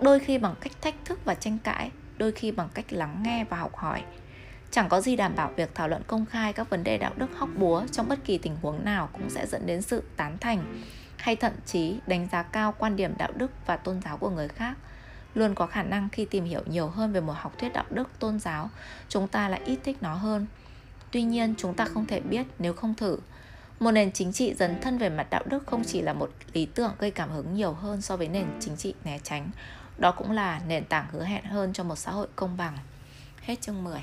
đôi 0.01 0.19
khi 0.19 0.37
bằng 0.37 0.55
cách 0.61 0.71
thách 0.81 0.95
thức 1.05 1.19
và 1.25 1.35
tranh 1.35 1.57
cãi, 1.63 1.91
đôi 2.17 2.31
khi 2.31 2.51
bằng 2.51 2.69
cách 2.73 2.85
lắng 2.89 3.23
nghe 3.23 3.45
và 3.49 3.57
học 3.57 3.75
hỏi. 3.75 4.03
Chẳng 4.71 4.89
có 4.89 5.01
gì 5.01 5.15
đảm 5.15 5.35
bảo 5.35 5.51
việc 5.55 5.75
thảo 5.75 5.87
luận 5.87 6.01
công 6.07 6.25
khai 6.25 6.53
các 6.53 6.69
vấn 6.69 6.83
đề 6.83 6.97
đạo 6.97 7.13
đức 7.17 7.27
hóc 7.37 7.49
búa 7.57 7.83
trong 7.91 8.07
bất 8.07 8.19
kỳ 8.25 8.37
tình 8.37 8.55
huống 8.61 8.85
nào 8.85 9.09
cũng 9.13 9.29
sẽ 9.29 9.45
dẫn 9.47 9.65
đến 9.65 9.81
sự 9.81 10.03
tán 10.17 10.37
thành 10.37 10.83
hay 11.17 11.35
thậm 11.35 11.53
chí 11.65 11.99
đánh 12.07 12.27
giá 12.31 12.43
cao 12.43 12.73
quan 12.77 12.95
điểm 12.95 13.13
đạo 13.17 13.31
đức 13.35 13.51
và 13.65 13.77
tôn 13.77 14.01
giáo 14.01 14.17
của 14.17 14.29
người 14.29 14.47
khác. 14.47 14.73
Luôn 15.37 15.55
có 15.55 15.67
khả 15.67 15.83
năng 15.83 16.09
khi 16.09 16.25
tìm 16.25 16.45
hiểu 16.45 16.61
nhiều 16.65 16.87
hơn 16.87 17.13
về 17.13 17.21
một 17.21 17.33
học 17.37 17.53
thuyết 17.59 17.73
đạo 17.73 17.85
đức 17.89 18.19
tôn 18.19 18.39
giáo, 18.39 18.69
chúng 19.09 19.27
ta 19.27 19.49
lại 19.49 19.61
ít 19.65 19.79
thích 19.83 19.97
nó 20.01 20.13
hơn. 20.13 20.47
Tuy 21.11 21.23
nhiên, 21.23 21.53
chúng 21.57 21.73
ta 21.73 21.85
không 21.85 22.05
thể 22.05 22.19
biết 22.19 22.47
nếu 22.59 22.73
không 22.73 22.95
thử. 22.95 23.19
Một 23.79 23.91
nền 23.91 24.11
chính 24.11 24.33
trị 24.33 24.53
dấn 24.53 24.81
thân 24.81 24.97
về 24.97 25.09
mặt 25.09 25.27
đạo 25.29 25.43
đức 25.45 25.67
không 25.67 25.83
chỉ 25.83 26.01
là 26.01 26.13
một 26.13 26.29
lý 26.53 26.65
tưởng 26.65 26.91
gây 26.99 27.11
cảm 27.11 27.29
hứng 27.29 27.53
nhiều 27.53 27.73
hơn 27.73 28.01
so 28.01 28.17
với 28.17 28.27
nền 28.27 28.45
chính 28.59 28.75
trị 28.75 28.93
né 29.03 29.19
tránh, 29.23 29.49
đó 29.97 30.11
cũng 30.11 30.31
là 30.31 30.61
nền 30.67 30.85
tảng 30.85 31.07
hứa 31.11 31.23
hẹn 31.23 31.45
hơn 31.45 31.73
cho 31.73 31.83
một 31.83 31.95
xã 31.95 32.11
hội 32.11 32.27
công 32.35 32.57
bằng. 32.57 32.77
Hết 33.41 33.61
chương 33.61 33.83
10 33.83 34.01